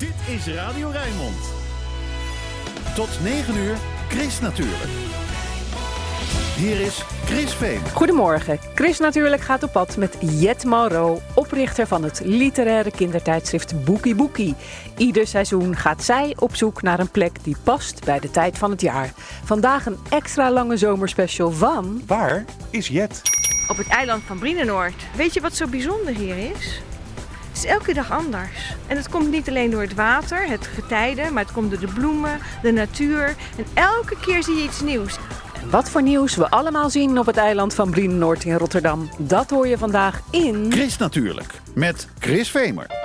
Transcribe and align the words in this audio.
Dit 0.00 0.36
is 0.36 0.54
Radio 0.54 0.88
Rijnmond. 0.88 1.52
Tot 2.94 3.08
9 3.22 3.56
uur, 3.56 3.76
Chris 4.08 4.40
natuurlijk. 4.40 4.90
Hier 6.56 6.80
is 6.80 7.04
Chris 7.24 7.54
Veen. 7.54 7.80
Goedemorgen. 7.94 8.58
Chris 8.74 8.98
natuurlijk 8.98 9.42
gaat 9.42 9.62
op 9.62 9.72
pad 9.72 9.96
met 9.96 10.16
Jet 10.20 10.64
Mauro, 10.64 11.20
oprichter 11.34 11.86
van 11.86 12.04
het 12.04 12.20
literaire 12.24 12.90
kindertijdschrift 12.90 13.84
Boekie 13.84 14.14
Boekie. 14.14 14.54
Ieder 14.96 15.26
seizoen 15.26 15.76
gaat 15.76 16.04
zij 16.04 16.36
op 16.38 16.56
zoek 16.56 16.82
naar 16.82 16.98
een 16.98 17.10
plek 17.10 17.44
die 17.44 17.56
past 17.62 18.04
bij 18.04 18.18
de 18.20 18.30
tijd 18.30 18.58
van 18.58 18.70
het 18.70 18.80
jaar. 18.80 19.12
Vandaag 19.44 19.86
een 19.86 19.98
extra 20.10 20.52
lange 20.52 20.76
zomerspecial 20.76 21.50
van... 21.50 22.02
Waar 22.06 22.44
is 22.70 22.88
Jet? 22.88 23.22
Op 23.68 23.76
het 23.76 23.88
eiland 23.88 24.22
van 24.22 24.38
Brienenoord. 24.38 25.06
Weet 25.16 25.34
je 25.34 25.40
wat 25.40 25.56
zo 25.56 25.66
bijzonder 25.66 26.14
hier 26.14 26.38
is? 26.38 26.80
Het 27.60 27.68
is 27.68 27.74
elke 27.74 27.94
dag 27.94 28.10
anders. 28.10 28.74
En 28.86 28.96
het 28.96 29.08
komt 29.08 29.30
niet 29.30 29.48
alleen 29.48 29.70
door 29.70 29.80
het 29.80 29.94
water, 29.94 30.48
het 30.48 30.66
getijden, 30.66 31.32
maar 31.32 31.42
het 31.42 31.52
komt 31.52 31.70
door 31.70 31.80
de 31.80 31.92
bloemen, 31.94 32.38
de 32.62 32.72
natuur. 32.72 33.36
En 33.56 33.64
elke 33.74 34.16
keer 34.20 34.42
zie 34.42 34.56
je 34.56 34.62
iets 34.62 34.80
nieuws. 34.80 35.18
Wat 35.70 35.90
voor 35.90 36.02
nieuws 36.02 36.36
we 36.36 36.50
allemaal 36.50 36.90
zien 36.90 37.18
op 37.18 37.26
het 37.26 37.36
eiland 37.36 37.74
van 37.74 37.90
Brienenoord 37.90 38.44
in 38.44 38.54
Rotterdam, 38.54 39.10
dat 39.18 39.50
hoor 39.50 39.66
je 39.68 39.78
vandaag 39.78 40.20
in... 40.30 40.66
Chris 40.68 40.96
natuurlijk, 40.96 41.52
met 41.74 42.08
Chris 42.18 42.50
Vemer. 42.50 42.99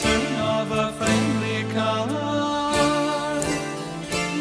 Turn 0.00 0.34
of 0.36 0.70
a 0.70 0.92
friendly 0.92 1.64
card. 1.74 3.44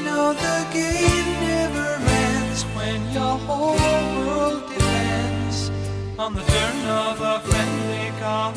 No, 0.05 0.33
the 0.33 0.59
game 0.71 1.29
never 1.41 1.89
ends 2.25 2.63
when 2.75 2.99
your 3.11 3.37
whole 3.45 3.75
world 4.17 4.63
depends 4.69 5.71
on 6.19 6.33
the 6.35 6.43
turn 6.43 6.85
of 6.87 7.21
a 7.21 7.39
friendly 7.47 8.11
card. 8.19 8.55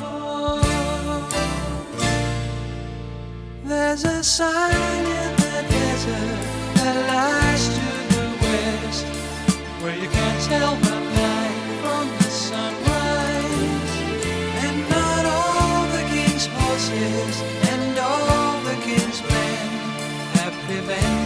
There's 3.64 4.04
a 4.04 4.22
sign 4.22 5.04
in 5.22 5.32
the 5.44 5.64
desert 5.74 6.38
that 6.76 6.96
lies 7.12 7.64
to 7.76 7.88
the 8.14 8.26
west, 8.42 9.06
where 9.82 9.96
you 9.96 10.08
can't 10.08 10.42
tell 10.50 10.74
and 17.02 17.98
all 17.98 18.60
the 18.60 18.74
king's 18.82 19.22
men 19.22 19.68
have 20.34 20.52
prevented 20.66 21.19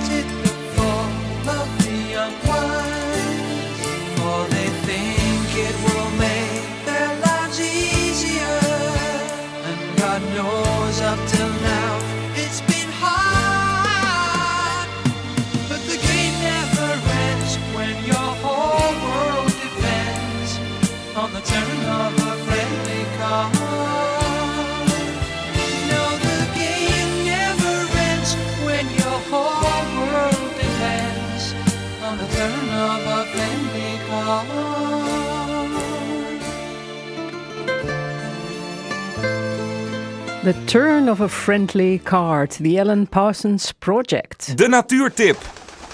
The 40.45 40.55
Turn 40.67 41.09
of 41.09 41.21
a 41.21 41.29
Friendly 41.29 41.99
Card, 41.99 42.51
the 42.51 42.79
Ellen 42.79 43.07
Parsons 43.07 43.73
Project. 43.73 44.59
De 44.59 44.69
natuurtip 44.69 45.37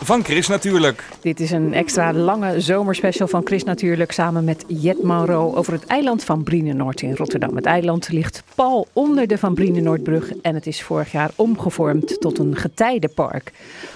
van 0.02 0.24
Chris 0.24 0.48
natuurlijk. 0.48 1.04
Dit 1.20 1.41
is 1.41 1.50
een 1.50 1.75
extra 1.75 2.12
lange 2.12 2.60
zomerspecial 2.60 3.28
van 3.28 3.41
Chris 3.44 3.64
Natuurlijk 3.64 4.12
samen 4.12 4.44
met 4.44 4.64
Jet 4.66 5.03
Mauro 5.03 5.54
over 5.54 5.72
het 5.72 5.86
eiland 5.86 6.25
van 6.25 6.42
Brienenoord 6.42 7.03
in 7.03 7.14
Rotterdam. 7.14 7.56
Het 7.56 7.64
eiland 7.64 8.08
ligt 8.12 8.42
pal 8.54 8.86
onder 8.92 9.26
de 9.26 9.38
Van 9.38 9.54
Brienenoordbrug 9.54 10.32
en 10.42 10.54
het 10.54 10.66
is 10.66 10.82
vorig 10.82 11.12
jaar 11.12 11.30
omgevormd 11.36 12.20
tot 12.20 12.38
een 12.38 12.56
getijdenpark. 12.56 13.53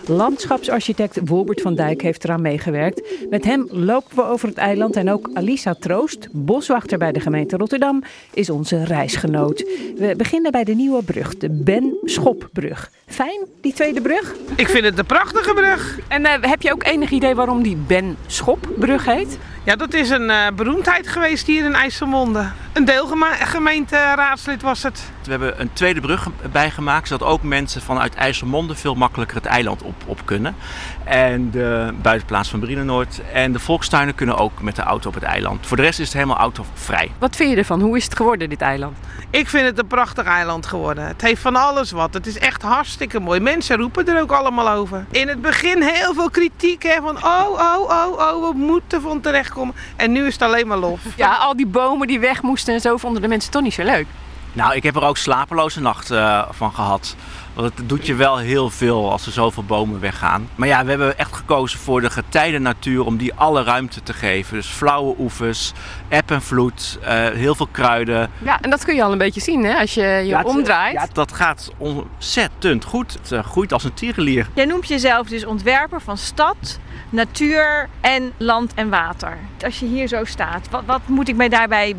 Landschapsarchitect 0.07 1.29
Wolbert 1.29 1.61
van 1.61 1.75
Dijk 1.75 2.03
heeft 2.03 2.25
eraan 2.25 2.43
meegewerkt. 2.43 3.03
Met 3.31 3.45
hem 3.45 3.67
lopen 3.71 4.17
we 4.17 4.25
over 4.25 4.49
het 4.49 4.59
eiland 4.59 4.97
en 4.97 5.11
ook 5.11 5.31
Alisa 5.35 5.75
Troost, 5.75 6.29
boswachter 6.33 6.99
bij 6.99 7.13
de 7.13 7.21
gemeente 7.21 7.57
Rotterdam, 7.57 8.03
is 8.35 8.51
onze 8.51 8.85
reisgenoot. 8.85 9.65
We 9.97 10.15
beginnen 10.17 10.53
bij 10.53 10.65
de 10.65 10.75
nieuwe 10.75 11.03
brug, 11.03 11.37
de 11.37 11.51
Ben 11.51 11.97
Schopbrug. 12.03 12.91
Fijn, 13.07 13.47
die 13.61 13.73
tweede 13.73 14.01
brug? 14.01 14.35
Ik 14.57 14.69
vind 14.69 14.85
het 14.85 14.99
een 14.99 15.07
prachtige 15.07 15.55
brug. 15.55 15.99
En 16.09 16.25
eh, 16.25 16.51
heb 16.51 16.63
je 16.63 16.73
ook 16.73 16.85
enig 16.85 17.11
idee 17.15 17.35
waarom 17.35 17.63
die 17.63 17.77
Ben 17.77 18.17
Schopbrug 18.27 19.05
heet? 19.05 19.39
Ja, 19.65 19.77
dat 19.77 19.95
is 19.95 20.11
een 20.11 20.31
eh, 20.31 20.47
beroemdheid 20.57 21.09
geweest 21.09 21.47
hier 21.47 21.65
in 21.65 21.75
IJsselmonde. 21.75 22.51
Een 22.73 22.85
deelgemeenteraadslid 22.85 24.63
was 24.63 24.83
het. 24.83 25.03
We 25.25 25.31
hebben 25.31 25.61
een 25.61 25.73
tweede 25.73 26.01
brug 26.01 26.29
bijgemaakt, 26.53 27.09
zodat 27.09 27.29
ook 27.29 27.43
mensen 27.43 27.83
vanuit 27.83 28.15
IJsselmonde 28.15 28.75
veel 28.75 28.95
makkelijker 28.95 29.37
het 29.37 29.47
eiland 29.47 29.83
op, 29.83 29.95
op 30.07 30.21
kunnen. 30.25 30.57
En 31.05 31.51
de 31.51 31.95
buitenplaats 32.03 32.49
van 32.49 32.61
Brienenoord 32.61 33.21
en 33.33 33.53
de 33.53 33.59
volkstuinen 33.59 34.15
kunnen 34.15 34.37
ook 34.37 34.63
met 34.63 34.77
de 34.77 34.83
auto 34.83 35.09
op 35.09 35.15
het 35.15 35.23
eiland. 35.23 35.67
Voor 35.67 35.77
de 35.77 35.83
rest 35.83 35.99
is 35.99 36.07
het 36.07 36.15
helemaal 36.15 36.37
autovrij. 36.37 37.11
Wat 37.19 37.37
vind 37.37 37.51
je 37.51 37.57
ervan? 37.57 37.81
Hoe 37.81 37.97
is 37.97 38.05
het 38.05 38.17
geworden, 38.17 38.49
dit 38.49 38.61
eiland? 38.61 38.97
Ik 39.31 39.49
vind 39.49 39.67
het 39.67 39.79
een 39.79 39.87
prachtig 39.87 40.25
eiland 40.25 40.67
geworden. 40.67 41.07
Het 41.07 41.21
heeft 41.21 41.41
van 41.41 41.57
alles 41.57 41.91
wat. 41.91 42.15
Het 42.15 42.27
is 42.27 42.39
echt 42.39 42.63
hartstikke 42.63 43.21
mooi. 43.21 43.41
Mensen 43.41 43.77
roepen 43.77 44.09
er 44.09 44.21
ook 44.21 44.33
allemaal 44.33 44.71
over. 44.71 45.05
In 45.11 45.29
het 45.29 45.41
begin 45.41 45.83
heel 45.83 46.15
veel 46.15 46.31
kritiek. 46.31 46.83
Hè, 46.83 47.01
van 47.01 47.17
oh, 47.17 47.51
oh, 47.51 47.81
oh, 47.81 48.19
oh, 48.19 48.49
we 48.49 48.57
moeten 48.57 49.03
van 49.03 49.21
terechtkomen. 49.55 49.75
En 49.97 50.13
nu 50.13 50.27
is 50.27 50.33
het 50.33 50.43
alleen 50.43 50.67
maar 50.67 50.79
lof. 50.79 51.01
Ja, 51.17 51.37
al 51.37 51.57
die 51.57 51.67
bomen 51.67 52.07
die 52.07 52.21
weg 52.21 52.43
moesten 52.43 52.75
en 52.75 52.81
zo 52.81 52.97
vonden 52.97 53.23
de 53.23 53.29
mensen 53.29 53.51
toch 53.51 53.63
niet 53.63 53.75
zo 53.75 53.83
leuk. 53.83 54.07
Nou, 54.53 54.75
ik 54.75 54.83
heb 54.83 54.97
er 54.97 55.05
ook 55.05 55.17
slapeloze 55.17 55.81
nachten 55.81 56.19
eh, 56.19 56.43
van 56.51 56.73
gehad. 56.73 57.17
Want 57.55 57.79
het 57.79 57.89
doet 57.89 58.07
je 58.07 58.15
wel 58.15 58.39
heel 58.39 58.71
veel 58.71 59.11
als 59.11 59.27
er 59.27 59.33
zoveel 59.33 59.65
bomen 59.65 60.01
weggaan. 60.01 60.49
Maar 60.55 60.69
ja, 60.69 60.83
we 60.85 60.91
hebben 60.91 61.19
echt 61.19 61.37
gekozen 61.37 61.79
voor 61.79 62.01
de 62.01 62.11
getijdennatuur 62.11 63.05
om 63.05 63.17
die 63.17 63.35
alle 63.35 63.63
ruimte 63.63 64.03
te 64.03 64.13
geven. 64.13 64.55
Dus 64.57 64.67
flauwe 64.67 65.15
oevers, 65.19 65.73
eb 66.09 66.31
en 66.31 66.43
vloed, 66.43 66.99
eh, 67.03 67.29
heel 67.29 67.55
veel 67.55 67.69
kruiden. 67.71 68.31
Ja, 68.39 68.61
en 68.61 68.71
dat 68.71 68.85
kun 68.85 68.95
je 68.95 69.03
al 69.03 69.13
een 69.13 69.19
beetje 69.19 69.41
zien 69.41 69.65
hè, 69.65 69.75
als 69.79 69.95
je 69.95 70.01
je 70.03 70.27
Ja, 70.27 70.39
het- 70.39 70.47
omdraait. 70.47 70.93
Ja, 70.95 71.07
dat 71.13 71.33
gaat 71.33 71.71
ontzettend 71.79 72.85
goed. 72.85 73.13
Het 73.13 73.33
eh, 73.33 73.45
groeit 73.45 73.73
als 73.73 73.85
een 73.85 73.95
tierenlier. 73.95 74.49
Jij 74.55 74.65
noemt 74.65 74.89
jezelf 74.89 75.27
dus 75.29 75.45
ontwerper 75.45 76.01
van 76.01 76.17
stad, 76.19 76.79
natuur 77.11 77.89
en 78.01 78.33
land 78.37 78.75
en 78.75 78.89
water. 78.89 79.39
Als 79.65 79.79
je 79.81 79.87
hier 79.87 80.09
zo 80.09 80.25
staat, 80.25 80.69
wat, 80.71 80.83
wat 80.87 81.01
moet 81.07 81.29
ik 81.29 81.37
mij 81.37 81.49
daarbij 81.49 81.95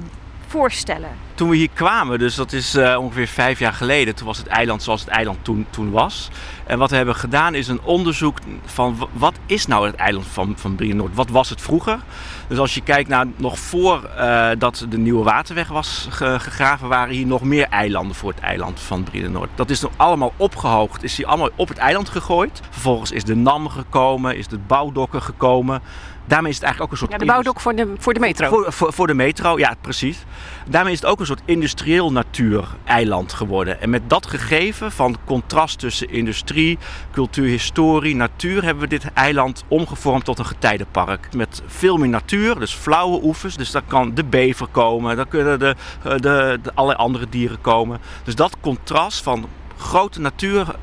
voorstellen? 0.47 1.09
Toen 1.35 1.49
we 1.49 1.55
hier 1.55 1.69
kwamen, 1.73 2.19
dus 2.19 2.35
dat 2.35 2.53
is 2.53 2.75
eh, 2.75 2.97
ongeveer 2.99 3.27
vijf 3.27 3.59
jaar 3.59 3.73
geleden, 3.73 4.15
toen 4.15 4.27
was 4.27 4.37
het 4.37 4.47
eiland 4.47 4.83
zoals 4.83 4.99
het 5.01 5.09
eiland 5.09 5.37
toen, 5.41 5.65
toen 5.69 5.91
was. 5.91 6.29
En 6.65 6.77
wat 6.77 6.89
we 6.89 6.95
hebben 6.95 7.15
gedaan 7.15 7.55
is 7.55 7.67
een 7.67 7.81
onderzoek 7.83 8.37
van 8.65 9.07
wat 9.13 9.33
is 9.45 9.65
nou 9.67 9.85
het 9.87 9.95
eiland 9.95 10.25
van, 10.27 10.53
van 10.57 10.75
Brienenoord? 10.75 11.15
Wat 11.15 11.29
was 11.29 11.49
het 11.49 11.61
vroeger? 11.61 11.99
Dus 12.47 12.57
als 12.57 12.73
je 12.73 12.81
kijkt 12.81 13.09
naar 13.09 13.25
nog 13.35 13.59
voor 13.59 14.03
eh, 14.03 14.49
dat 14.57 14.85
de 14.89 14.97
nieuwe 14.97 15.23
waterweg 15.23 15.67
was 15.67 16.07
ge- 16.09 16.39
gegraven, 16.39 16.87
waren 16.87 17.13
hier 17.15 17.25
nog 17.27 17.41
meer 17.41 17.67
eilanden 17.69 18.15
voor 18.15 18.29
het 18.31 18.39
eiland 18.39 18.79
van 18.79 19.03
Brienenoord. 19.03 19.49
Dat 19.55 19.69
is 19.69 19.81
nog 19.81 19.91
allemaal 19.95 20.33
opgehoogd, 20.37 21.03
is 21.03 21.17
hier 21.17 21.25
allemaal 21.25 21.49
op 21.55 21.67
het 21.67 21.77
eiland 21.77 22.09
gegooid. 22.09 22.61
Vervolgens 22.69 23.11
is 23.11 23.23
de 23.23 23.35
NAM 23.35 23.69
gekomen, 23.69 24.37
is 24.37 24.47
de 24.47 24.57
bouwdokken 24.57 25.21
gekomen. 25.21 25.81
Daarmee 26.27 26.49
is 26.49 26.55
het 26.55 26.65
eigenlijk 26.65 26.81
ook 26.81 26.91
een 26.91 27.07
soort 27.07 27.11
Ja, 27.11 27.17
de 27.17 27.31
bouwdok 27.31 27.59
voor 27.59 27.75
de, 27.75 27.93
voor 27.97 28.13
de 28.13 28.19
metro. 28.19 28.47
voor, 28.49 28.73
voor, 28.73 28.93
voor 28.93 29.07
de 29.07 29.13
metro, 29.13 29.57
ja, 29.57 29.75
precies. 29.81 30.23
Daarmee 30.67 30.93
is 30.93 30.99
het 31.01 31.09
ook 31.09 31.19
een 31.19 31.25
soort 31.25 31.41
industrieel 31.45 32.11
natuureiland 32.11 33.33
geworden. 33.33 33.81
En 33.81 33.89
met 33.89 34.09
dat 34.09 34.27
gegeven 34.27 34.91
van 34.91 35.17
contrast 35.25 35.79
tussen 35.79 36.09
industrie, 36.09 36.77
cultuur, 37.11 37.47
historie, 37.47 38.15
natuur, 38.15 38.63
hebben 38.63 38.83
we 38.83 38.89
dit 38.89 39.13
eiland 39.13 39.63
omgevormd 39.67 40.25
tot 40.25 40.39
een 40.39 40.45
getijdenpark. 40.45 41.33
Met 41.33 41.61
veel 41.65 41.97
meer 41.97 42.09
natuur, 42.09 42.59
dus 42.59 42.73
flauwe 42.73 43.23
oevers. 43.23 43.55
Dus 43.55 43.71
daar 43.71 43.83
kan 43.87 44.13
de 44.13 44.23
bever 44.23 44.67
komen, 44.67 45.15
daar 45.15 45.27
kunnen 45.27 45.59
de, 45.59 45.75
eh, 46.03 46.11
de, 46.11 46.59
de 46.61 46.71
allerlei 46.73 47.03
andere 47.03 47.29
dieren 47.29 47.61
komen. 47.61 47.99
Dus 48.23 48.35
dat 48.35 48.57
contrast 48.59 49.23
van 49.23 49.49
grote 49.77 50.21
natuur 50.21 50.75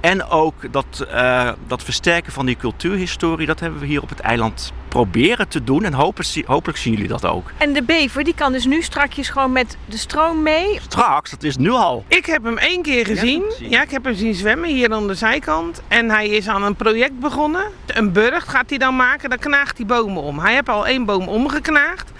en 0.00 0.24
ook 0.24 0.72
dat, 0.72 1.06
eh, 1.10 1.50
dat 1.66 1.82
versterken 1.82 2.32
van 2.32 2.46
die 2.46 2.56
cultuurhistorie, 2.56 3.46
dat 3.46 3.60
hebben 3.60 3.80
we 3.80 3.86
hier 3.86 4.02
op 4.02 4.08
het 4.08 4.20
eiland 4.20 4.72
proberen 4.88 5.48
te 5.48 5.64
doen. 5.64 5.84
En 5.84 5.92
hopen, 5.92 6.24
hopelijk 6.46 6.78
zien 6.78 6.92
jullie 6.92 7.08
dat 7.08 7.24
ook. 7.24 7.50
En 7.56 7.72
de 7.72 7.82
bever 7.82 8.24
die 8.24 8.34
kan 8.34 8.52
dus 8.52 8.64
nu 8.64 8.82
strakjes 8.82 9.28
gewoon 9.28 9.52
met 9.52 9.76
de 9.84 9.96
stroom 9.98 10.42
mee. 10.42 10.78
Straks, 10.82 11.30
dat 11.30 11.42
is 11.42 11.56
nu 11.56 11.70
al. 11.70 12.04
Ik 12.08 12.26
heb 12.26 12.44
hem 12.44 12.58
één 12.58 12.82
keer 12.82 13.06
gezien. 13.06 13.42
Ja, 13.58 13.82
ik 13.82 13.90
heb 13.90 14.04
hem 14.04 14.14
zien 14.14 14.34
zwemmen 14.34 14.68
hier 14.68 14.92
aan 14.92 15.06
de 15.06 15.14
zijkant. 15.14 15.82
En 15.88 16.10
hij 16.10 16.28
is 16.28 16.48
aan 16.48 16.62
een 16.62 16.74
project 16.74 17.18
begonnen. 17.18 17.64
Een 17.86 18.12
burcht 18.12 18.48
gaat 18.48 18.68
hij 18.68 18.78
dan 18.78 18.96
maken, 18.96 19.30
dan 19.30 19.38
knaagt 19.38 19.76
hij 19.76 19.86
bomen 19.86 20.22
om. 20.22 20.38
Hij 20.38 20.54
heeft 20.54 20.68
al 20.68 20.86
één 20.86 21.04
boom 21.04 21.28
omgeknaagd. 21.28 22.10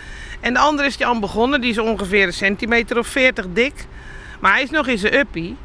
En 0.41 0.53
de 0.53 0.59
andere 0.59 0.89
is 0.89 0.99
hij 0.99 1.07
al 1.07 1.19
begonnen. 1.19 1.61
Die 1.61 1.71
is 1.71 1.79
ongeveer 1.79 2.27
een 2.27 2.33
centimeter 2.33 2.99
of 2.99 3.07
40 3.07 3.47
dik. 3.53 3.87
Maar 4.41 4.53
hij 4.53 4.63
is 4.63 4.71
nog 4.71 4.87
in 4.87 4.99
zijn 4.99 5.15
uppie. 5.15 5.57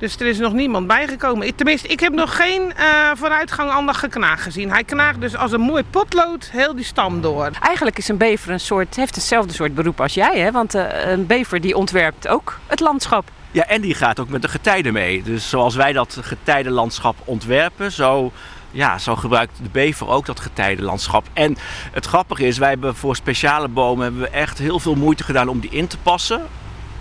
Dus 0.00 0.16
er 0.16 0.26
is 0.26 0.38
nog 0.38 0.52
niemand 0.52 0.86
bijgekomen. 0.86 1.54
Tenminste, 1.54 1.88
ik 1.88 2.00
heb 2.00 2.12
nog 2.12 2.36
geen 2.36 2.72
eh, 2.76 2.86
vooruitgang 3.14 3.70
aan 3.70 3.86
dat 3.86 3.96
geknaag 3.96 4.42
gezien. 4.42 4.70
Hij 4.70 4.84
knaagt 4.84 5.20
dus 5.20 5.36
als 5.36 5.52
een 5.52 5.60
mooi 5.60 5.84
potlood 5.90 6.48
heel 6.52 6.74
die 6.74 6.84
stam 6.84 7.20
door. 7.20 7.50
Eigenlijk 7.60 7.98
is 7.98 8.08
een 8.08 8.16
bever 8.16 8.52
een 8.52 8.60
soort, 8.60 8.96
heeft 8.96 9.14
hetzelfde 9.14 9.52
soort 9.52 9.74
beroep 9.74 10.00
als 10.00 10.14
jij, 10.14 10.38
hè? 10.38 10.50
Want 10.50 10.74
eh, 10.74 11.10
een 11.10 11.26
bever 11.26 11.60
die 11.60 11.76
ontwerpt 11.76 12.28
ook 12.28 12.58
het 12.66 12.80
landschap. 12.80 13.30
Ja, 13.50 13.66
en 13.66 13.80
die 13.80 13.94
gaat 13.94 14.20
ook 14.20 14.28
met 14.28 14.42
de 14.42 14.48
getijden 14.48 14.92
mee. 14.92 15.22
Dus 15.22 15.48
zoals 15.48 15.74
wij 15.74 15.92
dat 15.92 16.18
getijdenlandschap 16.20 17.16
ontwerpen, 17.24 17.92
zo, 17.92 18.32
ja, 18.70 18.98
zo 18.98 19.16
gebruikt 19.16 19.58
de 19.62 19.68
bever 19.72 20.08
ook 20.08 20.26
dat 20.26 20.40
getijdenlandschap. 20.40 21.26
En 21.32 21.56
het 21.92 22.06
grappige 22.06 22.46
is, 22.46 22.58
wij 22.58 22.68
hebben 22.68 22.96
voor 22.96 23.16
speciale 23.16 23.68
bomen 23.68 24.02
hebben 24.02 24.20
we 24.22 24.28
echt 24.28 24.58
heel 24.58 24.78
veel 24.78 24.94
moeite 24.94 25.24
gedaan 25.24 25.48
om 25.48 25.60
die 25.60 25.70
in 25.70 25.86
te 25.86 25.98
passen. 25.98 26.46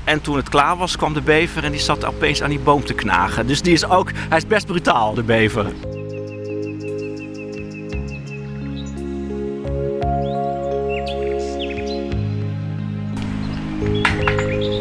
En 0.09 0.21
toen 0.21 0.35
het 0.35 0.49
klaar 0.49 0.77
was, 0.77 0.95
kwam 0.95 1.13
de 1.13 1.21
bever 1.21 1.63
en 1.63 1.71
die 1.71 1.79
zat 1.79 2.05
opeens 2.05 2.43
aan 2.43 2.49
die 2.49 2.59
boom 2.59 2.83
te 2.85 2.93
knagen. 2.93 3.47
Dus 3.47 3.61
die 3.61 3.73
is 3.73 3.85
ook, 3.85 4.11
hij 4.29 4.37
is 4.37 4.47
best 4.47 4.65
brutaal, 4.65 5.13
de 5.13 5.23
bever. 5.23 5.65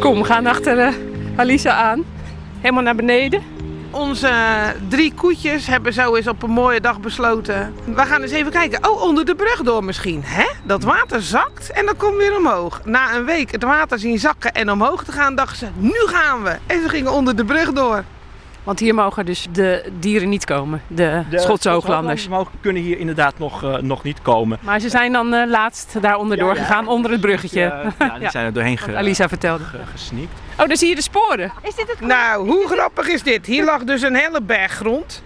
Kom, 0.00 0.18
we 0.18 0.24
gaan 0.24 0.46
achter 0.46 0.78
eh, 0.78 0.94
Alisa 1.36 1.72
aan. 1.72 2.04
Helemaal 2.60 2.82
naar 2.82 2.94
beneden. 2.94 3.57
Onze 3.90 4.32
drie 4.88 5.14
koetjes 5.14 5.66
hebben 5.66 5.92
zo 5.92 6.14
eens 6.14 6.26
op 6.26 6.42
een 6.42 6.50
mooie 6.50 6.80
dag 6.80 7.00
besloten. 7.00 7.74
We 7.84 8.02
gaan 8.06 8.22
eens 8.22 8.32
even 8.32 8.52
kijken. 8.52 8.90
Oh, 8.90 9.02
onder 9.02 9.24
de 9.24 9.34
brug 9.34 9.62
door 9.62 9.84
misschien. 9.84 10.22
Hè? 10.24 10.46
Dat 10.64 10.82
water 10.82 11.22
zakt 11.22 11.70
en 11.70 11.86
dan 11.86 11.96
komt 11.96 12.16
weer 12.16 12.36
omhoog. 12.36 12.80
Na 12.84 13.14
een 13.14 13.24
week 13.24 13.52
het 13.52 13.62
water 13.62 13.98
zien 13.98 14.18
zakken 14.18 14.52
en 14.52 14.70
omhoog 14.70 15.04
te 15.04 15.12
gaan, 15.12 15.34
dachten 15.34 15.56
ze: 15.56 15.66
nu 15.76 16.00
gaan 16.06 16.42
we. 16.42 16.56
En 16.66 16.82
ze 16.82 16.88
gingen 16.88 17.12
onder 17.12 17.36
de 17.36 17.44
brug 17.44 17.72
door. 17.72 18.04
Want 18.64 18.78
hier 18.80 18.94
mogen 18.94 19.26
dus 19.26 19.46
de 19.52 19.90
dieren 19.98 20.28
niet 20.28 20.44
komen, 20.44 20.82
de, 20.86 21.22
Schotse 21.30 21.68
hooglanders. 21.68 22.28
mogen 22.28 22.52
kunnen 22.60 22.82
hier 22.82 22.98
inderdaad 22.98 23.38
nog, 23.38 23.62
eh, 23.64 23.76
nog 23.76 24.02
niet 24.02 24.22
komen. 24.22 24.58
Maar 24.60 24.80
ze 24.80 24.88
zijn 24.88 25.12
dan 25.12 25.34
eh, 25.34 25.48
laatst 25.48 25.96
daaronder 26.00 26.36
Ja, 26.38 26.42
ja. 26.44 26.48
doorgegaan, 26.48 26.88
onder 26.88 27.10
het 27.10 27.20
bruggetje. 27.20 27.60
Ja, 27.60 27.82
ja, 27.98 28.08
die 28.12 28.20
Ja. 28.22 28.30
zijn 28.30 28.44
er 28.46 28.52
doorheen 28.52 28.78
ge, 28.78 28.96
Alisa 28.96 29.28
vertelde. 29.28 29.64
ge- 29.64 29.78
gesneakt. 29.92 30.32
Oh, 30.58 30.66
daar 30.66 30.76
zie 30.76 30.88
je 30.88 30.94
de 30.94 31.02
sporen. 31.02 31.52
Is 31.62 31.74
dit 31.74 31.88
het? 31.88 32.00
Nou, 32.00 32.48
hoe 32.48 32.66
grappig 32.68 33.08
is 33.08 33.22
dit? 33.22 33.46
Hier 33.46 33.64
lag 33.64 33.84
dus 33.84 34.02
een 34.02 34.14
hele 34.14 34.42
berg 34.42 34.72
grond. 34.72 35.22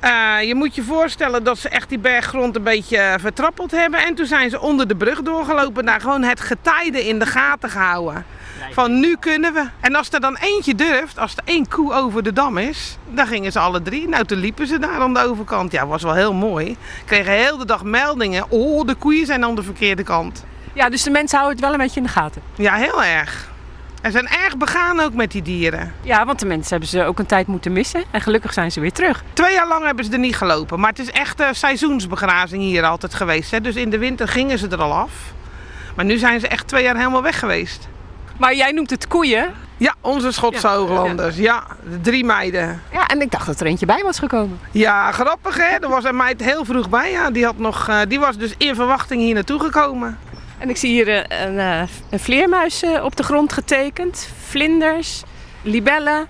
Eh, 0.00 0.34
je 0.42 0.54
moet 0.54 0.74
je 0.74 0.82
voorstellen 0.82 1.44
dat 1.44 1.58
ze 1.58 1.68
echt 1.68 1.88
die 1.88 1.98
berggrond 1.98 2.56
een 2.56 2.62
beetje 2.62 2.96
eh, 2.96 3.14
vertrappeld 3.20 3.70
hebben. 3.70 4.04
En 4.04 4.14
toen 4.14 4.26
zijn 4.26 4.50
ze 4.50 4.60
onder 4.60 4.88
de 4.88 4.96
brug 4.96 5.22
doorgelopen. 5.22 5.84
Daar 5.84 6.00
gewoon 6.00 6.22
het 6.22 6.40
getijde 6.40 7.06
in 7.08 7.18
de 7.18 7.26
gaten 7.26 7.70
gehouden. 7.70 8.24
Van 8.70 9.00
nu 9.00 9.16
kunnen 9.16 9.52
we. 9.52 9.68
En 9.80 9.94
als 9.94 10.10
er 10.10 10.20
dan 10.20 10.36
eentje 10.36 10.74
durft, 10.74 11.18
als 11.18 11.32
er 11.36 11.42
één 11.44 11.68
koe 11.68 11.92
over 11.92 12.22
de 12.22 12.32
dam 12.32 12.58
is, 12.58 12.96
dan 13.10 13.26
gingen 13.26 13.52
ze 13.52 13.58
alle 13.58 13.82
drie. 13.82 14.08
Nou, 14.08 14.24
toen 14.24 14.38
liepen 14.38 14.66
ze 14.66 14.78
daar 14.78 15.00
aan 15.00 15.14
de 15.14 15.24
overkant. 15.24 15.72
Ja, 15.72 15.86
was 15.86 16.02
wel 16.02 16.14
heel 16.14 16.34
mooi. 16.34 16.76
Kregen 17.04 17.32
heel 17.32 17.56
de 17.56 17.66
dag 17.66 17.84
meldingen. 17.84 18.44
Oh, 18.48 18.86
de 18.86 18.94
koeien 18.94 19.26
zijn 19.26 19.44
aan 19.44 19.54
de 19.54 19.62
verkeerde 19.62 20.02
kant. 20.02 20.44
Ja, 20.72 20.88
dus 20.88 21.02
de 21.02 21.10
mensen 21.10 21.38
houden 21.38 21.58
het 21.58 21.66
wel 21.66 21.78
een 21.78 21.84
beetje 21.84 22.00
in 22.00 22.06
de 22.06 22.12
gaten. 22.12 22.42
Ja, 22.54 22.74
heel 22.74 23.04
erg. 23.04 23.50
En 24.02 24.12
zijn 24.12 24.28
erg 24.28 24.56
begaan 24.56 25.00
ook 25.00 25.14
met 25.14 25.32
die 25.32 25.42
dieren. 25.42 25.92
Ja, 26.00 26.24
want 26.26 26.38
de 26.38 26.46
mensen 26.46 26.70
hebben 26.70 26.88
ze 26.88 27.04
ook 27.04 27.18
een 27.18 27.26
tijd 27.26 27.46
moeten 27.46 27.72
missen. 27.72 28.04
En 28.10 28.20
gelukkig 28.20 28.52
zijn 28.52 28.72
ze 28.72 28.80
weer 28.80 28.92
terug. 28.92 29.24
Twee 29.32 29.52
jaar 29.52 29.68
lang 29.68 29.84
hebben 29.84 30.04
ze 30.04 30.12
er 30.12 30.18
niet 30.18 30.36
gelopen. 30.36 30.80
Maar 30.80 30.90
het 30.90 30.98
is 30.98 31.10
echt 31.10 31.40
eh, 31.40 31.48
seizoensbegrazing 31.52 32.62
hier 32.62 32.84
altijd 32.84 33.14
geweest. 33.14 33.50
Hè? 33.50 33.60
Dus 33.60 33.74
in 33.74 33.90
de 33.90 33.98
winter 33.98 34.28
gingen 34.28 34.58
ze 34.58 34.68
er 34.68 34.82
al 34.82 34.92
af. 34.92 35.12
Maar 35.96 36.04
nu 36.04 36.18
zijn 36.18 36.40
ze 36.40 36.48
echt 36.48 36.68
twee 36.68 36.82
jaar 36.82 36.96
helemaal 36.96 37.22
weg 37.22 37.38
geweest. 37.38 37.88
Maar 38.42 38.54
jij 38.54 38.72
noemt 38.72 38.90
het 38.90 39.08
koeien. 39.08 39.54
Ja, 39.76 39.94
onze 40.00 40.32
Schotse 40.32 40.68
Ja, 40.68 40.74
Hooglanders. 40.74 41.36
Ja, 41.36 41.66
de 41.90 42.00
drie 42.00 42.24
meiden. 42.24 42.82
Ja, 42.92 43.06
en 43.06 43.20
ik 43.20 43.30
dacht 43.30 43.46
dat 43.46 43.60
er 43.60 43.66
eentje 43.66 43.86
bij 43.86 44.02
was 44.02 44.18
gekomen. 44.18 44.60
Ja, 44.70 45.12
grappig 45.12 45.56
hè. 45.56 45.76
Er 45.76 45.88
was 45.88 46.04
een 46.04 46.16
meid 46.16 46.40
heel 46.40 46.64
vroeg 46.64 46.88
bij. 46.88 47.10
Ja. 47.10 47.30
Die, 47.30 47.44
had 47.44 47.58
nog, 47.58 47.88
eh, 47.88 48.00
die 48.08 48.20
was 48.20 48.36
dus 48.36 48.54
in 48.56 48.74
verwachting 48.74 49.20
hier 49.20 49.34
naartoe 49.34 49.60
gekomen. 49.60 50.18
En 50.58 50.68
ik 50.70 50.76
zie 50.76 50.90
hier 50.90 51.08
eh, 51.08 51.46
een, 51.46 51.58
eh, 51.58 51.82
een 52.10 52.20
vleermuis 52.20 52.84
op 53.02 53.16
de 53.16 53.22
grond 53.22 53.52
getekend. 53.52 54.28
Vlinders, 54.46 55.22
libellen. 55.62 56.26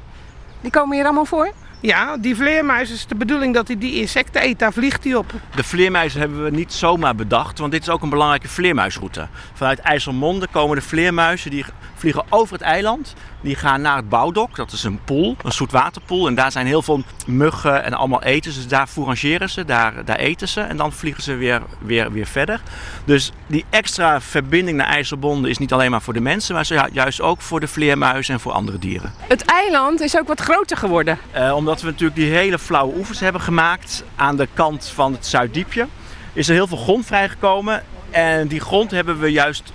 Die 0.60 0.70
komen 0.70 0.96
hier 0.96 1.04
allemaal 1.04 1.24
voor. 1.24 1.52
Ja, 1.82 2.16
die 2.16 2.36
vleermuis 2.36 2.90
is 2.90 3.06
de 3.06 3.14
bedoeling 3.14 3.54
dat 3.54 3.66
hij 3.68 3.78
die 3.78 3.94
insecten 4.00 4.42
eet. 4.44 4.58
Daar 4.58 4.72
vliegt 4.72 5.04
hij 5.04 5.14
op. 5.14 5.32
De 5.54 5.62
vleermuizen 5.64 6.20
hebben 6.20 6.44
we 6.44 6.50
niet 6.50 6.72
zomaar 6.72 7.14
bedacht, 7.14 7.58
want 7.58 7.72
dit 7.72 7.82
is 7.82 7.88
ook 7.88 8.02
een 8.02 8.08
belangrijke 8.08 8.48
vleermuisroute. 8.48 9.26
Vanuit 9.54 9.78
IJsselmonde 9.78 10.46
komen 10.50 10.76
de 10.76 10.82
vleermuizen, 10.82 11.50
die 11.50 11.64
vliegen 11.94 12.24
over 12.28 12.52
het 12.52 12.62
eiland. 12.62 13.14
Die 13.40 13.56
gaan 13.56 13.80
naar 13.80 13.96
het 13.96 14.08
bouwdok, 14.08 14.56
dat 14.56 14.72
is 14.72 14.82
een 14.84 15.00
pool, 15.04 15.36
een 15.42 15.52
zoetwaterpoel. 15.52 16.26
En 16.26 16.34
daar 16.34 16.52
zijn 16.52 16.66
heel 16.66 16.82
veel 16.82 17.02
muggen 17.26 17.84
en 17.84 17.94
allemaal 17.94 18.22
eten. 18.22 18.54
Dus 18.54 18.68
daar 18.68 18.86
fourageren 18.86 19.50
ze, 19.50 19.64
daar, 19.64 20.04
daar 20.04 20.16
eten 20.16 20.48
ze 20.48 20.60
en 20.60 20.76
dan 20.76 20.92
vliegen 20.92 21.22
ze 21.22 21.34
weer, 21.34 21.62
weer, 21.78 22.12
weer 22.12 22.26
verder. 22.26 22.60
Dus 23.04 23.32
die 23.46 23.64
extra 23.70 24.20
verbinding 24.20 24.76
naar 24.76 24.86
IJsselmonde 24.86 25.50
is 25.50 25.58
niet 25.58 25.72
alleen 25.72 25.90
maar 25.90 26.02
voor 26.02 26.12
de 26.14 26.20
mensen, 26.20 26.54
maar 26.54 26.64
ju- 26.66 26.88
juist 26.92 27.20
ook 27.20 27.40
voor 27.40 27.60
de 27.60 27.68
vleermuizen 27.68 28.34
en 28.34 28.40
voor 28.40 28.52
andere 28.52 28.78
dieren. 28.78 29.12
Het 29.28 29.44
eiland 29.44 30.00
is 30.00 30.18
ook 30.18 30.28
wat 30.28 30.40
groter 30.40 30.76
geworden. 30.76 31.18
Eh, 31.30 31.54
omdat 31.56 31.71
we 31.80 31.86
natuurlijk 31.86 32.14
die 32.18 32.30
hele 32.30 32.58
flauwe 32.58 32.96
oevers 32.96 33.20
hebben 33.20 33.40
gemaakt 33.40 34.04
aan 34.16 34.36
de 34.36 34.48
kant 34.54 34.88
van 34.94 35.12
het 35.12 35.26
Zuiddiepje, 35.26 35.86
is 36.32 36.48
er 36.48 36.54
heel 36.54 36.66
veel 36.66 36.76
grond 36.76 37.06
vrijgekomen. 37.06 37.82
En 38.10 38.48
die 38.48 38.60
grond 38.60 38.90
hebben 38.90 39.18
we 39.18 39.28
juist 39.28 39.72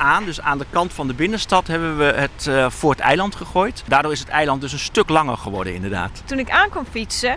vooraan, 0.00 0.24
dus 0.24 0.40
aan 0.40 0.58
de 0.58 0.66
kant 0.70 0.92
van 0.92 1.06
de 1.06 1.14
binnenstad, 1.14 1.66
hebben 1.66 1.96
we 1.96 2.04
het 2.04 2.46
eh, 2.46 2.70
voor 2.70 2.90
het 2.90 3.00
eiland 3.00 3.34
gegooid. 3.34 3.82
Daardoor 3.88 4.12
is 4.12 4.18
het 4.20 4.28
eiland 4.28 4.60
dus 4.60 4.72
een 4.72 4.78
stuk 4.78 5.08
langer 5.08 5.36
geworden 5.36 5.74
inderdaad. 5.74 6.22
Toen 6.24 6.38
ik 6.38 6.50
aankwam 6.50 6.84
fietsen, 6.90 7.36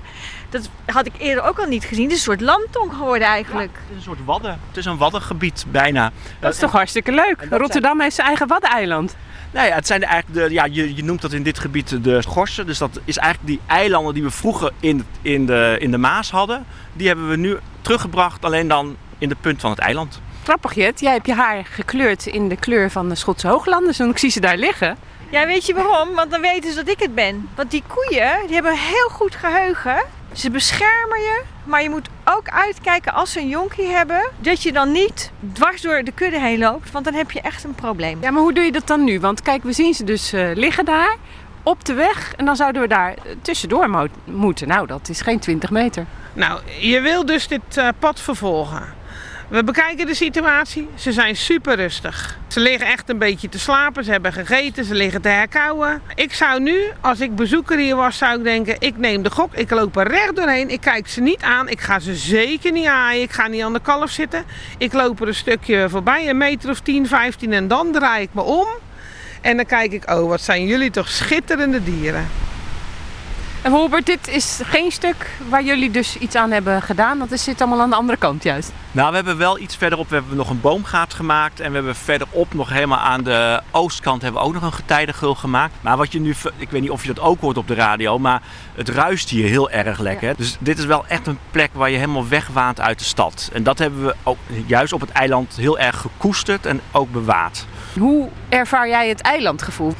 dat 0.50 0.70
had 0.86 1.06
ik 1.06 1.14
eerder 1.18 1.44
ook 1.44 1.60
al 1.60 1.66
niet 1.68 1.84
gezien. 1.86 2.04
Het 2.04 2.12
is 2.12 2.18
een 2.18 2.24
soort 2.24 2.42
landtong 2.42 2.94
geworden 2.94 3.28
eigenlijk. 3.28 3.72
Het 3.74 3.90
is 3.90 3.96
een 3.96 4.02
soort 4.02 4.26
wadden. 4.26 4.60
Het 4.68 4.78
is 4.78 4.86
een 4.86 4.98
waddengebied 4.98 5.66
bijna. 5.72 6.12
Dat 6.40 6.54
is 6.54 6.60
toch 6.60 6.72
hartstikke 6.72 7.12
leuk. 7.12 7.36
zijn- 7.50 7.60
Rotterdam 7.62 8.02
heeft 8.02 8.16
zijn 8.16 8.28
eigen 8.28 8.48
waddeneiland. 8.48 9.16
Nou 9.52 9.68
ja, 9.68 9.76
het 9.76 9.88
zijn 9.88 10.04
eigenlijk 10.04 10.48
de, 10.48 10.54
ja, 10.54 10.66
je, 10.66 10.96
je 10.96 11.04
noemt 11.04 11.22
dat 11.22 11.32
in 11.34 11.44
dit 11.44 11.60
gebied 11.60 12.04
de 12.04 12.24
gorsen. 12.28 12.66
Dus 12.66 12.78
dat 12.78 13.00
is 13.06 13.18
eigenlijk 13.18 13.48
die 13.48 13.60
eilanden 13.66 14.14
die 14.14 14.24
we 14.24 14.32
vroeger 14.32 14.72
in, 14.80 15.06
in, 15.22 15.46
de, 15.46 15.76
in 15.80 15.92
de 15.92 15.98
Maas 15.98 16.32
hadden. 16.32 16.66
Die 16.94 17.08
hebben 17.08 17.30
we 17.30 17.36
nu 17.36 17.58
teruggebracht, 17.82 18.46
alleen 18.46 18.68
dan 18.68 18.96
in 19.18 19.30
de 19.30 19.36
punt 19.42 19.62
van 19.62 19.70
het 19.70 19.80
eiland. 19.80 20.22
Grappig 20.44 20.74
Jet, 20.76 21.00
jij 21.00 21.12
hebt 21.14 21.26
je 21.26 21.34
haar 21.34 21.66
gekleurd 21.66 22.26
in 22.26 22.48
de 22.50 22.56
kleur 22.56 22.92
van 22.92 23.10
de 23.10 23.16
Schotse 23.16 23.48
hooglanders. 23.48 24.00
En 24.00 24.10
ik 24.10 24.18
zie 24.18 24.30
ze 24.30 24.40
daar 24.40 24.58
liggen. 24.58 24.98
Ja, 25.30 25.46
weet 25.46 25.66
je 25.66 25.74
waarom? 25.74 26.16
Want 26.16 26.32
dan 26.32 26.42
weten 26.42 26.70
ze 26.70 26.76
dat 26.76 26.88
ik 26.88 27.00
het 27.00 27.16
ben. 27.16 27.50
Want 27.56 27.72
die 27.72 27.84
koeien, 27.88 28.38
die 28.46 28.54
hebben 28.54 28.72
een 28.72 28.78
heel 28.78 29.10
goed 29.10 29.36
geheugen. 29.36 30.04
Ze 30.34 30.50
beschermen 30.50 31.20
je, 31.20 31.42
maar 31.64 31.84
je 31.84 31.90
moet 31.90 32.08
ook 32.26 32.50
uitkijken 32.50 33.14
als 33.14 33.32
ze 33.32 33.40
een 33.40 33.48
jonkie 33.48 33.88
hebben, 33.88 34.30
dat 34.38 34.64
je 34.64 34.72
dan 34.72 34.92
niet 34.92 35.32
dwars 35.54 35.82
door 35.82 36.04
de 36.04 36.12
kudde 36.12 36.40
heen 36.40 36.60
loopt, 36.60 36.92
want 36.92 37.06
dan 37.06 37.14
heb 37.14 37.32
je 37.32 37.42
echt 37.42 37.64
een 37.64 37.76
probleem. 37.76 38.18
Ja, 38.22 38.32
maar 38.32 38.42
hoe 38.42 38.54
doe 38.54 38.64
je 38.64 38.72
dat 38.72 38.88
dan 38.88 39.04
nu? 39.04 39.20
Want 39.20 39.42
kijk, 39.42 39.64
we 39.64 39.74
zien 39.74 39.94
ze 39.94 40.04
dus 40.04 40.34
eh, 40.34 40.50
liggen 40.54 40.86
daar 40.86 41.16
op 41.64 41.86
de 41.86 41.94
weg 41.94 42.34
en 42.38 42.46
dan 42.46 42.56
zouden 42.56 42.82
we 42.82 42.88
daar 42.88 43.10
eh, 43.14 43.32
tussendoor 43.42 43.90
mo- 43.90 44.08
moeten. 44.24 44.68
Nou, 44.68 44.88
dat 44.88 45.10
is 45.10 45.22
geen 45.22 45.40
20 45.40 45.70
meter. 45.70 46.06
Nou, 46.34 46.60
je 46.80 47.02
wil 47.02 47.26
dus 47.26 47.48
dit 47.48 47.62
eh, 47.78 47.88
pad 48.00 48.20
vervolgen. 48.20 48.94
We 49.54 49.64
bekijken 49.64 50.06
de 50.06 50.14
situatie. 50.14 50.88
Ze 50.96 51.12
zijn 51.12 51.36
super 51.36 51.76
rustig. 51.76 52.38
Ze 52.48 52.60
liggen 52.60 52.88
echt 52.88 53.10
een 53.10 53.18
beetje 53.18 53.50
te 53.50 53.60
slapen. 53.60 54.04
Ze 54.04 54.12
hebben 54.12 54.34
gegeten. 54.34 54.86
Ze 54.86 54.94
liggen 54.94 55.22
te 55.22 55.28
herkauwen. 55.30 56.02
Ik 56.16 56.34
zou 56.34 56.62
nu, 56.62 56.82
als 57.02 57.20
ik 57.20 57.36
bezoeker 57.36 57.78
hier 57.78 57.96
was, 57.96 58.18
zou 58.18 58.38
ik 58.38 58.44
denken: 58.44 58.76
ik 58.80 58.98
neem 58.98 59.24
de 59.24 59.30
gok. 59.30 59.54
Ik 59.54 59.70
loop 59.70 59.98
er 59.98 60.08
recht 60.08 60.36
doorheen. 60.36 60.70
Ik 60.70 60.82
kijk 60.82 61.08
ze 61.08 61.22
niet 61.22 61.42
aan. 61.42 61.70
Ik 61.70 61.82
ga 61.82 62.00
ze 62.00 62.16
zeker 62.16 62.72
niet 62.72 62.86
aaien. 62.86 63.22
Ik 63.22 63.32
ga 63.32 63.48
niet 63.48 63.62
aan 63.62 63.74
de 63.74 63.82
kalf 63.82 64.10
zitten. 64.10 64.44
Ik 64.78 64.94
loop 64.94 65.22
er 65.22 65.28
een 65.28 65.36
stukje 65.36 65.90
voorbij, 65.90 66.30
een 66.30 66.38
meter 66.38 66.70
of 66.70 66.80
10, 66.80 67.08
15 67.08 67.54
en 67.54 67.68
dan 67.68 67.92
draai 67.92 68.24
ik 68.24 68.30
me 68.32 68.42
om. 68.42 68.68
En 69.42 69.56
dan 69.56 69.66
kijk 69.66 69.92
ik: 69.92 70.12
oh, 70.12 70.28
wat 70.28 70.42
zijn 70.42 70.66
jullie 70.66 70.92
toch 70.92 71.10
schitterende 71.10 71.84
dieren. 71.84 72.28
En 73.64 73.72
Robert, 73.72 74.06
dit 74.06 74.28
is 74.28 74.60
geen 74.64 74.92
stuk 74.92 75.30
waar 75.50 75.64
jullie 75.64 75.92
dus 75.92 76.18
iets 76.18 76.36
aan 76.36 76.52
hebben 76.52 76.82
gedaan. 76.82 77.20
Dat 77.20 77.32
is- 77.32 77.44
zit 77.44 77.62
allemaal 77.62 77.82
aan 77.82 77.90
de 77.90 77.96
andere 77.96 78.18
kant 78.18 78.44
juist. 78.44 78.72
Nou, 78.92 79.10
we 79.10 79.16
hebben 79.16 79.38
wel 79.38 79.60
iets 79.60 79.76
verderop, 79.76 80.10
we 80.10 80.16
hebben 80.16 80.36
nog 80.38 80.50
een 80.50 80.62
boomgaat 80.62 81.14
gemaakt. 81.14 81.60
En 81.60 81.70
we 81.70 81.76
hebben 81.76 81.96
verderop 81.96 82.54
nog 82.54 82.70
helemaal 82.70 82.98
aan 83.00 83.24
de 83.24 83.62
oostkant 83.72 84.22
hebben 84.22 84.42
we 84.42 84.48
ook 84.48 84.54
nog 84.54 84.64
een 84.64 84.74
getijdengul 84.74 85.36
gemaakt. 85.36 85.74
Maar 85.82 85.98
wat 85.98 86.12
je 86.12 86.20
nu, 86.20 86.36
ik 86.58 86.70
weet 86.70 86.82
niet 86.82 86.90
of 86.90 87.02
je 87.02 87.14
dat 87.14 87.24
ook 87.24 87.42
hoort 87.42 87.58
op 87.58 87.68
de 87.68 87.74
radio, 87.74 88.20
maar 88.20 88.42
het 88.76 88.90
ruist 88.90 89.30
hier 89.30 89.48
heel 89.48 89.70
erg 89.70 90.00
lekker. 90.00 90.34
Dus 90.38 90.56
dit 90.60 90.78
is 90.78 90.86
wel 90.86 91.06
echt 91.08 91.28
een 91.28 91.40
plek 91.52 91.70
waar 91.74 91.90
je 91.90 91.98
helemaal 91.98 92.28
wegwaant 92.28 92.82
uit 92.82 93.00
de 93.00 93.06
stad. 93.06 93.50
En 93.54 93.64
dat 93.64 93.80
hebben 93.80 94.06
we 94.06 94.16
ook 94.24 94.38
juist 94.66 94.94
op 94.94 95.02
het 95.02 95.12
eiland 95.12 95.56
heel 95.56 95.80
erg 95.80 95.98
gekoesterd 95.98 96.66
en 96.66 96.82
ook 96.92 97.12
bewaard. 97.12 97.66
Hoe 98.00 98.30
ervaar 98.50 98.88
jij 98.88 99.10
het 99.10 99.22
eilandgevoel? 99.22 99.94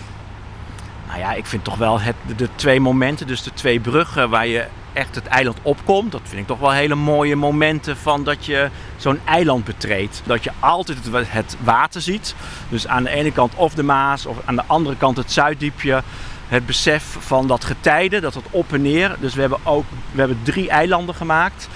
Nou 1.14 1.26
ja, 1.26 1.34
ik 1.34 1.46
vind 1.46 1.64
toch 1.64 1.78
wel 1.78 2.00
het, 2.00 2.16
de, 2.36 2.50
twee 2.56 2.80
momenten, 2.80 3.28
dus 3.28 3.44
de 3.44 3.54
twee 3.54 3.80
bruggen 3.80 4.30
waar 4.30 4.48
je 4.48 4.66
echt 4.94 5.16
het 5.16 5.28
eiland 5.28 5.58
opkomt. 5.62 6.12
Dat 6.12 6.22
vind 6.24 6.42
ik 6.42 6.48
toch 6.48 6.60
wel 6.60 6.72
hele 6.72 6.96
mooie 6.96 7.36
momenten 7.36 7.98
van 7.98 8.24
dat 8.24 8.46
je 8.46 8.70
zo'n 8.98 9.20
eiland 9.26 9.64
betreedt. 9.64 10.22
Dat 10.26 10.44
je 10.44 10.52
altijd 10.60 10.98
het 11.28 11.58
water 11.64 12.02
ziet. 12.02 12.36
Dus 12.70 12.88
aan 12.88 13.04
de 13.04 13.10
ene 13.10 13.32
kant 13.32 13.56
of 13.56 13.74
de 13.74 13.84
Maas 13.84 14.26
of 14.26 14.38
aan 14.46 14.56
de 14.56 14.64
andere 14.68 14.98
kant 14.98 15.18
het 15.18 15.32
Zuiddiepje. 15.32 16.02
Het 16.48 16.66
besef 16.66 17.18
van 17.20 17.48
dat 17.48 17.64
getijden, 17.64 18.22
dat 18.22 18.34
het 18.34 18.46
op 18.50 18.74
en 18.74 18.82
neer. 18.82 19.16
Dus 19.20 19.34
we 19.34 19.42
hebben 19.42 19.60
ook 19.64 19.86
we 20.12 20.20
hebben 20.20 20.40
drie 20.44 20.70
eilanden 20.70 21.16
gemaakt. 21.16 21.68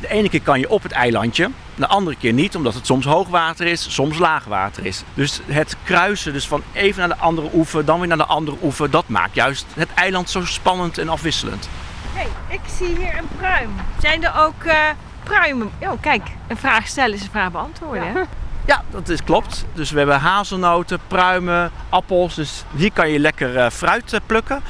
De 0.00 0.08
ene 0.08 0.28
keer 0.28 0.42
kan 0.42 0.60
je 0.60 0.70
op 0.70 0.82
het 0.82 0.92
eilandje, 0.92 1.50
de 1.74 1.86
andere 1.86 2.16
keer 2.16 2.32
niet, 2.32 2.56
omdat 2.56 2.74
het 2.74 2.86
soms 2.86 3.04
hoogwater 3.04 3.66
is, 3.66 3.94
soms 3.94 4.18
laagwater 4.18 4.86
is. 4.86 5.02
Dus 5.14 5.40
het 5.46 5.76
kruisen, 5.84 6.32
dus 6.32 6.46
van 6.48 6.62
even 6.72 6.98
naar 6.98 7.08
de 7.16 7.22
andere 7.22 7.48
oever, 7.54 7.84
dan 7.84 7.98
weer 7.98 8.08
naar 8.08 8.16
de 8.16 8.26
andere 8.26 8.56
oever, 8.62 8.90
dat 8.90 9.08
maakt 9.08 9.34
juist 9.34 9.66
het 9.74 9.88
eiland 9.94 10.30
zo 10.30 10.44
spannend 10.44 10.98
en 10.98 11.08
afwisselend. 11.08 11.68
hey, 12.14 12.28
ik 12.48 12.60
zie 12.78 12.96
hier 12.96 13.18
een 13.18 13.28
pruim. 13.38 13.70
Zijn 14.00 14.24
er 14.24 14.32
ook 14.36 14.64
eh, 14.64 14.76
pruimen? 15.22 15.70
Oh, 15.80 16.00
kijk, 16.00 16.22
een 16.48 16.56
vraag 16.56 16.86
stellen 16.86 17.14
is 17.14 17.22
een 17.22 17.30
vraag 17.30 17.50
beantwoorden. 17.50 18.12
hè? 18.12 18.20
Ja, 18.66 18.82
dat 18.90 19.08
is 19.08 19.24
klopt. 19.24 19.64
Dus 19.74 19.90
we 19.90 19.98
hebben 19.98 20.20
hazelnoten, 20.20 20.98
pruimen, 21.08 21.70
appels. 21.88 22.34
Dus 22.34 22.64
hier 22.76 22.92
kan 22.92 23.08
je 23.10 23.18
lekker 23.18 23.56
eh, 23.56 23.70
fruit 23.70 24.12
eh, 24.12 24.20
plukken. 24.26 24.62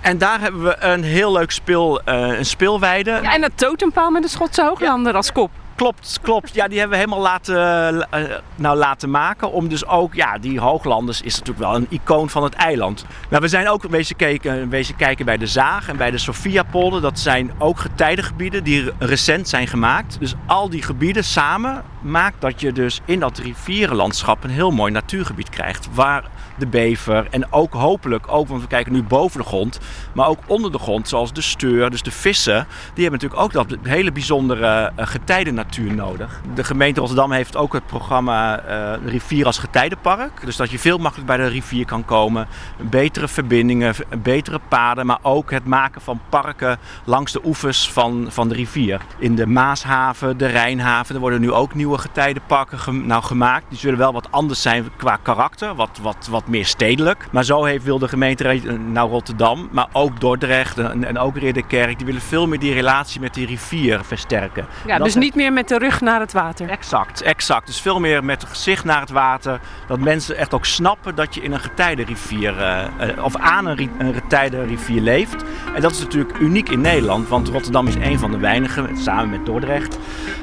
En 0.00 0.18
daar 0.18 0.40
hebben 0.40 0.62
we 0.62 0.76
een 0.80 1.02
heel 1.02 1.32
leuk 1.32 1.50
speel, 1.50 2.00
eh, 2.02 2.38
een 2.38 2.46
speelweide. 2.46 3.10
Ja, 3.22 3.34
en 3.34 3.40
dat 3.40 3.50
totempaal 3.54 4.10
met 4.10 4.22
de 4.22 4.28
Schotse 4.28 4.62
Hooglander 4.62 5.14
als 5.14 5.32
kop. 5.32 5.50
Klopt, 5.78 6.18
klopt. 6.22 6.54
Ja, 6.54 6.68
die 6.68 6.78
hebben 6.78 6.98
we 6.98 7.04
helemaal 7.04 7.24
laten, 7.24 8.10
eh, 8.10 8.36
nou, 8.56 8.76
laten 8.76 9.10
maken. 9.10 9.52
Om 9.52 9.68
dus 9.68 9.86
ook, 9.86 10.14
ja, 10.14 10.38
die 10.38 10.60
Hooglanders 10.60 11.22
is 11.22 11.38
natuurlijk 11.38 11.66
wel 11.66 11.74
een 11.74 11.86
icoon 11.88 12.30
van 12.30 12.42
het 12.42 12.54
eiland. 12.54 13.04
Maar 13.30 13.40
we 13.40 13.48
zijn 13.48 13.68
ook 13.68 13.82
wezen 13.82 14.16
kijken, 14.16 14.68
wezen 14.68 14.96
kijken 14.96 15.24
bij 15.24 15.36
de 15.36 15.46
Zaag 15.46 15.88
en 15.88 15.96
bij 15.96 16.10
de 16.10 16.18
Sophiapolder. 16.18 17.00
Dat 17.00 17.18
zijn 17.18 17.50
ook 17.58 17.78
getijdengebieden 17.78 18.64
die 18.64 18.90
recent 18.98 19.48
zijn 19.48 19.66
gemaakt. 19.66 20.16
Dus 20.20 20.34
al 20.46 20.68
die 20.68 20.82
gebieden 20.82 21.24
samen 21.24 21.82
maakt 22.02 22.40
dat 22.40 22.60
je 22.60 22.72
dus 22.72 23.00
in 23.04 23.20
dat 23.20 23.38
rivierenlandschap 23.38 24.44
een 24.44 24.50
heel 24.50 24.70
mooi 24.70 24.92
natuurgebied 24.92 25.50
krijgt. 25.50 25.88
Waar 25.94 26.24
de 26.58 26.66
bever 26.66 27.26
en 27.30 27.52
ook 27.52 27.72
hopelijk 27.72 28.32
ook, 28.32 28.48
want 28.48 28.62
we 28.62 28.68
kijken 28.68 28.92
nu 28.92 29.02
boven 29.02 29.40
de 29.40 29.46
grond, 29.46 29.80
maar 30.12 30.28
ook 30.28 30.38
onder 30.46 30.72
de 30.72 30.78
grond, 30.78 31.08
zoals 31.08 31.32
de 31.32 31.40
steur, 31.40 31.90
dus 31.90 32.02
de 32.02 32.10
vissen, 32.10 32.66
die 32.94 33.04
hebben 33.04 33.20
natuurlijk 33.20 33.40
ook 33.40 33.68
dat 33.68 33.78
hele 33.82 34.12
bijzondere 34.12 34.92
eh, 34.96 35.06
getijdennatuur 35.06 35.94
nodig. 35.94 36.40
De 36.54 36.64
gemeente 36.64 37.00
Rotterdam 37.00 37.32
heeft 37.32 37.56
ook 37.56 37.72
het 37.72 37.86
programma 37.86 38.60
eh, 38.60 39.06
Rivier 39.06 39.46
als 39.46 39.58
getijdenpark, 39.58 40.44
dus 40.44 40.56
dat 40.56 40.70
je 40.70 40.78
veel 40.78 40.98
makkelijker 40.98 41.36
bij 41.36 41.46
de 41.46 41.52
rivier 41.52 41.84
kan 41.84 42.04
komen, 42.04 42.46
betere 42.90 43.28
verbindingen, 43.28 43.94
betere 44.22 44.60
paden, 44.68 45.06
maar 45.06 45.18
ook 45.22 45.50
het 45.50 45.64
maken 45.64 46.00
van 46.00 46.20
parken 46.28 46.78
langs 47.04 47.32
de 47.32 47.40
oevers 47.44 47.90
van, 47.90 48.26
van 48.28 48.48
de 48.48 48.54
rivier. 48.54 49.00
In 49.18 49.34
de 49.34 49.46
Maashaven, 49.46 50.36
de 50.36 50.46
Rijnhaven, 50.46 51.14
er 51.14 51.20
worden 51.20 51.40
nu 51.40 51.52
ook 51.52 51.74
nieuwe 51.74 51.98
getijdenparken 51.98 53.06
nou, 53.06 53.22
gemaakt. 53.22 53.64
Die 53.68 53.78
zullen 53.78 53.98
wel 53.98 54.12
wat 54.12 54.30
anders 54.30 54.62
zijn 54.62 54.88
qua 54.96 55.18
karakter, 55.22 55.74
wat, 55.74 55.98
wat, 56.02 56.28
wat 56.30 56.46
meer 56.48 56.66
stedelijk. 56.66 57.26
Maar 57.30 57.44
zo 57.44 57.64
heeft, 57.64 57.84
wil 57.84 57.98
de 57.98 58.08
gemeente 58.08 58.60
nou 58.92 59.10
Rotterdam, 59.10 59.68
maar 59.72 59.86
ook 59.92 60.20
Dordrecht 60.20 60.78
en, 60.78 61.04
en 61.04 61.18
ook 61.18 61.36
Ridderkerk, 61.36 61.96
die 61.96 62.06
willen 62.06 62.20
veel 62.20 62.46
meer 62.46 62.58
die 62.58 62.72
relatie 62.74 63.20
met 63.20 63.34
die 63.34 63.46
rivier 63.46 64.00
versterken. 64.04 64.66
Ja, 64.86 64.98
dus 64.98 65.14
niet 65.14 65.34
meer 65.34 65.52
met 65.52 65.68
de 65.68 65.78
rug 65.78 66.00
naar 66.00 66.20
het 66.20 66.32
water. 66.32 66.68
Exact, 66.68 67.22
exact. 67.22 67.66
Dus 67.66 67.80
veel 67.80 68.00
meer 68.00 68.24
met 68.24 68.40
het 68.42 68.50
gezicht 68.50 68.84
naar 68.84 69.00
het 69.00 69.10
water. 69.10 69.60
Dat 69.86 69.98
mensen 69.98 70.36
echt 70.36 70.54
ook 70.54 70.64
snappen 70.64 71.14
dat 71.14 71.34
je 71.34 71.40
in 71.42 71.52
een 71.52 71.60
getijdenrivier 71.60 72.58
eh, 72.58 73.24
of 73.24 73.36
aan 73.36 73.66
een, 73.66 73.76
ri- 73.76 73.90
een 73.98 74.14
getijdenrivier 74.14 75.00
leeft. 75.00 75.44
En 75.74 75.80
dat 75.80 75.90
is 75.90 75.98
natuurlijk 75.98 76.38
uniek 76.38 76.68
in 76.68 76.80
Nederland, 76.80 77.28
want 77.28 77.48
Rotterdam 77.48 77.86
is 77.86 77.94
een 77.94 78.18
van 78.18 78.30
de 78.30 78.38
weinigen, 78.38 78.96
samen 78.96 79.30
met 79.30 79.46
Dordrecht 79.46 79.98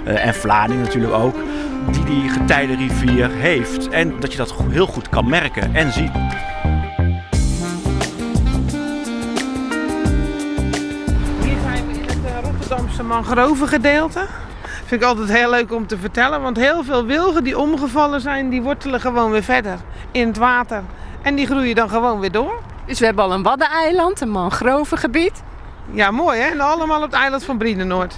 eh, 0.05 0.25
en 0.25 0.33
Vlaardingen 0.33 0.83
natuurlijk 0.83 1.13
ook, 1.13 1.35
die 1.91 2.03
die 2.03 2.29
getijdenrivier 2.29 3.29
heeft. 3.29 3.89
En 3.89 4.19
dat 4.19 4.31
je 4.31 4.37
dat 4.37 4.53
heel 4.69 4.87
goed 4.87 5.09
kan 5.09 5.29
merken 5.29 5.75
en 5.75 5.91
zien. 5.91 6.11
Hier 11.41 11.57
zijn 11.61 11.87
we 11.87 11.93
in 11.93 12.01
het 12.01 12.25
eh, 12.25 12.43
Rotterdamse 12.43 13.03
mangrovengedeelte. 13.03 14.25
Vind 14.85 15.01
ik 15.01 15.07
altijd 15.07 15.31
heel 15.31 15.49
leuk 15.49 15.73
om 15.73 15.87
te 15.87 15.97
vertellen, 15.97 16.41
want 16.41 16.57
heel 16.57 16.83
veel 16.83 17.05
wilgen 17.05 17.43
die 17.43 17.59
omgevallen 17.59 18.21
zijn, 18.21 18.49
die 18.49 18.61
wortelen 18.61 18.99
gewoon 18.99 19.31
weer 19.31 19.43
verder 19.43 19.77
in 20.11 20.27
het 20.27 20.37
water. 20.37 20.83
En 21.21 21.35
die 21.35 21.45
groeien 21.45 21.75
dan 21.75 21.89
gewoon 21.89 22.19
weer 22.19 22.31
door. 22.31 22.61
Dus 22.85 22.99
we 22.99 23.05
hebben 23.05 23.23
al 23.23 23.33
een 23.33 23.43
waddeneiland, 23.43 24.21
een 24.21 24.29
mangrovengebied. 24.29 25.43
Ja, 25.91 26.11
mooi 26.11 26.39
hè? 26.39 26.49
En 26.49 26.59
allemaal 26.59 26.97
op 26.97 27.11
het 27.11 27.13
eiland 27.13 27.43
van 27.43 27.57
Brienenoord. 27.57 28.17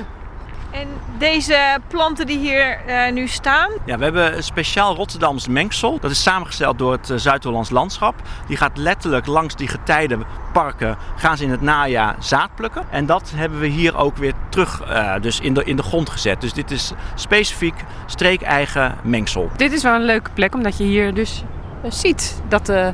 En 0.71 0.87
deze 1.17 1.79
planten 1.87 2.25
die 2.25 2.37
hier 2.37 2.79
eh, 2.85 3.11
nu 3.13 3.27
staan, 3.27 3.71
Ja, 3.85 3.97
we 3.97 4.03
hebben 4.03 4.35
een 4.35 4.43
speciaal 4.43 4.95
Rotterdams 4.95 5.47
mengsel. 5.47 5.99
Dat 5.99 6.11
is 6.11 6.23
samengesteld 6.23 6.77
door 6.77 6.91
het 6.91 7.09
eh, 7.09 7.17
Zuid-Hollands 7.17 7.69
Landschap. 7.69 8.15
Die 8.47 8.57
gaat 8.57 8.77
letterlijk 8.77 9.25
langs 9.25 9.55
die 9.55 9.67
getijdenparken 9.67 10.97
gaan 11.15 11.37
ze 11.37 11.43
in 11.43 11.51
het 11.51 11.61
najaar 11.61 12.15
zaad 12.19 12.49
plukken. 12.55 12.85
En 12.89 13.05
dat 13.05 13.31
hebben 13.35 13.59
we 13.59 13.67
hier 13.67 13.97
ook 13.97 14.17
weer 14.17 14.33
terug 14.49 14.81
eh, 14.81 15.13
dus 15.21 15.39
in, 15.39 15.53
de, 15.53 15.63
in 15.63 15.75
de 15.75 15.83
grond 15.83 16.09
gezet. 16.09 16.41
Dus 16.41 16.53
dit 16.53 16.71
is 16.71 16.91
specifiek 17.15 17.83
streekeigen 18.05 18.95
mengsel. 19.03 19.49
Dit 19.55 19.71
is 19.71 19.83
wel 19.83 19.95
een 19.95 20.05
leuke 20.05 20.29
plek, 20.33 20.55
omdat 20.55 20.77
je 20.77 20.83
hier 20.83 21.13
dus 21.13 21.43
ziet 21.87 22.41
dat 22.47 22.65
de 22.65 22.93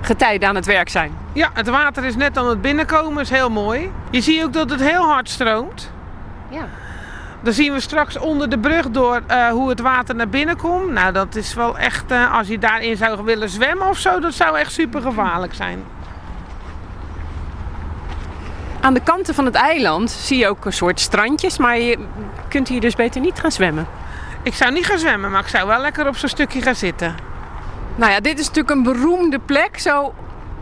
getijden 0.00 0.48
aan 0.48 0.54
het 0.54 0.66
werk 0.66 0.88
zijn. 0.88 1.12
Ja, 1.32 1.50
het 1.54 1.68
water 1.68 2.04
is 2.04 2.16
net 2.16 2.38
aan 2.38 2.48
het 2.48 2.62
binnenkomen, 2.62 3.22
is 3.22 3.30
heel 3.30 3.50
mooi. 3.50 3.90
Je 4.10 4.20
ziet 4.20 4.42
ook 4.44 4.52
dat 4.52 4.70
het 4.70 4.80
heel 4.80 5.02
hard 5.02 5.28
stroomt. 5.28 5.90
Ja. 6.50 6.68
Dan 7.42 7.52
zien 7.52 7.72
we 7.72 7.80
straks 7.80 8.18
onder 8.18 8.48
de 8.48 8.58
brug 8.58 8.90
door 8.90 9.22
eh, 9.26 9.48
hoe 9.48 9.68
het 9.68 9.80
water 9.80 10.14
naar 10.14 10.28
binnen 10.28 10.56
komt. 10.56 10.90
Nou, 10.90 11.12
dat 11.12 11.36
is 11.36 11.54
wel 11.54 11.78
echt, 11.78 12.10
eh, 12.10 12.34
als 12.38 12.48
je 12.48 12.58
daarin 12.58 12.96
zou 12.96 13.24
willen 13.24 13.48
zwemmen 13.48 13.88
of 13.88 13.98
zo, 13.98 14.20
dat 14.20 14.34
zou 14.34 14.58
echt 14.58 14.72
super 14.72 15.02
gevaarlijk 15.02 15.54
zijn. 15.54 15.84
Aan 18.80 18.94
de 18.94 19.00
kanten 19.00 19.34
van 19.34 19.44
het 19.44 19.54
eiland 19.54 20.10
zie 20.10 20.38
je 20.38 20.48
ook 20.48 20.64
een 20.64 20.72
soort 20.72 21.00
strandjes, 21.00 21.58
maar 21.58 21.78
je 21.78 21.98
kunt 22.48 22.68
hier 22.68 22.80
dus 22.80 22.94
beter 22.94 23.20
niet 23.20 23.40
gaan 23.40 23.52
zwemmen. 23.52 23.86
Ik 24.42 24.54
zou 24.54 24.72
niet 24.72 24.86
gaan 24.86 24.98
zwemmen, 24.98 25.30
maar 25.30 25.40
ik 25.40 25.48
zou 25.48 25.66
wel 25.66 25.80
lekker 25.80 26.06
op 26.06 26.16
zo'n 26.16 26.28
stukje 26.28 26.62
gaan 26.62 26.74
zitten. 26.74 27.14
Nou 27.94 28.12
ja, 28.12 28.20
dit 28.20 28.38
is 28.38 28.46
natuurlijk 28.46 28.74
een 28.74 28.82
beroemde 28.82 29.38
plek, 29.38 29.78
zo 29.78 30.14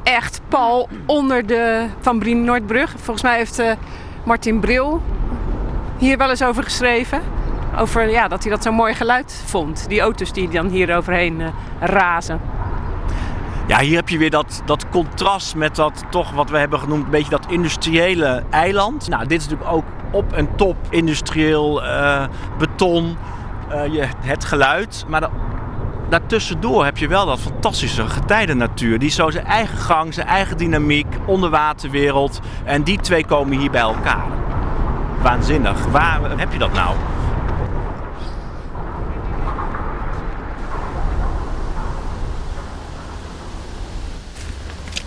echt 0.02 0.40
pal 0.48 0.88
onder 1.06 1.46
de 1.46 1.86
Van 2.00 2.18
Brien 2.18 2.44
Noordbrug. 2.44 2.90
Volgens 2.90 3.22
mij 3.22 3.36
heeft 3.36 3.58
eh, 3.58 3.72
Martin 4.24 4.60
Bril 4.60 5.02
hier 5.98 6.16
wel 6.18 6.30
eens 6.30 6.42
over 6.42 6.62
geschreven. 6.62 7.20
Over 7.78 8.10
ja, 8.10 8.28
dat 8.28 8.42
hij 8.42 8.52
dat 8.52 8.62
zo'n 8.62 8.74
mooi 8.74 8.94
geluid 8.94 9.42
vond. 9.46 9.88
Die 9.88 10.00
auto's 10.00 10.32
die 10.32 10.48
dan 10.48 10.68
hier 10.68 10.96
overheen 10.96 11.40
eh, 11.40 11.48
razen. 11.80 12.40
Ja, 13.66 13.78
hier 13.78 13.96
heb 13.96 14.08
je 14.08 14.18
weer 14.18 14.30
dat, 14.30 14.62
dat 14.64 14.88
contrast 14.88 15.54
met 15.54 15.76
dat 15.76 16.04
toch 16.10 16.30
wat 16.30 16.50
we 16.50 16.58
hebben 16.58 16.78
genoemd, 16.78 17.04
een 17.04 17.10
beetje 17.10 17.30
dat 17.30 17.46
industriële 17.48 18.42
eiland. 18.50 19.08
Nou, 19.08 19.26
dit 19.26 19.40
is 19.40 19.48
natuurlijk 19.48 19.76
ook 19.76 19.84
op 20.10 20.32
en 20.32 20.48
top 20.56 20.76
industrieel 20.90 21.84
eh, 21.84 22.24
beton, 22.58 23.16
eh, 23.68 23.86
je, 23.86 24.06
het 24.20 24.44
geluid. 24.44 25.04
Maar 25.08 25.20
da- 25.20 25.30
daartussendoor 26.08 26.84
heb 26.84 26.98
je 26.98 27.08
wel 27.08 27.26
dat 27.26 27.38
fantastische 27.40 28.08
getijdennatuur. 28.08 28.98
Die 28.98 29.10
zo 29.10 29.30
zijn 29.30 29.46
eigen 29.46 29.78
gang, 29.78 30.14
zijn 30.14 30.26
eigen 30.26 30.56
dynamiek, 30.56 31.06
onderwaterwereld. 31.26 32.40
En 32.64 32.82
die 32.82 33.00
twee 33.00 33.24
komen 33.26 33.58
hier 33.58 33.70
bij 33.70 33.80
elkaar. 33.80 34.26
Waanzinnig. 35.28 35.84
Waar 35.86 36.38
heb 36.38 36.52
je 36.52 36.58
dat 36.58 36.72
nou? 36.72 36.96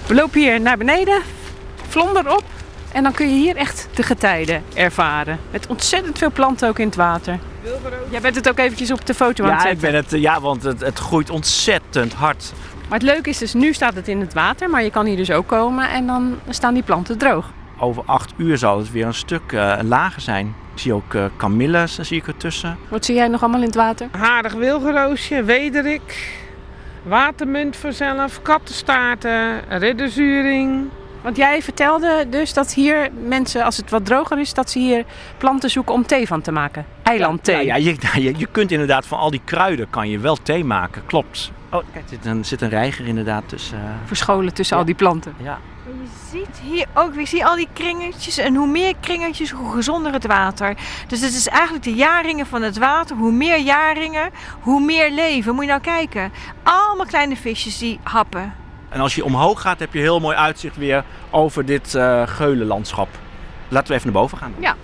We 0.07 0.13
lopen 0.13 0.39
hier 0.39 0.61
naar 0.61 0.77
beneden, 0.77 1.21
vlonder 1.87 2.35
op. 2.35 2.43
En 2.91 3.03
dan 3.03 3.11
kun 3.11 3.27
je 3.27 3.33
hier 3.33 3.55
echt 3.55 3.87
de 3.93 4.03
getijden 4.03 4.63
ervaren. 4.73 5.39
Met 5.51 5.67
ontzettend 5.67 6.17
veel 6.17 6.31
planten 6.31 6.69
ook 6.69 6.79
in 6.79 6.85
het 6.85 6.95
water. 6.95 7.39
Jij 8.09 8.21
bent 8.21 8.35
het 8.35 8.49
ook 8.49 8.59
eventjes 8.59 8.91
op 8.91 9.05
de 9.05 9.13
foto 9.13 9.43
aan 9.43 9.51
het 9.51 9.61
Ja, 9.61 9.69
ik 9.69 9.79
zetten. 9.79 9.91
ben 9.91 10.01
het, 10.01 10.13
eh, 10.13 10.21
ja 10.21 10.41
want 10.41 10.63
het, 10.63 10.81
het 10.81 10.99
groeit 10.99 11.29
ontzettend 11.29 12.13
hard. 12.13 12.53
Maar 12.89 12.99
het 12.99 13.07
leuke 13.07 13.29
is 13.29 13.37
dus, 13.37 13.53
nu 13.53 13.73
staat 13.73 13.93
het 13.93 14.07
in 14.07 14.19
het 14.19 14.33
water. 14.33 14.69
Maar 14.69 14.83
je 14.83 14.91
kan 14.91 15.05
hier 15.05 15.17
dus 15.17 15.31
ook 15.31 15.47
komen 15.47 15.89
en 15.89 16.07
dan 16.07 16.39
staan 16.49 16.73
die 16.73 16.83
planten 16.83 17.17
droog. 17.17 17.51
Over 17.81 18.03
acht 18.05 18.33
uur 18.37 18.57
zal 18.57 18.77
het 18.77 18.91
weer 18.91 19.05
een 19.05 19.13
stuk 19.13 19.51
eh, 19.51 19.77
lager 19.83 20.21
zijn. 20.21 20.55
Ik 20.73 20.79
zie 20.79 20.93
ook 20.93 21.13
eh 21.13 21.25
kamilles, 21.37 21.99
zie 21.99 22.17
ik 22.17 22.27
ertussen. 22.27 22.77
Wat 22.89 23.05
zie 23.05 23.15
jij 23.15 23.27
nog 23.27 23.41
allemaal 23.41 23.59
in 23.59 23.65
het 23.65 23.75
water? 23.75 24.07
Harig 24.11 24.53
wilgenroosje, 24.53 25.43
wederik, 25.43 26.37
watermunt 27.03 27.75
vanzelf, 27.75 28.41
kattenstaarten, 28.41 29.61
ridderzuring. 29.69 30.89
Want 31.21 31.37
jij 31.37 31.61
vertelde 31.61 32.25
dus 32.29 32.53
dat 32.53 32.73
hier 32.73 33.09
mensen, 33.27 33.63
als 33.63 33.77
het 33.77 33.89
wat 33.89 34.05
droger 34.05 34.39
is, 34.39 34.53
dat 34.53 34.69
ze 34.69 34.79
hier 34.79 35.05
planten 35.37 35.69
zoeken 35.69 35.93
om 35.93 36.05
thee 36.05 36.27
van 36.27 36.41
te 36.41 36.51
maken. 36.51 36.85
Eilandthee. 37.03 37.65
Ja, 37.65 37.75
ja, 37.75 37.93
je, 38.15 38.21
je, 38.23 38.33
je 38.37 38.47
kunt 38.51 38.71
inderdaad 38.71 39.05
van 39.05 39.19
al 39.19 39.31
die 39.31 39.41
kruiden 39.45 39.89
kan 39.89 40.09
je 40.09 40.19
wel 40.19 40.35
thee 40.35 40.63
maken, 40.63 41.05
klopt. 41.05 41.51
Oh, 41.71 41.81
kijk, 41.93 42.03
er 42.03 42.09
zit 42.09 42.25
een, 42.25 42.45
zit 42.45 42.61
een 42.61 42.69
reiger 42.69 43.07
inderdaad 43.07 43.43
tussen. 43.45 43.77
eh, 43.77 43.83
Verscholen 44.05 44.53
tussen 44.53 44.75
Ja. 44.75 44.81
al 44.81 44.87
die 44.87 44.95
planten. 44.97 45.33
ja. 45.37 45.59
Je 45.85 46.07
ziet 46.31 46.59
hier 46.63 46.85
ook 46.93 47.15
je 47.27 47.45
al 47.45 47.55
die 47.55 47.67
kringetjes. 47.73 48.37
En 48.37 48.55
hoe 48.55 48.67
meer 48.67 48.93
kringetjes, 48.99 49.51
hoe 49.51 49.71
gezonder 49.71 50.13
het 50.13 50.25
water. 50.25 50.75
Dus 51.07 51.21
het 51.21 51.33
is 51.33 51.47
eigenlijk 51.47 51.83
de 51.83 51.93
jaringen 51.93 52.45
van 52.45 52.61
het 52.61 52.77
water. 52.77 53.15
Hoe 53.15 53.31
meer 53.31 53.59
jaringen, 53.59 54.29
hoe 54.59 54.81
meer 54.81 55.11
leven. 55.11 55.53
Moet 55.55 55.63
je 55.63 55.69
nou 55.69 55.81
kijken. 55.81 56.31
Allemaal 56.63 57.05
kleine 57.05 57.35
visjes 57.35 57.77
die 57.77 57.99
happen. 58.03 58.53
En 58.89 58.99
als 58.99 59.15
je 59.15 59.25
omhoog 59.25 59.61
gaat, 59.61 59.79
heb 59.79 59.93
je 59.93 59.99
heel 59.99 60.19
mooi 60.19 60.35
uitzicht 60.37 60.77
weer 60.77 61.03
over 61.29 61.65
dit 61.65 61.95
eh 61.95 62.21
geulenlandschap. 62.27 63.07
Laten 63.67 63.87
we 63.87 63.93
even 63.93 64.11
naar 64.11 64.21
boven 64.21 64.37
gaan. 64.37 64.53
Ja. 64.59 64.75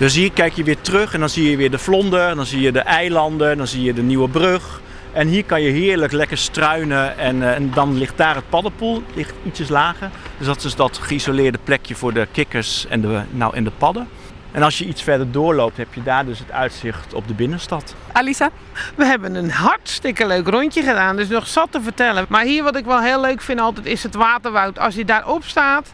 Dus 0.00 0.14
hier 0.14 0.32
kijk 0.32 0.52
je 0.52 0.64
weer 0.64 0.80
terug 0.80 1.14
en 1.14 1.20
dan 1.20 1.28
zie 1.28 1.50
je 1.50 1.56
weer 1.56 1.70
de 1.70 1.78
vlonder, 1.78 2.34
dan 2.34 2.46
zie 2.46 2.60
je 2.60 2.72
de 2.72 2.80
eilanden, 2.80 3.56
dan 3.56 3.66
zie 3.66 3.82
je 3.82 3.94
de 3.94 4.02
nieuwe 4.02 4.28
brug. 4.28 4.80
En 5.12 5.28
hier 5.28 5.44
kan 5.44 5.62
je 5.62 5.70
heerlijk 5.70 6.12
lekker 6.12 6.38
struinen 6.38 7.18
en, 7.18 7.42
eh, 7.42 7.54
en 7.54 7.70
dan 7.74 7.98
ligt 7.98 8.16
daar 8.16 8.34
het 8.34 8.48
paddenpoel, 8.48 9.02
ligt 9.14 9.34
ietsjes 9.44 9.68
lager. 9.68 10.10
Dus 10.38 10.46
dat 10.46 10.64
is 10.64 10.74
dat 10.74 10.98
geïsoleerde 10.98 11.58
plekje 11.64 11.94
voor 11.94 12.12
de 12.12 12.26
kikkers 12.32 12.86
en 12.86 13.00
de, 13.00 13.20
nou, 13.30 13.54
en 13.54 13.64
de 13.64 13.70
padden. 13.78 14.08
En 14.52 14.62
als 14.62 14.78
je 14.78 14.84
iets 14.84 15.02
verder 15.02 15.30
doorloopt, 15.30 15.76
heb 15.76 15.94
je 15.94 16.02
daar 16.02 16.24
dus 16.24 16.38
het 16.38 16.52
uitzicht 16.52 17.14
op 17.14 17.28
de 17.28 17.34
binnenstad. 17.34 17.94
Alisa? 18.12 18.50
We 18.94 19.04
hebben 19.04 19.34
een 19.34 19.50
hartstikke 19.50 20.26
leuk 20.26 20.48
rondje 20.48 20.82
gedaan, 20.82 21.16
dus 21.16 21.28
nog 21.28 21.46
zat 21.46 21.72
te 21.72 21.80
vertellen. 21.80 22.26
Maar 22.28 22.44
hier 22.44 22.62
wat 22.62 22.76
ik 22.76 22.84
wel 22.84 23.00
heel 23.00 23.20
leuk 23.20 23.40
vind 23.40 23.60
altijd 23.60 23.86
is 23.86 24.02
het 24.02 24.14
waterwoud. 24.14 24.78
Als 24.78 24.94
je 24.94 25.04
daarop 25.04 25.44
staat, 25.44 25.92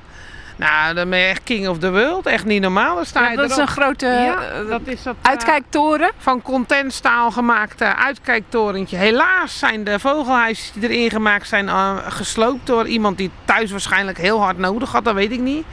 nou 0.57 0.95
dan 0.95 1.11
ben 1.11 1.19
je 1.19 1.25
echt 1.25 1.43
king 1.45 1.69
of 1.69 1.79
the 1.79 1.91
world. 1.91 2.27
Echt 2.27 2.45
niet 2.45 2.61
normaal. 2.63 2.95
Dan 2.95 3.05
sta 3.05 3.31
je 3.31 3.37
dat 3.37 3.51
is 3.51 3.57
een 3.57 3.69
grote 3.69 4.07
Ja, 4.07 4.39
eh, 4.41 4.69
dat 4.69 4.81
is 4.85 5.03
dat, 5.03 5.15
eh, 5.23 5.31
uitkijktoren. 5.31 6.11
van 6.19 6.43
contentstaal 6.43 7.31
gemaakt 7.31 7.83
uitkijktorentje. 7.83 8.97
Helaas 8.97 9.59
zijn 9.59 9.85
de 9.85 9.99
vogelhuisjes 9.99 10.73
die 10.75 10.89
erin 10.89 11.11
gemaakt 11.11 11.49
zijn 11.49 11.69
eh, 11.69 11.97
gesloopt 12.09 12.67
door 12.67 12.87
iemand 12.87 13.19
die 13.19 13.31
thuis 13.45 13.71
waarschijnlijk 13.71 14.19
heel 14.19 14.41
hard 14.41 14.59
nodig 14.59 14.93
had, 14.93 15.05
dat 15.05 15.15
weet 15.15 15.33
ik 15.33 15.41
niet. 15.41 15.65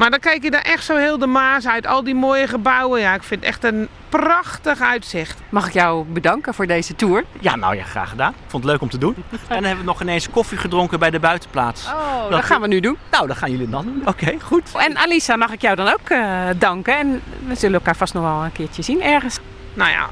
Maar 0.00 0.10
dan 0.10 0.18
kijk 0.18 0.42
je 0.42 0.50
daar 0.50 0.62
echt 0.62 0.84
zo 0.84 0.96
heel 0.96 1.18
de 1.18 1.26
Maas 1.26 1.66
uit, 1.66 1.86
al 1.86 2.04
die 2.04 2.14
mooie 2.14 2.46
gebouwen. 2.46 3.00
Ja, 3.00 3.14
ik 3.14 3.22
vind 3.22 3.40
het 3.40 3.48
echt 3.48 3.64
een 3.64 3.88
prachtig 4.08 4.80
uitzicht. 4.80 5.40
Mag 5.48 5.66
ik 5.66 5.72
jou 5.72 6.04
bedanken 6.04 6.54
voor 6.54 6.66
deze 6.66 6.94
tour? 6.94 7.24
Ja, 7.40 7.56
nou 7.56 7.76
ja, 7.76 7.82
graag 7.82 8.08
gedaan. 8.08 8.30
Ik 8.30 8.50
vond 8.50 8.62
het 8.62 8.72
leuk 8.72 8.80
om 8.80 8.90
te 8.90 8.98
doen. 8.98 9.14
En 9.30 9.38
dan 9.48 9.64
hebben 9.64 9.84
we 9.84 9.90
nog 9.90 10.02
ineens 10.02 10.30
koffie 10.30 10.58
gedronken 10.58 10.98
bij 10.98 11.10
de 11.10 11.20
buitenplaats. 11.20 11.86
Oh, 11.86 12.30
dat 12.30 12.44
gaan 12.44 12.60
we 12.60 12.66
nu 12.66 12.80
doen. 12.80 12.96
Nou, 13.10 13.26
dat 13.26 13.36
gaan 13.36 13.50
jullie 13.50 13.68
dan 13.68 13.84
doen. 13.84 14.02
Oké, 14.04 14.36
goed. 14.42 14.72
En 14.74 14.96
Alisa, 14.96 15.36
mag 15.36 15.52
ik 15.52 15.60
jou 15.60 15.76
dan 15.76 15.88
ook 15.88 16.08
eh, 16.08 16.46
danken? 16.58 16.98
En 16.98 17.22
we 17.46 17.54
zullen 17.54 17.78
elkaar 17.78 17.96
vast 17.96 18.14
nog 18.14 18.22
wel 18.22 18.44
een 18.44 18.52
keertje 18.52 18.82
zien 18.82 19.02
ergens. 19.02 19.38
Nou 19.74 19.90
ja, 19.90 20.08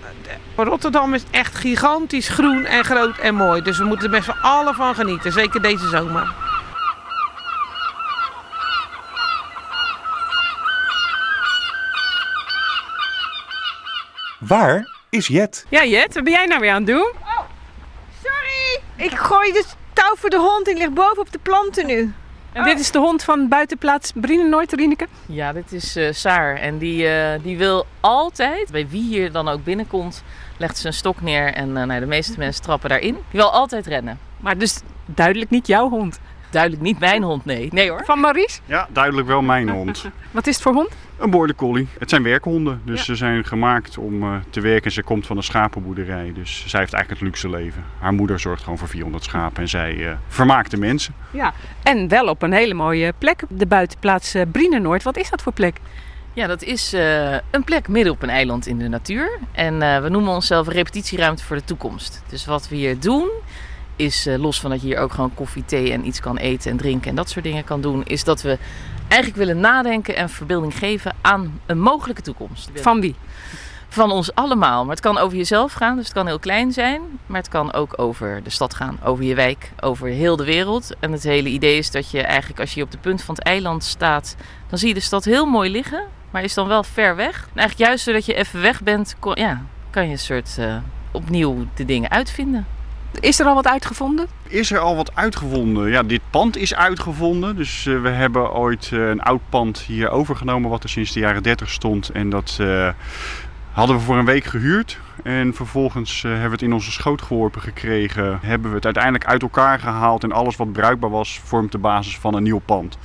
Rotterdam 0.56 1.14
is 1.14 1.22
echt 1.30 1.54
gigantisch 1.54 2.28
groen 2.28 2.64
en 2.64 2.84
groot 2.84 3.18
en 3.18 3.34
mooi. 3.34 3.62
Dus 3.62 3.78
we 3.78 3.84
moeten 3.84 4.04
er 4.04 4.10
best 4.10 4.26
wel 4.26 4.36
alle 4.36 4.74
van 4.74 4.94
genieten, 4.94 5.32
zeker 5.32 5.62
deze 5.62 5.88
zomer. 5.88 6.47
Waar 14.48 14.88
is 15.10 15.26
Jet? 15.26 15.66
Ja, 15.68 15.84
Jet, 15.84 16.14
wat 16.14 16.24
ben 16.24 16.32
jij 16.32 16.46
nou 16.46 16.60
weer 16.60 16.70
aan 16.70 16.76
het 16.76 16.86
doen? 16.86 17.12
Sorry! 18.22 18.80
Ik 18.96 19.18
gooi 19.18 19.52
de 19.52 19.64
touw 19.92 20.14
voor 20.16 20.30
de 20.30 20.38
hond 20.38 20.68
en 20.68 20.76
ligt 20.76 20.94
boven 20.94 21.18
op 21.18 21.32
de 21.32 21.38
planten 21.38 21.86
nu. 21.86 22.12
En 22.52 22.64
dit 22.64 22.80
is 22.80 22.90
de 22.90 22.98
hond 22.98 23.24
van 23.24 23.48
buitenplaats 23.48 24.12
Brienenoord, 24.14 24.72
Rieneke. 24.72 25.06
Ja, 25.26 25.52
dit 25.52 25.72
is 25.72 25.96
eh, 25.96 26.12
Saar. 26.12 26.56
En 26.56 26.78
die, 26.78 27.08
eh, 27.08 27.42
die 27.42 27.58
wil 27.58 27.86
altijd, 28.00 28.70
bij 28.70 28.88
wie 28.88 29.02
hier 29.02 29.32
dan 29.32 29.48
ook 29.48 29.64
binnenkomt, 29.64 30.22
legt 30.56 30.78
ze 30.78 30.86
een 30.86 30.92
stok 30.92 31.20
neer. 31.20 31.54
En 31.54 31.76
eh, 31.76 31.84
nou, 31.84 32.00
de 32.00 32.06
meeste 32.06 32.38
mensen 32.38 32.62
trappen 32.62 32.88
daarin. 32.88 33.14
Die 33.14 33.40
wil 33.40 33.52
altijd 33.52 33.86
rennen. 33.86 34.18
Maar 34.40 34.58
dus 34.58 34.80
duidelijk 35.06 35.50
niet 35.50 35.66
jouw 35.66 35.88
hond. 35.88 36.20
Duidelijk 36.50 36.82
niet 36.82 36.98
mijn 36.98 37.22
hond, 37.22 37.44
nee. 37.44 37.68
Nee 37.72 37.90
hoor. 37.90 38.04
Van 38.04 38.20
Maurice? 38.20 38.60
Ja, 38.64 38.88
duidelijk 38.92 39.26
wel 39.26 39.42
mijn 39.42 39.68
hond. 39.78 40.04
Wat 40.30 40.46
is 40.46 40.54
het 40.54 40.62
voor 40.62 40.72
hond? 40.72 40.88
Een 41.18 41.30
border 41.30 41.56
collie. 41.56 41.88
Het 41.98 42.10
zijn 42.10 42.22
werkhonden, 42.22 42.80
dus 42.84 43.04
ze 43.04 43.16
zijn 43.16 43.44
gemaakt 43.44 43.98
om 43.98 44.22
eh, 44.22 44.34
te 44.50 44.60
werken. 44.60 44.92
Ze 44.92 45.02
komt 45.02 45.26
van 45.26 45.36
een 45.36 45.42
schapenboerderij, 45.42 46.32
dus 46.34 46.64
zij 46.66 46.80
heeft 46.80 46.92
eigenlijk 46.92 47.10
het 47.10 47.20
luxe 47.20 47.48
leven. 47.48 47.84
Haar 47.98 48.12
moeder 48.12 48.40
zorgt 48.40 48.62
gewoon 48.62 48.78
voor 48.78 48.88
400 48.88 49.24
schapen 49.24 49.62
en 49.62 49.68
zij 49.68 50.06
eh, 50.08 50.16
vermaakt 50.28 50.70
de 50.70 50.76
mensen. 50.76 51.14
Ja. 51.30 51.52
En 51.82 52.08
wel 52.08 52.26
op 52.26 52.42
een 52.42 52.52
hele 52.52 52.74
mooie 52.74 53.12
plek. 53.18 53.42
De 53.48 53.66
buitenplaats 53.66 54.34
eh, 54.34 54.42
Brienenoord. 54.52 55.02
Wat 55.02 55.16
is 55.16 55.30
dat 55.30 55.42
voor 55.42 55.52
plek? 55.52 55.76
Ja, 56.38 56.46
dat 56.46 56.62
is 56.62 56.92
eh, 56.92 57.32
een 57.32 57.64
plek 57.64 57.88
midden 57.88 58.12
op 58.12 58.22
een 58.22 58.30
eiland 58.30 58.66
in 58.66 58.78
de 58.78 58.88
natuur. 58.88 59.38
En 59.52 59.82
eh, 59.82 60.02
we 60.02 60.08
noemen 60.08 60.32
onszelf 60.32 60.68
repetitieruimte 60.68 61.44
voor 61.44 61.56
de 61.56 61.64
toekomst. 61.64 62.22
Dus 62.28 62.44
wat 62.46 62.68
we 62.68 62.76
hier 62.76 63.00
doen, 63.00 63.28
is 63.98 64.26
eh, 64.26 64.38
los 64.38 64.60
van 64.60 64.70
dat 64.70 64.80
je 64.80 64.86
hier 64.86 64.98
ook 64.98 65.12
gewoon 65.12 65.34
koffie, 65.34 65.64
thee 65.64 65.92
en 65.92 66.06
iets 66.06 66.20
kan 66.20 66.36
eten 66.36 66.70
en 66.70 66.76
drinken 66.76 67.10
en 67.10 67.16
dat 67.16 67.30
soort 67.30 67.44
dingen 67.44 67.64
kan 67.64 67.80
doen, 67.80 68.04
is 68.04 68.24
dat 68.24 68.42
we 68.42 68.58
eigenlijk 69.08 69.40
willen 69.42 69.60
nadenken 69.60 70.16
en 70.16 70.28
verbeelding 70.28 70.78
geven 70.78 71.14
aan 71.20 71.60
een 71.66 71.80
mogelijke 71.80 72.22
toekomst. 72.22 72.70
Van 72.82 73.00
wie? 73.00 73.14
Van 73.88 74.10
ons 74.10 74.34
allemaal. 74.34 74.82
Maar 74.84 74.94
het 74.94 75.04
kan 75.04 75.18
over 75.18 75.36
jezelf 75.36 75.72
gaan, 75.72 75.96
dus 75.96 76.04
het 76.04 76.14
kan 76.14 76.26
heel 76.26 76.38
klein 76.38 76.72
zijn. 76.72 77.00
Maar 77.26 77.40
het 77.40 77.48
kan 77.48 77.72
ook 77.72 77.98
over 77.98 78.42
de 78.42 78.50
stad 78.50 78.74
gaan, 78.74 78.98
over 79.04 79.24
je 79.24 79.34
wijk, 79.34 79.70
over 79.80 80.08
heel 80.08 80.36
de 80.36 80.44
wereld. 80.44 80.94
En 81.00 81.12
het 81.12 81.22
hele 81.22 81.48
idee 81.48 81.78
is 81.78 81.90
dat 81.90 82.10
je 82.10 82.22
eigenlijk 82.22 82.60
als 82.60 82.74
je 82.74 82.82
op 82.82 82.90
de 82.90 82.98
punt 82.98 83.22
van 83.22 83.34
het 83.34 83.44
eiland 83.44 83.84
staat, 83.84 84.36
dan 84.68 84.78
zie 84.78 84.88
je 84.88 84.94
de 84.94 85.00
stad 85.00 85.24
heel 85.24 85.46
mooi 85.46 85.70
liggen. 85.70 86.04
Maar 86.30 86.42
is 86.42 86.54
dan 86.54 86.68
wel 86.68 86.84
ver 86.84 87.16
weg. 87.16 87.34
En 87.52 87.58
eigenlijk 87.58 87.88
juist 87.88 88.04
doordat 88.04 88.26
je 88.26 88.34
even 88.34 88.60
weg 88.60 88.82
bent, 88.82 89.16
kon- 89.18 89.34
ja, 89.34 89.62
kan 89.90 90.04
je 90.04 90.10
een 90.10 90.18
soort 90.18 90.56
eh, 90.58 90.76
opnieuw 91.12 91.66
de 91.74 91.84
dingen 91.84 92.10
uitvinden. 92.10 92.66
Is 93.20 93.40
er 93.40 93.46
al 93.46 93.54
wat 93.54 93.66
uitgevonden? 93.66 94.26
Is 94.48 94.70
er 94.70 94.78
al 94.78 94.96
wat 94.96 95.14
uitgevonden? 95.14 95.90
Ja, 95.90 96.02
dit 96.02 96.20
pand 96.30 96.56
is 96.56 96.74
uitgevonden. 96.74 97.56
Dus 97.56 97.86
eh, 97.86 98.00
we 98.02 98.08
hebben 98.08 98.52
ooit 98.52 98.90
eh, 98.92 99.08
een 99.08 99.22
oud 99.22 99.40
pand 99.48 99.78
hier 99.78 100.10
overgenomen 100.10 100.70
wat 100.70 100.82
er 100.82 100.88
sinds 100.88 101.12
de 101.12 101.20
jaren 101.20 101.42
30 101.42 101.70
stond. 101.70 102.08
En 102.08 102.30
dat 102.30 102.56
eh, 102.60 102.88
hadden 103.72 103.96
we 103.96 104.02
voor 104.02 104.18
een 104.18 104.24
week 104.24 104.44
gehuurd. 104.44 104.98
En 105.22 105.54
vervolgens 105.54 106.22
hebben 106.22 106.42
we 106.42 106.50
het 106.50 106.62
in 106.62 106.72
onze 106.72 106.92
schoot 106.92 107.22
geworpen 107.22 107.60
gekregen. 107.60 108.38
Hebben 108.42 108.70
we 108.70 108.76
het 108.76 108.84
uiteindelijk 108.84 109.26
uit 109.26 109.42
elkaar 109.42 109.78
gehaald. 109.78 110.22
En 110.22 110.32
alles 110.32 110.56
wat 110.56 110.72
bruikbaar 110.72 111.10
was, 111.10 111.40
vormt 111.44 111.72
de 111.72 111.78
basis 111.78 112.18
van 112.18 112.34
een 112.34 112.42
nieuw 112.42 112.62
pand. 112.64 112.98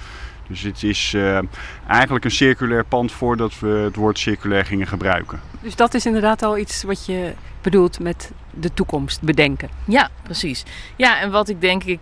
Dus 0.47 0.61
het 0.61 0.83
is 0.83 1.13
eh, 1.13 1.39
eigenlijk 1.87 2.25
een 2.25 2.31
circulair 2.31 2.85
pand 2.85 3.11
voordat 3.11 3.59
we 3.59 3.67
het 3.67 3.95
woord 3.95 4.19
circulair 4.19 4.65
gingen 4.65 4.87
gebruiken. 4.87 5.39
Dus 5.61 5.75
dat 5.75 5.93
is 5.93 6.05
inderdaad 6.05 6.43
al 6.43 6.57
iets 6.57 6.83
wat 6.83 7.05
je 7.05 7.33
bedoelt 7.61 7.99
met 7.99 8.31
de 8.49 8.73
toekomst 8.73 9.21
bedenken. 9.21 9.69
Ja, 9.85 10.09
precies. 10.23 10.63
Ja, 10.95 11.19
en 11.21 11.31
wat 11.31 11.49
ik 11.49 11.61
denk 11.61 11.83
ik 11.83 11.99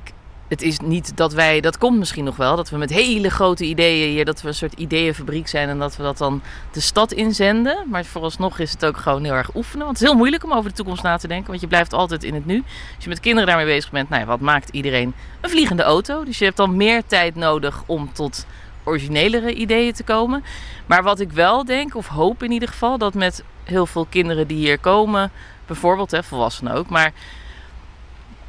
het 0.52 0.62
is 0.62 0.80
niet 0.80 1.18
dat 1.18 1.34
wij, 1.34 1.62
dat 1.62 1.78
komt 1.78 1.98
misschien 1.98 2.24
nog 2.24 2.36
wel, 2.36 2.56
dat 2.56 2.70
we 2.70 2.78
met 2.78 2.90
hele 2.90 3.30
grote 3.30 3.66
ideeën 3.66 4.10
hier, 4.10 4.26
dat 4.26 4.42
we 4.42 4.48
een 4.48 4.54
soort 4.54 4.74
ideeënfabriek 4.74 5.48
zijn 5.48 5.70
en 5.70 5.80
dat 5.80 5.96
we 5.96 6.04
dat 6.04 6.18
dan 6.18 6.42
de 6.72 6.80
stad 6.80 7.12
inzenden. 7.12 7.86
Maar 7.90 8.06
vooralsnog 8.06 8.60
is 8.60 8.72
het 8.72 8.86
ook 8.86 8.98
gewoon 8.98 9.24
heel 9.24 9.34
erg 9.34 9.56
oefenen. 9.56 9.86
Want 9.86 9.98
het 9.98 10.02
is 10.02 10.08
heel 10.08 10.18
moeilijk 10.18 10.44
om 10.44 10.54
over 10.54 10.70
de 10.70 10.76
toekomst 10.76 11.04
na 11.04 11.18
te 11.18 11.28
denken, 11.28 11.48
want 11.48 11.62
je 11.62 11.68
blijft 11.68 11.94
altijd 11.94 12.24
in 12.24 12.34
het 12.34 12.46
nu. 12.46 12.64
Als 12.96 13.04
je 13.04 13.10
met 13.10 13.20
kinderen 13.20 13.48
daarmee 13.48 13.66
bezig 13.66 13.92
bent, 13.92 14.10
nou 14.10 14.22
ja, 14.22 14.28
wat 14.28 14.40
maakt 14.40 14.70
iedereen? 14.70 15.14
Een 15.42 15.50
vliegende 15.50 15.84
auto. 15.84 16.24
Dus 16.24 16.38
je 16.38 16.46
hebt 16.46 16.58
dan 16.58 16.76
meer 16.76 17.06
tijd 17.06 17.36
nodig 17.36 17.84
om 17.86 18.14
tot 18.14 18.46
originelere 18.84 19.54
ideeën 19.54 19.94
te 19.94 20.04
komen. 20.04 20.44
Maar 20.86 21.04
wat 21.04 21.20
ik 21.20 21.32
wel 21.32 21.66
denk, 21.66 21.96
of 21.96 22.08
hoop 22.08 22.44
in 22.44 22.52
ieder 22.52 22.68
geval, 22.68 22.98
dat 22.98 23.14
met 23.14 23.44
heel 23.64 23.86
veel 23.86 24.08
kinderen 24.10 24.48
die 24.48 24.58
hier 24.58 24.80
komen, 24.80 25.32
bijvoorbeeld, 25.66 26.12
hè, 26.12 26.24
volwassenen 26.24 26.74
ook, 26.74 26.90
maar 26.90 27.14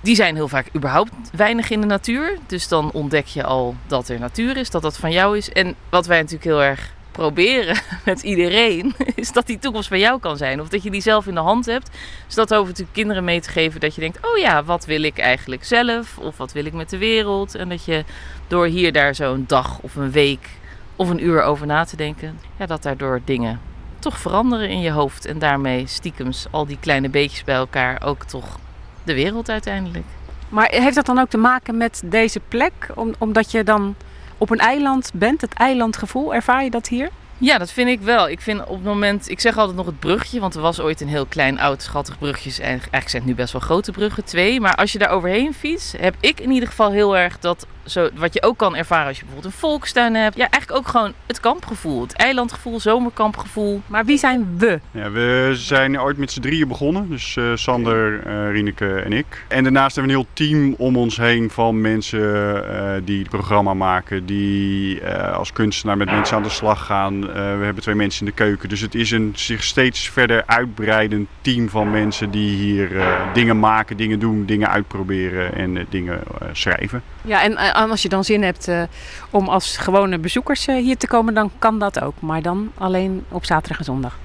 die 0.03 0.15
zijn 0.15 0.35
heel 0.35 0.49
vaak 0.49 0.67
überhaupt 0.77 1.12
weinig 1.33 1.71
in 1.71 1.81
de 1.81 1.87
natuur. 1.87 2.38
Dus 2.47 2.69
dan 2.69 2.91
ontdek 2.93 3.27
je 3.27 3.45
al 3.45 3.77
dat 3.87 4.09
er 4.09 4.19
natuur 4.19 4.57
is, 4.57 4.71
dat 4.71 4.83
dat 4.83 4.97
van 4.97 5.12
jou 5.12 5.37
is. 5.37 5.53
En 5.53 5.75
wat 5.88 6.07
wij 6.07 6.17
natuurlijk 6.17 6.45
heel 6.45 6.62
erg 6.62 6.93
proberen 7.12 7.77
met 8.05 8.23
iedereen, 8.23 8.95
is 9.15 9.33
dat 9.33 9.47
die 9.47 9.59
toekomst 9.59 9.88
van 9.88 9.99
jou 9.99 10.21
kan 10.21 10.37
zijn. 10.37 10.61
Of 10.61 10.69
dat 10.69 10.83
je 10.83 10.91
die 10.91 11.01
zelf 11.01 11.27
in 11.27 11.35
de 11.35 11.41
hand 11.41 11.67
hebt. 11.67 11.91
Dus 12.27 12.35
dat 12.35 12.55
over 12.55 12.67
natuurlijk 12.67 12.97
kinderen 12.97 13.25
mee 13.25 13.41
te 13.41 13.51
geven 13.51 13.81
dat 13.81 13.95
je 13.95 14.01
denkt, 14.01 14.19
oh 14.27 14.38
ja, 14.38 14.65
wat 14.65 14.85
wil 14.85 15.03
ik 15.03 15.19
eigenlijk 15.19 15.65
zelf? 15.65 16.19
Of 16.19 16.37
wat 16.37 16.53
wil 16.53 16.65
ik 16.65 16.73
met 16.73 16.91
de 16.91 16.99
wereld? 16.99 17.55
En 17.55 17.69
dat 17.69 17.85
je 17.85 18.05
door 18.47 18.67
hier 18.67 18.93
daar 18.93 19.15
zo'n 19.15 19.45
dag 19.47 19.79
of 19.81 19.97
een 19.97 20.11
week 20.11 20.49
of 20.97 21.09
een 21.09 21.25
uur 21.25 21.43
over 21.43 21.67
na 21.67 21.85
te 21.85 21.97
denken, 21.97 22.38
ja, 22.59 22.67
dat 22.67 22.83
daardoor 22.83 23.21
dingen 23.25 23.61
toch 23.99 24.19
veranderen 24.19 24.69
in 24.69 24.81
je 24.81 24.91
hoofd. 24.91 25.25
En 25.25 25.38
daarmee 25.38 25.87
stiekems 25.87 26.47
al 26.51 26.67
die 26.67 26.79
kleine 26.81 27.09
beetjes 27.09 27.45
bij 27.45 27.55
elkaar 27.55 28.03
ook 28.05 28.25
toch 28.25 28.59
de 29.05 29.15
wereld 29.15 29.51
uiteindelijk. 29.51 30.05
Maar 30.49 30.69
heeft 30.71 30.95
dat 30.95 31.07
dan 31.07 31.19
ook 31.19 31.29
te 31.29 31.37
maken 31.38 31.77
met 31.77 32.03
deze 32.05 32.41
plek? 32.49 32.73
Om, 32.95 33.15
omdat 33.19 33.51
je 33.51 33.65
dan 33.65 33.95
op 34.38 34.51
een 34.51 34.59
eiland 34.59 35.11
bent, 35.15 35.41
het 35.41 35.53
eilandgevoel, 35.53 36.35
ervaar 36.35 36.65
je 36.65 36.71
dat 36.71 36.88
hier? 36.88 37.11
Ja, 37.38 37.59
dat 37.59 37.73
vind 37.73 37.88
ik 37.88 38.01
wel. 38.01 38.29
Ik 38.29 38.41
vind 38.41 38.61
op 38.61 38.75
het 38.75 38.85
moment, 38.85 39.29
ik 39.29 39.41
zeg 39.41 39.57
altijd 39.57 39.77
nog 39.77 39.87
het 39.87 39.99
brugje, 39.99 40.41
want 40.41 40.55
er 40.55 40.61
was 40.61 40.81
ooit 40.81 41.01
een 41.01 41.09
heel 41.09 41.27
klein, 41.27 41.59
oud, 41.59 41.83
schattig 41.83 42.19
brugje. 42.19 42.62
En 42.62 42.69
eigenlijk 42.69 43.09
zijn 43.09 43.23
het 43.23 43.31
nu 43.31 43.35
best 43.35 43.53
wel 43.53 43.61
grote 43.61 43.93
bruggen, 43.93 44.25
twee. 44.25 44.61
Maar 44.61 44.75
als 44.75 44.93
je 44.93 44.99
daar 44.99 45.11
overheen 45.11 45.55
fietst, 45.55 45.97
heb 45.99 46.15
ik 46.21 46.41
in 46.41 46.51
ieder 46.51 46.69
geval 46.69 46.91
heel 46.91 47.17
erg 47.17 47.38
dat, 47.38 47.67
zo, 47.85 48.09
wat 48.14 48.35
je 48.35 48.42
ook 48.42 48.59
kan 48.59 48.77
ervaren 48.77 49.07
als 49.07 49.18
je 49.18 49.25
bijvoorbeeld 49.25 49.55
een 49.55 49.61
volkstuin 49.61 50.14
hebt. 50.14 50.37
Ja, 50.37 50.51
eigenlijk 50.51 50.83
ook 50.83 50.88
gewoon 50.88 51.12
het 51.27 51.40
kampgevoel, 51.40 52.03
het 52.03 52.12
eilandgevoel, 52.12 52.81
zomerkampgevoel. 52.81 53.83
Maar 53.87 54.05
wie 54.05 54.18
zijn 54.18 54.59
we? 54.59 54.81
Ja, 54.90 55.11
we 55.11 55.51
zijn 55.55 56.01
ooit 56.01 56.16
met 56.16 56.33
z'n 56.33 56.40
drieën 56.40 56.68
begonnen. 56.68 57.09
Dus 57.09 57.37
eh, 57.37 57.45
Sander, 57.55 58.27
eh 58.27 58.51
Rieneke 58.51 58.95
en 58.95 59.12
ik. 59.12 59.45
En 59.49 59.62
daarnaast 59.62 59.97
hebben 59.97 60.14
we 60.14 60.18
een 60.18 60.27
heel 60.27 60.49
team 60.49 60.75
om 60.79 60.97
ons 60.97 61.16
heen 61.16 61.51
van 61.51 61.81
mensen 61.81 62.21
eh, 62.68 63.01
die 63.05 63.18
het 63.18 63.29
programma 63.29 63.75
maken. 63.75 64.27
Die 64.27 65.01
eh, 65.01 65.37
als 65.37 65.53
kunstenaar 65.53 65.97
met 65.97 66.11
mensen 66.11 66.37
aan 66.37 66.42
de 66.42 66.49
slag 66.49 66.87
gaan. 66.87 67.29
Eh, 67.29 67.35
we 67.35 67.64
hebben 67.64 67.83
twee 67.83 67.95
mensen 67.95 68.27
in 68.27 68.27
de 68.27 68.45
keuken. 68.45 68.68
Dus 68.68 68.81
het 68.81 68.95
is 68.95 69.11
een 69.11 69.33
zich 69.35 69.62
steeds 69.62 70.09
verder 70.09 70.42
uitbreidend 70.47 71.29
team 71.40 71.68
van 71.68 71.90
mensen 71.90 72.31
die 72.31 72.57
hier 72.57 73.01
eh, 73.01 73.35
dingen 73.35 73.59
maken, 73.59 73.97
dingen 73.97 74.18
doen, 74.18 74.47
dingen 74.47 74.68
uitproberen 74.68 75.55
en 75.55 75.77
eh, 75.77 75.85
dingen 75.88 76.21
eh, 76.40 76.49
schrijven. 76.53 77.03
Ja, 77.23 77.42
en 77.42 77.71
eh, 77.72 77.90
als 77.90 78.02
je 78.02 78.08
dan 78.08 78.24
zin 78.24 78.42
hebt 78.42 78.68
eh, 78.68 78.82
om 79.30 79.48
als 79.48 79.76
gewone 79.76 80.18
bezoekers 80.18 80.66
eh, 80.66 80.76
hier 80.76 80.96
te 80.96 81.06
komen, 81.06 81.35
dan 81.35 81.50
kan 81.58 81.78
dat 81.78 82.00
ook. 82.00 82.20
Maar 82.20 82.42
dan 82.42 82.72
alleen 82.78 83.24
op 83.28 83.44
zaterdag 83.44 83.78
en 83.78 83.85
zondag. 83.85 84.18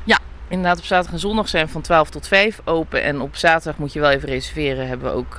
Inderdaad, 0.50 0.78
op 0.78 0.86
zaterdag 0.86 1.14
en 1.14 1.20
zondag 1.20 1.50
zijn 1.50 1.66
we 1.66 1.72
van 1.72 1.82
12 1.82 2.10
tot 2.10 2.28
5 2.28 2.62
open. 2.64 3.04
En 3.04 3.22
op 3.22 3.36
zaterdag 3.36 3.80
moet 3.80 3.94
je 3.94 4.00
wel 4.00 4.10
even 4.10 4.30
reserveren, 4.30 4.88
hebben 4.88 5.12
we 5.12 5.18
ook 5.18 5.34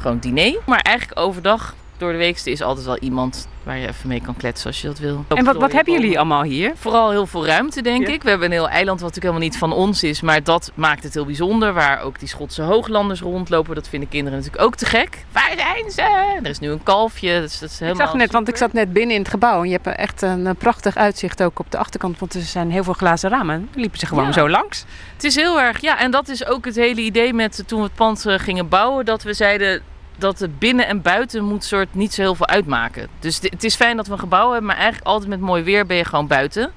gewoon 0.00 0.18
diner. 0.18 0.58
Maar 0.66 0.80
eigenlijk 0.80 1.20
overdag, 1.20 1.74
door 1.98 2.12
de 2.12 2.18
week, 2.18 2.40
is 2.44 2.62
altijd 2.62 2.86
wel 2.86 2.98
iemand 2.98 3.48
waar 3.62 3.78
je 3.78 3.88
even 3.88 4.08
mee 4.08 4.20
kan 4.20 4.36
kletsen 4.36 4.66
als 4.66 4.80
je 4.80 4.86
dat 4.86 4.98
wil. 4.98 5.24
En 5.28 5.44
wat, 5.44 5.56
wat 5.56 5.72
hebben 5.72 5.92
jullie 5.94 6.16
allemaal 6.16 6.42
hier? 6.42 6.72
Vooral 6.76 7.10
heel 7.10 7.26
veel 7.26 7.46
ruimte, 7.46 7.82
denk 7.82 8.06
Ja. 8.06 8.12
ik. 8.12 8.22
We 8.22 8.28
hebben 8.28 8.46
een 8.46 8.52
heel 8.52 8.68
eiland 8.68 9.00
wat 9.00 9.08
natuurlijk 9.14 9.34
helemaal 9.34 9.48
niet 9.48 9.58
van 9.58 9.72
ons 9.72 10.02
is. 10.02 10.20
Maar 10.20 10.42
dat 10.42 10.72
maakt 10.74 11.02
het 11.02 11.14
heel 11.14 11.24
bijzonder. 11.24 11.72
Waar 11.72 12.00
ook 12.02 12.18
die 12.18 12.28
Schotse 12.28 12.62
hooglanders 12.62 13.20
rondlopen. 13.20 13.74
Dat 13.74 13.88
vinden 13.88 14.08
kinderen 14.08 14.38
natuurlijk 14.38 14.64
ook 14.64 14.74
te 14.76 14.86
gek. 14.86 15.24
Waar 15.32 15.52
zijn 15.56 15.90
ze? 15.90 16.02
Er 16.42 16.50
is 16.50 16.58
nu 16.58 16.70
een 16.70 16.82
kalfje. 16.82 17.40
Dus 17.40 17.58
dat 17.58 17.68
is 17.68 17.74
Ik 17.74 17.80
helemaal 17.86 18.06
zag 18.06 18.16
net, 18.16 18.32
want 18.32 18.48
ik 18.48 18.56
zat 18.56 18.72
net 18.72 18.92
binnen 18.92 19.14
in 19.14 19.20
het 19.22 19.30
gebouw 19.30 19.62
en 19.62 19.68
je 19.68 19.78
hebt 19.82 19.96
echt 19.98 20.22
een, 20.22 20.46
eh, 20.46 20.52
prachtig 20.58 20.96
uitzicht 20.96 21.42
ook 21.42 21.58
op 21.58 21.70
de 21.70 21.78
achterkant, 21.78 22.18
want 22.18 22.34
er 22.34 22.40
zijn 22.42 22.70
heel 22.70 22.84
veel 22.84 22.92
glazen 22.92 23.30
ramen. 23.30 23.68
Dan 23.72 23.80
liepen 23.80 23.98
ze 23.98 24.06
gewoon 24.06 24.24
Ja. 24.24 24.32
zo 24.32 24.48
langs. 24.48 24.84
Het 25.14 25.24
is 25.24 25.34
heel 25.34 25.60
erg, 25.60 25.80
ja, 25.80 25.98
en 25.98 26.10
dat 26.10 26.28
is 26.28 26.46
ook 26.46 26.64
het 26.64 26.74
hele 26.76 27.00
idee 27.00 27.32
met 27.34 27.62
toen 27.66 27.78
we 27.78 27.84
het 27.84 27.94
pand 27.94 28.26
eh, 28.26 28.38
gingen 28.38 28.68
bouwen, 28.68 29.04
dat 29.04 29.22
we 29.22 29.32
zeiden 29.32 29.82
dat 30.18 30.38
het 30.38 30.58
binnen 30.58 30.86
en 30.86 31.02
buiten 31.02 31.44
moet 31.44 31.64
soort 31.64 31.94
niet 31.94 32.14
zo 32.14 32.22
heel 32.22 32.34
veel 32.34 32.46
uitmaken. 32.46 33.08
Dus 33.18 33.40
het 33.42 33.64
is 33.64 33.74
fijn 33.74 33.96
dat 33.96 34.06
we 34.06 34.12
een 34.12 34.18
gebouw 34.18 34.46
hebben, 34.50 34.66
maar 34.66 34.76
eigenlijk 34.76 35.06
altijd 35.06 35.30
met 35.30 35.40
mooi 35.40 35.62
weer 35.62 35.86
ben 35.86 35.96
je 35.96 36.04
gewoon 36.04 36.26
buiten. 36.26 36.62
En 36.62 36.70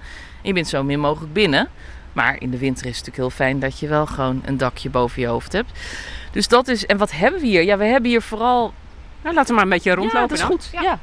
je 0.48 0.54
bent 0.54 0.68
zo 0.68 0.84
min 0.84 1.00
mogelijk 1.00 1.34
binnen. 1.34 1.70
Maar 2.14 2.42
in 2.42 2.52
de 2.52 2.58
winter 2.58 2.86
is 2.86 2.98
het 2.98 3.06
natuurlijk 3.06 3.18
heel 3.36 3.46
fijn 3.46 3.60
dat 3.60 3.80
je 3.80 3.88
wel 3.88 4.06
gewoon 4.06 4.42
een 4.46 4.58
dakje 4.58 4.90
boven 4.90 5.22
je 5.22 5.28
hoofd 5.28 5.52
hebt. 5.54 5.72
Dus 6.32 6.48
dat 6.48 6.68
is, 6.68 6.86
en 6.86 6.98
wat 6.98 7.12
hebben 7.12 7.42
we 7.42 7.48
hier? 7.48 7.64
Ja, 7.64 7.78
we 7.78 7.86
hebben 7.86 8.10
hier 8.10 8.22
vooral 8.22 8.74
Nou, 9.22 9.36
laten 9.36 9.50
we 9.50 9.54
maar 9.54 9.64
een 9.64 9.70
beetje 9.70 9.94
rondlopen 9.94 10.22
ja, 10.22 10.28
dat 10.28 10.38
is 10.38 10.40
dan. 10.40 10.50
goed. 10.50 10.70
Ja. 10.72 11.00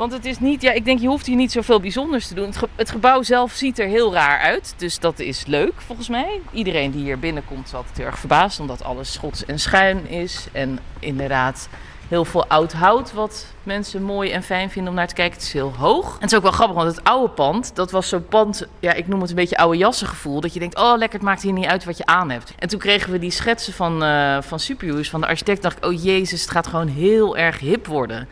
Want 0.00 0.12
het 0.12 0.24
is 0.24 0.38
niet, 0.38 0.62
ja, 0.62 0.72
ik 0.72 0.84
denk 0.84 1.00
je 1.00 1.06
hoeft 1.06 1.26
hier 1.26 1.36
niet 1.36 1.52
zoveel 1.52 1.80
bijzonders 1.80 2.28
te 2.28 2.34
doen. 2.34 2.46
Het, 2.46 2.56
ge- 2.56 2.68
het 2.76 2.90
gebouw 2.90 3.22
zelf 3.22 3.52
ziet 3.52 3.78
er 3.78 3.86
heel 3.86 4.12
raar 4.12 4.38
uit. 4.38 4.74
Dus 4.76 4.98
dat 4.98 5.18
is 5.18 5.46
leuk 5.46 5.72
volgens 5.76 6.08
mij. 6.08 6.40
Iedereen 6.52 6.90
die 6.90 7.02
hier 7.02 7.18
binnenkomt 7.18 7.66
is 7.66 7.74
altijd 7.74 7.96
heel 7.96 8.06
erg 8.06 8.18
verbaasd. 8.18 8.60
Omdat 8.60 8.84
alles 8.84 9.12
schots 9.12 9.44
en 9.44 9.58
schuin 9.58 10.08
is. 10.08 10.46
En 10.52 10.78
inderdaad 10.98 11.68
heel 12.08 12.24
veel 12.24 12.46
oud 12.46 12.72
hout 12.72 13.12
wat 13.12 13.46
mensen 13.62 14.02
mooi 14.02 14.30
en 14.30 14.42
fijn 14.42 14.70
vinden 14.70 14.90
om 14.90 14.96
naar 14.98 15.08
te 15.08 15.14
kijken. 15.14 15.34
Het 15.36 15.46
is 15.46 15.52
heel 15.52 15.72
hoog. 15.78 16.06
En 16.06 16.20
het 16.20 16.30
is 16.30 16.36
ook 16.36 16.42
wel 16.42 16.52
grappig, 16.52 16.76
want 16.76 16.96
het 16.96 17.04
oude 17.04 17.32
pand, 17.32 17.70
dat 17.74 17.90
was 17.90 18.08
zo'n 18.08 18.26
pand, 18.28 18.66
ja, 18.78 18.92
ik 18.92 19.08
noem 19.08 19.20
het 19.20 19.30
een 19.30 19.36
beetje 19.36 19.56
oude 19.56 19.78
jassengevoel. 19.78 20.40
Dat 20.40 20.52
je 20.54 20.58
denkt, 20.60 20.78
oh 20.78 20.92
lekker, 20.96 21.18
het 21.18 21.28
maakt 21.28 21.42
hier 21.42 21.52
niet 21.52 21.66
uit 21.66 21.84
wat 21.84 21.96
je 21.96 22.06
aan 22.06 22.30
hebt. 22.30 22.52
En 22.58 22.68
toen 22.68 22.78
kregen 22.78 23.12
we 23.12 23.18
die 23.18 23.30
schetsen 23.30 23.72
van, 23.72 24.02
eh 24.02 24.38
van 24.42 24.60
van 25.00 25.20
de 25.20 25.26
architect. 25.26 25.62
dacht 25.62 25.76
ik, 25.76 25.84
oh 25.84 26.02
jezus, 26.02 26.40
het 26.40 26.50
gaat 26.50 26.66
gewoon 26.66 26.88
heel 26.88 27.36
erg 27.36 27.58
hip 27.58 27.86
worden. 27.86 28.28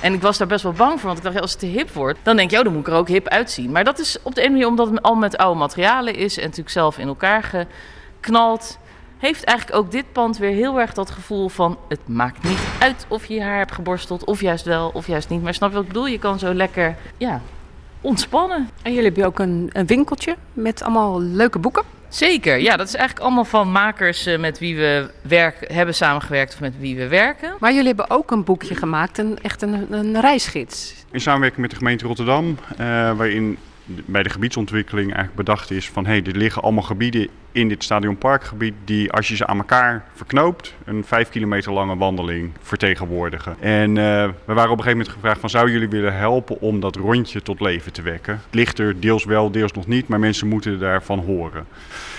En 0.00 0.12
ik 0.12 0.22
was 0.22 0.38
daar 0.38 0.46
best 0.46 0.62
wel 0.62 0.72
bang 0.72 1.00
voor, 1.00 1.06
want 1.06 1.18
ik 1.18 1.24
dacht, 1.24 1.40
als 1.40 1.50
het 1.50 1.60
te 1.60 1.66
hip 1.66 1.90
wordt, 1.90 2.18
dan 2.22 2.36
denk 2.36 2.50
je, 2.50 2.58
oh, 2.58 2.64
dan 2.64 2.72
moet 2.72 2.86
ik 2.86 2.92
er 2.92 2.98
ook 2.98 3.08
hip 3.08 3.28
uitzien. 3.28 3.70
Maar 3.70 3.84
dat 3.84 3.98
is 3.98 4.16
op 4.22 4.34
de 4.34 4.40
ene 4.40 4.50
manier 4.50 4.66
omdat 4.66 4.90
het 4.90 5.02
al 5.02 5.14
met 5.14 5.36
oude 5.36 5.58
materialen 5.58 6.14
is 6.14 6.36
en 6.36 6.42
natuurlijk 6.42 6.70
zelf 6.70 6.98
in 6.98 7.08
elkaar 7.08 7.66
geknald. 8.20 8.78
Heeft 9.18 9.44
eigenlijk 9.44 9.78
ook 9.78 9.90
dit 9.90 10.12
pand 10.12 10.36
weer 10.36 10.50
heel 10.50 10.80
erg 10.80 10.94
dat 10.94 11.10
gevoel 11.10 11.48
van: 11.48 11.78
het 11.88 12.08
maakt 12.08 12.42
niet 12.42 12.58
uit 12.78 13.06
of 13.08 13.26
je 13.26 13.34
je 13.34 13.42
haar 13.42 13.58
hebt 13.58 13.72
geborsteld, 13.72 14.24
of 14.24 14.40
juist 14.40 14.64
wel, 14.64 14.90
of 14.94 15.06
juist 15.06 15.28
niet. 15.28 15.42
Maar 15.42 15.54
snap 15.54 15.68
je 15.68 15.74
wat 15.74 15.84
ik 15.84 15.92
bedoel? 15.92 16.06
Je 16.06 16.18
kan 16.18 16.38
zo 16.38 16.54
lekker, 16.54 16.96
ja, 17.16 17.40
ontspannen. 18.00 18.68
En 18.82 18.92
jullie 18.92 19.06
hebben 19.06 19.26
ook 19.26 19.38
een, 19.38 19.70
een 19.72 19.86
winkeltje 19.86 20.36
met 20.52 20.82
allemaal 20.82 21.20
leuke 21.20 21.58
boeken. 21.58 21.97
Zeker, 22.08 22.58
ja, 22.58 22.76
dat 22.76 22.88
is 22.88 22.94
eigenlijk 22.94 23.26
allemaal 23.26 23.44
van 23.44 23.72
makers 23.72 24.26
eh, 24.26 24.38
met 24.38 24.58
wie 24.58 24.76
we 24.76 25.10
werk, 25.22 25.72
hebben 25.72 25.94
samengewerkt 25.94 26.54
of 26.54 26.60
met 26.60 26.74
wie 26.78 26.96
we 26.96 27.08
werken. 27.08 27.54
Maar 27.58 27.70
jullie 27.70 27.86
hebben 27.86 28.10
ook 28.10 28.30
een 28.30 28.44
boekje 28.44 28.74
gemaakt, 28.74 29.18
een, 29.18 29.38
echt 29.42 29.62
een, 29.62 29.92
een 29.92 30.20
reisgids. 30.20 30.94
In 31.10 31.20
samenwerking 31.20 31.60
met 31.60 31.70
de 31.70 31.76
gemeente 31.76 32.06
Rotterdam, 32.06 32.58
eh, 32.70 32.76
waarin 33.16 33.58
bij 34.06 34.22
de 34.22 34.30
gebiedsontwikkeling 34.30 35.06
eigenlijk 35.06 35.36
bedacht 35.36 35.70
is 35.70 35.88
van 35.88 36.06
hé, 36.06 36.10
hey, 36.10 36.22
er 36.22 36.36
liggen 36.36 36.62
allemaal 36.62 36.82
gebieden 36.82 37.28
in 37.52 37.68
dit 37.68 37.84
stadionparkgebied 37.84 38.74
die 38.84 39.12
als 39.12 39.28
je 39.28 39.36
ze 39.36 39.46
aan 39.46 39.58
elkaar 39.58 40.04
verknoopt, 40.14 40.74
een 40.84 41.04
vijf 41.04 41.28
kilometer 41.28 41.72
lange 41.72 41.96
wandeling 41.96 42.52
vertegenwoordigen. 42.60 43.56
En 43.60 43.98
eh, 43.98 44.28
we 44.44 44.52
waren 44.54 44.70
op 44.70 44.78
een 44.78 44.84
gegeven 44.84 44.90
moment 44.90 45.08
gevraagd 45.08 45.40
van 45.40 45.50
zouden 45.50 45.74
jullie 45.74 45.88
willen 45.88 46.16
helpen 46.16 46.60
om 46.60 46.80
dat 46.80 46.96
rondje 46.96 47.42
tot 47.42 47.60
leven 47.60 47.92
te 47.92 48.02
wekken? 48.02 48.34
Het 48.44 48.54
ligt 48.54 48.78
er 48.78 49.00
deels 49.00 49.24
wel, 49.24 49.50
deels 49.50 49.72
nog 49.72 49.86
niet, 49.86 50.08
maar 50.08 50.18
mensen 50.18 50.48
moeten 50.48 50.78
daarvan 50.78 51.18
horen. 51.18 51.66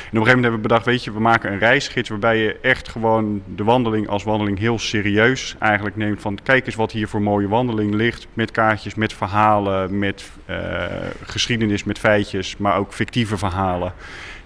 Een 0.10 0.18
gegeven 0.18 0.42
moment 0.42 0.44
hebben 0.44 0.62
we 0.62 0.68
bedacht, 0.68 0.86
weet 0.86 1.04
je, 1.04 1.12
we 1.12 1.20
maken 1.30 1.52
een 1.52 1.60
reisgids 1.60 2.10
waarbij 2.10 2.38
je 2.38 2.58
echt 2.62 2.90
gewoon 2.90 3.42
de 3.56 3.64
wandeling 3.64 4.08
als 4.08 4.24
wandeling 4.24 4.60
heel 4.60 4.80
serieus 4.80 5.56
eigenlijk 5.60 5.96
neemt. 5.96 6.22
Van 6.22 6.40
kijk 6.44 6.66
eens 6.66 6.76
wat 6.76 6.92
hier 6.92 7.08
voor 7.08 7.22
mooie 7.22 7.48
wandeling 7.48 7.94
ligt. 7.94 8.28
Met 8.34 8.52
kaartjes, 8.52 8.96
met 8.96 9.14
verhalen, 9.14 10.00
met 10.00 10.32
eh, 10.46 10.86
geschiedenis, 11.24 11.84
met 11.84 12.00
feitjes, 12.00 12.58
maar 12.58 12.78
ook 12.78 12.94
fictieve 12.94 13.38
verhalen. 13.38 13.94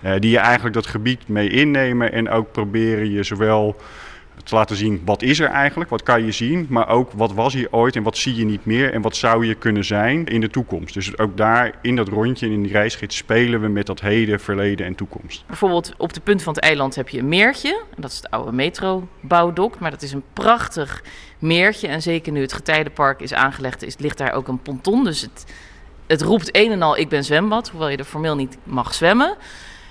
eh, 0.02 0.13
die 0.19 0.32
je 0.32 0.38
eigenlijk 0.38 0.76
dat 0.76 0.86
gebied 0.86 1.28
mee 1.28 1.49
innemen 1.49 2.12
en 2.12 2.30
ook 2.30 2.52
proberen 2.52 3.12
je 3.12 3.23
zowel 3.23 3.76
te 4.43 4.56
laten 4.56 4.76
zien 4.76 5.02
wat 5.06 5.22
is 5.22 5.39
er 5.39 5.50
eigenlijk, 5.50 5.89
wat 5.89 6.04
kan 6.04 6.26
je 6.26 6.32
zien, 6.32 6.65
maar 6.69 6.89
ook 6.89 7.12
wat 7.12 7.34
was 7.34 7.54
hier 7.54 7.67
ooit 7.72 7.96
en 7.96 8.04
wat 8.04 8.17
zie 8.17 8.36
je 8.36 8.46
niet 8.46 8.65
meer 8.65 8.93
en 8.93 9.02
wat 9.02 9.15
zou 9.15 9.46
je 9.46 9.56
kunnen 9.56 9.86
zijn 9.86 10.26
in 10.26 10.41
de 10.41 10.50
toekomst. 10.50 10.93
Dus 10.93 11.17
ook 11.17 11.38
daar 11.38 11.76
in 11.82 11.96
dat 11.96 12.08
rondje 12.08 12.46
en 12.46 12.52
in 12.52 12.62
die 12.62 12.72
reisgids 12.72 13.17
spelen 13.17 13.62
we 13.62 13.67
met 13.67 13.86
dat 13.86 14.02
heden, 14.02 14.39
verleden 14.39 14.86
en 14.86 14.96
toekomst. 14.96 15.43
Bijvoorbeeld 15.48 15.93
op 15.98 16.13
de 16.13 16.19
punt 16.19 16.43
van 16.43 16.54
het 16.54 16.63
eiland 16.63 16.96
heb 16.96 17.10
je 17.10 17.19
een 17.19 17.28
meertje. 17.28 17.82
Dat 17.98 18.12
is 18.12 18.17
het 18.17 18.30
oude 18.30 18.52
metrobouwdok. 18.52 19.80
Maar 19.80 19.91
dat 19.91 20.02
is 20.02 20.12
een 20.12 20.24
prachtig 20.34 21.04
meertje. 21.39 21.88
En 21.88 22.02
zeker 22.02 22.32
nu 22.32 22.41
het 22.41 22.54
getijdenpark 22.54 23.19
is 23.19 23.34
aangelegd, 23.34 23.84
is, 23.84 23.98
ligt 23.98 24.17
daar 24.17 24.34
ook 24.34 24.48
een 24.48 24.62
ponton. 24.62 25.04
Dus 25.04 25.22
het, 25.22 25.46
het 26.08 26.22
roept 26.22 26.56
een 26.56 26.72
en 26.72 26.82
al, 26.82 26.98
ik 26.98 27.10
ben 27.10 27.24
zwembad. 27.24 27.69
Hoewel 27.69 27.89
je 27.89 27.98
er 27.98 28.04
formeel 28.04 28.36
niet 28.36 28.58
mag 28.63 28.93
zwemmen. 28.93 29.36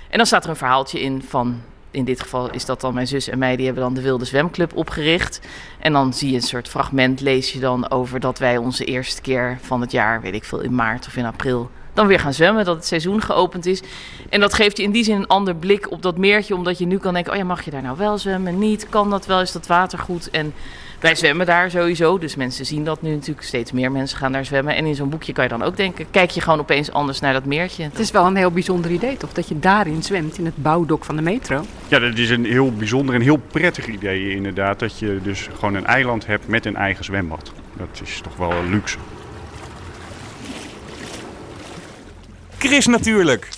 En 0.09 0.16
dan 0.16 0.26
staat 0.26 0.44
er 0.44 0.50
een 0.50 0.57
verhaaltje 0.57 1.00
in 1.00 1.22
van 1.22 1.62
in 1.92 2.05
dit 2.05 2.20
geval 2.20 2.50
is 2.50 2.64
dat 2.64 2.81
dan 2.81 2.94
mijn 2.94 3.07
zus 3.07 3.28
en 3.28 3.38
mij, 3.38 3.57
die 3.57 3.64
hebben 3.64 3.83
dan 3.83 3.94
de 3.94 4.00
Wilde 4.00 4.24
Zwemclub 4.24 4.76
opgericht. 4.76 5.40
En 5.78 5.92
dan 5.92 6.14
zie 6.14 6.31
je 6.31 6.37
een 6.37 6.42
soort 6.42 6.68
fragment, 6.68 7.20
lees 7.20 7.52
je 7.52 7.61
dan 7.61 7.90
over 7.90 8.20
dat 8.20 8.38
wij 8.38 8.57
onze 8.57 8.85
eerste 8.85 9.20
keer 9.20 9.59
van 9.61 9.81
het 9.81 9.90
jaar, 9.90 10.20
weet 10.20 10.35
ik 10.35 10.44
veel, 10.44 10.61
in 10.61 10.74
maart 10.74 11.07
of 11.07 11.16
in 11.16 11.24
april, 11.24 11.70
dan 11.92 12.07
weer 12.07 12.20
gaan 12.20 12.35
zwemmen, 12.35 12.64
dat 12.64 12.76
het 12.76 12.87
seizoen 12.87 13.22
geopend 13.22 13.66
is. 13.66 13.83
En 14.28 14.40
dat 14.40 14.55
geeft 14.55 14.76
je 14.76 14.83
in 14.83 14.90
die 14.90 15.05
zin 15.05 15.16
een 15.16 15.26
ander 15.26 15.55
blik 15.55 15.90
op 15.90 16.02
dat 16.02 16.18
meertje, 16.18 16.55
omdat 16.55 16.78
je 16.78 16.87
nu 16.87 16.98
kan 16.98 17.14
denken, 17.14 17.33
oh 17.33 17.38
ja, 17.38 17.44
mag 17.44 17.64
je 17.64 17.70
daar 17.70 17.83
nou 17.83 17.96
wel 17.96 18.18
zwemmen, 18.18 18.59
niet? 18.59 18.88
Kan 18.88 19.11
dat 19.11 19.26
wel, 19.26 19.40
is 19.40 19.52
dat 19.52 19.66
water 19.66 19.98
goed? 19.98 20.31
En 20.31 20.55
wij 21.02 21.14
zwemmen 21.14 21.46
daar 21.46 21.70
sowieso, 21.70 22.18
dus 22.18 22.36
mensen 22.36 22.66
zien 22.66 22.84
dat 22.84 23.02
nu 23.02 23.10
natuurlijk. 23.14 23.46
Steeds 23.46 23.72
meer 23.72 23.92
mensen 23.92 24.18
gaan 24.18 24.32
daar 24.32 24.44
zwemmen. 24.44 24.76
En 24.76 24.86
in 24.86 24.94
zo'n 24.94 25.08
boekje 25.08 25.32
kan 25.32 25.44
je 25.44 25.50
dan 25.50 25.62
ook 25.62 25.76
denken, 25.76 26.10
kijk 26.10 26.30
je 26.30 26.40
gewoon 26.40 26.58
opeens 26.58 26.92
anders 26.92 27.20
naar 27.20 27.32
dat 27.32 27.44
meertje. 27.44 27.82
Het 27.82 27.98
is 27.98 28.10
wel 28.10 28.26
een 28.26 28.36
heel 28.36 28.50
bijzonder 28.50 28.90
idee, 28.90 29.16
toch? 29.16 29.32
Dat 29.32 29.48
je 29.48 29.58
daarin 29.58 30.02
zwemt, 30.02 30.38
in 30.38 30.44
het 30.44 30.56
bouwdok 30.56 31.04
van 31.04 31.16
de 31.16 31.22
metro. 31.22 31.64
Ja, 31.88 31.98
dat 31.98 32.18
is 32.18 32.30
een 32.30 32.44
heel 32.44 32.72
bijzonder 32.72 33.14
en 33.14 33.20
heel 33.20 33.36
prettig 33.36 33.86
idee 33.86 34.30
inderdaad. 34.30 34.78
Dat 34.78 34.98
je 34.98 35.20
dus 35.22 35.48
gewoon 35.54 35.74
een 35.74 35.86
eiland 35.86 36.26
hebt 36.26 36.48
met 36.48 36.66
een 36.66 36.76
eigen 36.76 37.04
zwembad. 37.04 37.52
Dat 37.72 38.00
is 38.04 38.20
toch 38.22 38.36
wel 38.36 38.52
een 38.52 38.70
luxe. 38.70 38.98
Chris 42.58 42.86
natuurlijk. 42.86 43.48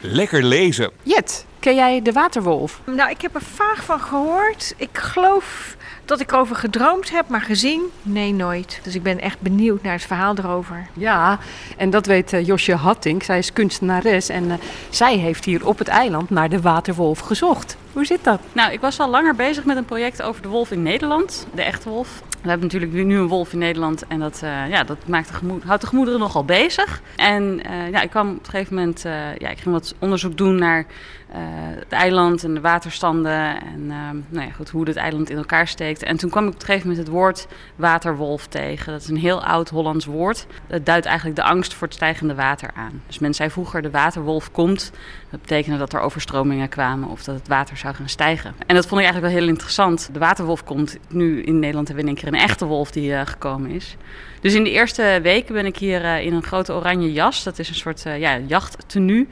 Lekker 0.00 0.44
lezen. 0.44 0.90
Jet, 1.02 1.46
ken 1.60 1.74
jij 1.74 2.02
de 2.02 2.12
waterwolf? 2.12 2.80
Nou, 2.84 3.10
ik 3.10 3.20
heb 3.20 3.34
er 3.34 3.42
vaag 3.54 3.84
van 3.84 4.00
gehoord. 4.00 4.74
Ik 4.76 4.88
geloof 4.92 5.76
dat 6.08 6.20
ik 6.20 6.32
erover 6.32 6.56
gedroomd 6.56 7.10
heb, 7.10 7.28
maar 7.28 7.40
gezien? 7.40 7.82
Nee, 8.02 8.32
nooit. 8.32 8.80
Dus 8.82 8.94
ik 8.94 9.02
ben 9.02 9.20
echt 9.20 9.40
benieuwd 9.40 9.82
naar 9.82 9.92
het 9.92 10.02
verhaal 10.02 10.34
erover. 10.36 10.86
Ja, 10.92 11.38
en 11.76 11.90
dat 11.90 12.06
weet 12.06 12.32
eh, 12.32 12.46
Josje 12.46 12.74
Hatting. 12.74 13.24
Zij 13.24 13.38
is 13.38 13.52
kunstenares 13.52 14.28
en 14.28 14.50
eh, 14.50 14.56
zij 14.90 15.16
heeft 15.16 15.44
hier 15.44 15.66
op 15.66 15.78
het 15.78 15.88
eiland 15.88 16.30
naar 16.30 16.48
de 16.48 16.60
waterwolf 16.60 17.18
gezocht. 17.18 17.76
Hoe 17.98 18.06
zit 18.06 18.24
dat? 18.24 18.40
Nou, 18.52 18.72
ik 18.72 18.80
was 18.80 19.00
al 19.00 19.10
langer 19.10 19.34
bezig 19.34 19.64
met 19.64 19.76
een 19.76 19.84
project 19.84 20.22
over 20.22 20.42
de 20.42 20.48
wolf 20.48 20.70
in 20.70 20.82
Nederland, 20.82 21.46
de 21.54 21.62
echte 21.62 21.88
wolf. 21.88 22.22
We 22.42 22.48
hebben 22.48 22.66
natuurlijk 22.66 22.92
nu 22.92 23.18
een 23.18 23.26
wolf 23.26 23.52
in 23.52 23.58
Nederland 23.58 24.06
en 24.06 24.18
dat, 24.18 24.40
uh, 24.44 24.68
ja, 24.68 24.84
dat 24.84 25.06
maakt 25.06 25.28
de 25.40 25.58
houdt 25.64 25.80
de 25.80 25.88
gemoederen 25.88 26.20
nogal 26.20 26.44
bezig. 26.44 27.02
En 27.16 27.60
uh, 27.66 27.90
ja, 27.90 28.00
ik 28.00 28.10
kwam 28.10 28.30
op 28.30 28.38
een 28.38 28.50
gegeven 28.50 28.74
moment, 28.74 29.04
uh, 29.04 29.36
ja, 29.36 29.48
ik 29.48 29.58
ging 29.58 29.74
wat 29.74 29.94
onderzoek 29.98 30.36
doen 30.36 30.54
naar 30.54 30.86
het 31.30 31.92
eiland 31.92 32.44
en 32.44 32.54
de 32.54 32.60
waterstanden 32.60 33.62
en 33.62 33.86
nou 34.28 34.46
ja, 34.46 34.50
goed, 34.50 34.68
hoe 34.68 34.86
het 34.86 34.96
eiland 34.96 35.30
in 35.30 35.36
elkaar 35.36 35.68
steekt. 35.68 36.02
En 36.02 36.16
toen 36.16 36.30
kwam 36.30 36.42
ik 36.42 36.48
op 36.48 36.60
een 36.60 36.66
gegeven 36.66 36.88
moment 36.88 37.06
het 37.06 37.16
woord 37.16 37.46
waterwolf 37.76 38.46
tegen. 38.46 38.92
Dat 38.92 39.02
is 39.02 39.08
een 39.08 39.16
heel 39.16 39.44
oud 39.44 39.68
Hollands 39.68 40.04
woord. 40.04 40.46
Dat 40.66 40.86
duidt 40.86 41.06
eigenlijk 41.06 41.36
de 41.36 41.42
angst 41.42 41.74
voor 41.74 41.86
het 41.86 41.96
stijgende 41.96 42.34
water 42.34 42.70
aan. 42.74 43.02
Dus 43.06 43.18
men 43.18 43.34
zei 43.34 43.50
vroeger 43.50 43.82
de 43.82 43.90
waterwolf 43.90 44.50
komt. 44.50 44.92
Dat 45.30 45.40
betekende 45.40 45.78
dat 45.78 45.92
er 45.92 46.00
overstromingen 46.00 46.68
kwamen 46.68 47.08
of 47.08 47.24
dat 47.24 47.34
het 47.34 47.48
water 47.48 47.76
zou 47.76 47.87
gaan 47.94 48.08
stijgen. 48.08 48.54
En 48.66 48.74
dat 48.74 48.86
vond 48.86 49.00
ik 49.00 49.06
eigenlijk 49.06 49.32
wel 49.34 49.42
heel 49.42 49.52
interessant. 49.52 50.08
De 50.12 50.18
waterwolf 50.18 50.64
komt 50.64 50.96
nu 51.08 51.42
in 51.42 51.58
Nederland 51.58 51.88
hebben 51.88 52.04
we 52.04 52.10
in 52.10 52.16
één 52.16 52.24
keer 52.24 52.40
een 52.40 52.48
echte 52.48 52.64
wolf 52.64 52.90
die 52.90 53.10
uh, 53.10 53.20
gekomen 53.24 53.70
is. 53.70 53.96
Dus 54.40 54.54
in 54.54 54.64
de 54.64 54.70
eerste 54.70 55.18
weken 55.22 55.54
ben 55.54 55.66
ik 55.66 55.76
hier 55.76 56.02
uh, 56.02 56.24
in 56.24 56.32
een 56.32 56.42
grote 56.42 56.72
oranje 56.72 57.12
jas. 57.12 57.42
Dat 57.42 57.58
is 57.58 57.68
een 57.68 57.74
soort 57.74 58.04
uh, 58.06 58.18
ja, 58.18 58.38
jachttenu. 58.38 59.28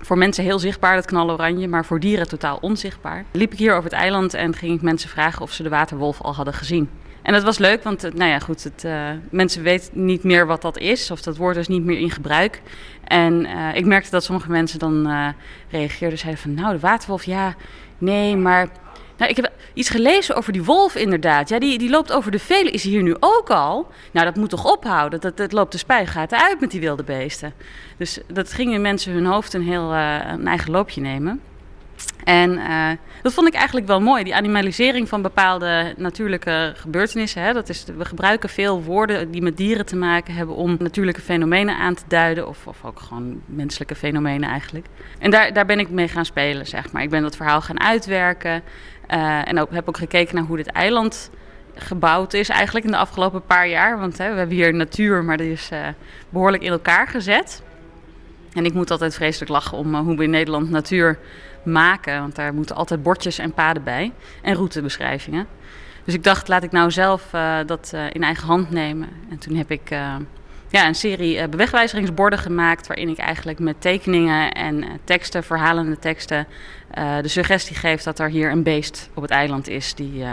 Voor 0.00 0.18
mensen 0.18 0.44
heel 0.44 0.58
zichtbaar, 0.58 0.94
dat 0.94 1.06
knaloranje, 1.06 1.68
maar 1.68 1.84
voor 1.84 2.00
dieren 2.00 2.28
totaal 2.28 2.58
onzichtbaar. 2.60 3.24
Liep 3.32 3.52
ik 3.52 3.58
hier 3.58 3.72
over 3.72 3.90
het 3.90 3.98
eiland 3.98 4.34
en 4.34 4.54
ging 4.54 4.74
ik 4.74 4.82
mensen 4.82 5.08
vragen 5.08 5.42
of 5.42 5.52
ze 5.52 5.62
de 5.62 5.68
waterwolf 5.68 6.20
al 6.20 6.34
hadden 6.34 6.54
gezien. 6.54 6.88
En 7.22 7.32
dat 7.32 7.42
was 7.42 7.58
leuk, 7.58 7.82
want 7.82 8.02
nou 8.02 8.30
ja, 8.30 8.38
goed, 8.38 8.64
het, 8.64 8.84
uh, 8.86 9.10
mensen 9.30 9.62
weten 9.62 10.04
niet 10.04 10.24
meer 10.24 10.46
wat 10.46 10.62
dat 10.62 10.78
is, 10.78 11.10
of 11.10 11.22
dat 11.22 11.36
woord 11.36 11.56
is 11.56 11.68
niet 11.68 11.84
meer 11.84 11.98
in 11.98 12.10
gebruik. 12.10 12.62
En 13.04 13.44
uh, 13.44 13.74
ik 13.74 13.84
merkte 13.84 14.10
dat 14.10 14.24
sommige 14.24 14.50
mensen 14.50 14.78
dan 14.78 15.08
uh, 15.08 15.28
reageerden, 15.70 16.18
zeiden 16.18 16.42
van, 16.42 16.54
nou, 16.54 16.72
de 16.72 16.80
waterwolf, 16.80 17.24
ja, 17.24 17.54
nee, 17.98 18.36
maar... 18.36 18.68
Nou, 19.16 19.30
ik 19.30 19.36
heb 19.36 19.52
iets 19.74 19.90
gelezen 19.90 20.36
over 20.36 20.52
die 20.52 20.64
wolf 20.64 20.94
inderdaad. 20.94 21.48
Ja, 21.48 21.58
die, 21.58 21.78
die 21.78 21.90
loopt 21.90 22.12
over 22.12 22.30
de 22.30 22.38
velen. 22.38 22.72
Is 22.72 22.82
hier 22.82 23.02
nu 23.02 23.16
ook 23.20 23.50
al? 23.50 23.86
Nou, 24.12 24.26
dat 24.26 24.36
moet 24.36 24.50
toch 24.50 24.72
ophouden? 24.72 25.20
Dat, 25.20 25.36
dat 25.36 25.52
loopt 25.52 25.72
de 25.72 25.78
spuigaten 25.78 26.42
uit 26.42 26.60
met 26.60 26.70
die 26.70 26.80
wilde 26.80 27.02
beesten. 27.02 27.52
Dus 27.96 28.18
dat 28.26 28.52
ging 28.52 28.72
in 28.72 28.80
mensen 28.80 29.12
hun 29.12 29.26
hoofd 29.26 29.54
een 29.54 29.62
heel 29.62 29.92
een 29.92 30.46
eigen 30.46 30.70
loopje 30.70 31.00
nemen. 31.00 31.40
En 32.24 32.50
uh, 32.50 32.90
dat 33.22 33.32
vond 33.32 33.48
ik 33.48 33.54
eigenlijk 33.54 33.86
wel 33.86 34.00
mooi, 34.00 34.24
die 34.24 34.34
animalisering 34.34 35.08
van 35.08 35.22
bepaalde 35.22 35.94
natuurlijke 35.96 36.72
gebeurtenissen. 36.76 37.42
Hè. 37.42 37.52
Dat 37.52 37.68
is, 37.68 37.84
we 37.96 38.04
gebruiken 38.04 38.48
veel 38.48 38.82
woorden 38.82 39.30
die 39.30 39.42
met 39.42 39.56
dieren 39.56 39.86
te 39.86 39.96
maken 39.96 40.34
hebben 40.34 40.56
om 40.56 40.76
natuurlijke 40.78 41.20
fenomenen 41.20 41.76
aan 41.76 41.94
te 41.94 42.02
duiden. 42.08 42.48
Of, 42.48 42.66
of 42.66 42.84
ook 42.84 43.00
gewoon 43.00 43.40
menselijke 43.46 43.94
fenomenen 43.94 44.48
eigenlijk. 44.48 44.86
En 45.18 45.30
daar, 45.30 45.52
daar 45.52 45.66
ben 45.66 45.78
ik 45.78 45.90
mee 45.90 46.08
gaan 46.08 46.24
spelen, 46.24 46.66
zeg 46.66 46.92
maar. 46.92 47.02
Ik 47.02 47.10
ben 47.10 47.22
dat 47.22 47.36
verhaal 47.36 47.60
gaan 47.60 47.80
uitwerken. 47.80 48.62
Uh, 49.10 49.48
en 49.48 49.60
ook, 49.60 49.72
heb 49.72 49.88
ook 49.88 49.96
gekeken 49.96 50.34
naar 50.34 50.44
hoe 50.44 50.56
dit 50.56 50.70
eiland 50.70 51.30
gebouwd 51.74 52.34
is 52.34 52.48
eigenlijk 52.48 52.84
in 52.84 52.90
de 52.90 52.96
afgelopen 52.96 53.46
paar 53.46 53.68
jaar. 53.68 53.98
Want 53.98 54.18
hè, 54.18 54.30
we 54.30 54.38
hebben 54.38 54.56
hier 54.56 54.74
natuur, 54.74 55.24
maar 55.24 55.36
die 55.36 55.52
is 55.52 55.68
uh, 55.72 55.78
behoorlijk 56.28 56.62
in 56.62 56.72
elkaar 56.72 57.08
gezet. 57.08 57.62
En 58.52 58.64
ik 58.64 58.74
moet 58.74 58.90
altijd 58.90 59.14
vreselijk 59.14 59.50
lachen 59.50 59.78
om 59.78 59.94
hoe 59.94 60.16
we 60.16 60.22
in 60.22 60.30
Nederland 60.30 60.70
natuur 60.70 61.18
maken. 61.64 62.20
Want 62.20 62.34
daar 62.34 62.54
moeten 62.54 62.76
altijd 62.76 63.02
bordjes 63.02 63.38
en 63.38 63.52
paden 63.52 63.84
bij. 63.84 64.12
En 64.42 64.54
routebeschrijvingen. 64.54 65.46
Dus 66.04 66.14
ik 66.14 66.24
dacht, 66.24 66.48
laat 66.48 66.62
ik 66.62 66.72
nou 66.72 66.90
zelf 66.90 67.32
uh, 67.34 67.58
dat 67.66 67.92
uh, 67.94 68.04
in 68.12 68.22
eigen 68.22 68.46
hand 68.46 68.70
nemen. 68.70 69.08
En 69.30 69.38
toen 69.38 69.56
heb 69.56 69.70
ik 69.70 69.90
uh, 69.90 70.14
ja, 70.68 70.86
een 70.86 70.94
serie 70.94 71.48
bewegwijzeringsborden 71.48 72.38
gemaakt. 72.38 72.86
Waarin 72.86 73.08
ik 73.08 73.18
eigenlijk 73.18 73.58
met 73.58 73.80
tekeningen 73.80 74.52
en 74.52 74.84
teksten, 75.04 75.44
verhalende 75.44 75.98
teksten. 75.98 76.46
de 77.22 77.28
suggestie 77.28 77.76
geef 77.76 78.02
dat 78.02 78.18
er 78.18 78.28
hier 78.28 78.50
een 78.50 78.62
beest 78.62 79.10
op 79.14 79.22
het 79.22 79.30
eiland 79.30 79.68
is. 79.68 79.94
Die 79.94 80.24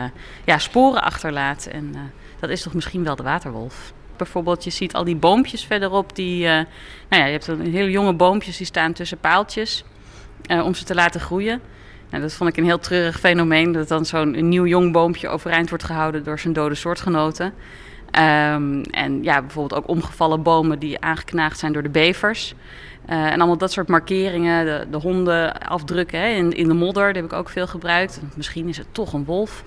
ja, 0.46 0.58
sporen 0.58 1.04
achterlaat. 1.04 1.65
En 1.65 1.96
dat 2.39 2.50
is 2.50 2.62
toch 2.62 2.74
misschien 2.74 3.04
wel 3.04 3.15
de 3.15 3.24
waterwolf. 3.24 3.94
Bijvoorbeeld, 4.18 4.63
je 4.63 4.70
ziet 4.70 4.94
al 4.94 5.04
die 5.04 5.15
boompjes 5.15 5.65
verderop. 5.65 6.15
Die, 6.15 6.44
nou 6.44 6.65
ja, 7.10 7.26
je 7.26 7.32
hebt 7.32 7.48
een 7.48 7.72
hele 7.72 7.92
jonge 7.92 8.13
boompjes 8.13 8.58
die 8.58 8.65
staan 8.65 8.94
tussen 8.94 9.18
paaltjes. 9.18 9.84
Uh, 10.52 10.66
om 10.66 10.74
ze 10.74 10.84
te 10.84 10.96
laten 10.96 11.20
groeien. 11.20 11.62
Nou, 12.10 12.24
dat 12.24 12.34
vond 12.34 12.50
ik 12.50 12.58
een 12.58 12.64
heel 12.64 12.80
treurig 12.80 13.20
fenomeen. 13.20 13.72
Dat 13.72 13.88
dan 13.88 14.06
zo'n 14.06 14.50
nieuw 14.50 14.66
jong 14.66 14.92
boompje 14.92 15.28
overeind 15.28 15.70
wordt 15.70 15.84
gehouden 15.84 16.24
door 16.24 16.40
zijn 16.40 16.54
dode 16.54 16.76
soortgenoten. 16.76 17.46
Um, 17.46 18.82
en 18.82 19.24
ja, 19.24 19.42
bijvoorbeeld 19.42 19.82
ook 19.82 19.90
omgevallen 19.90 20.44
bomen 20.44 20.80
die 20.80 21.00
aangeknaagd 21.00 21.60
zijn 21.60 21.74
door 21.74 21.84
de 21.84 21.90
bevers. 21.90 22.54
Uh, 23.10 23.26
en 23.26 23.38
allemaal 23.38 23.58
dat 23.58 23.72
soort 23.72 23.88
markeringen, 23.88 24.66
de, 24.66 24.88
de 24.92 24.98
honden 24.98 25.62
afdrukken 25.62 26.20
hè, 26.20 26.28
in, 26.28 26.52
in 26.52 26.68
de 26.68 26.74
modder, 26.74 27.14
die 27.14 27.22
heb 27.22 27.32
ik 27.32 27.38
ook 27.38 27.50
veel 27.50 27.68
gebruikt. 27.68 28.22
Misschien 28.36 28.68
is 28.68 28.78
het 28.78 28.88
toch 28.92 29.14
een 29.14 29.26
wolf. 29.26 29.64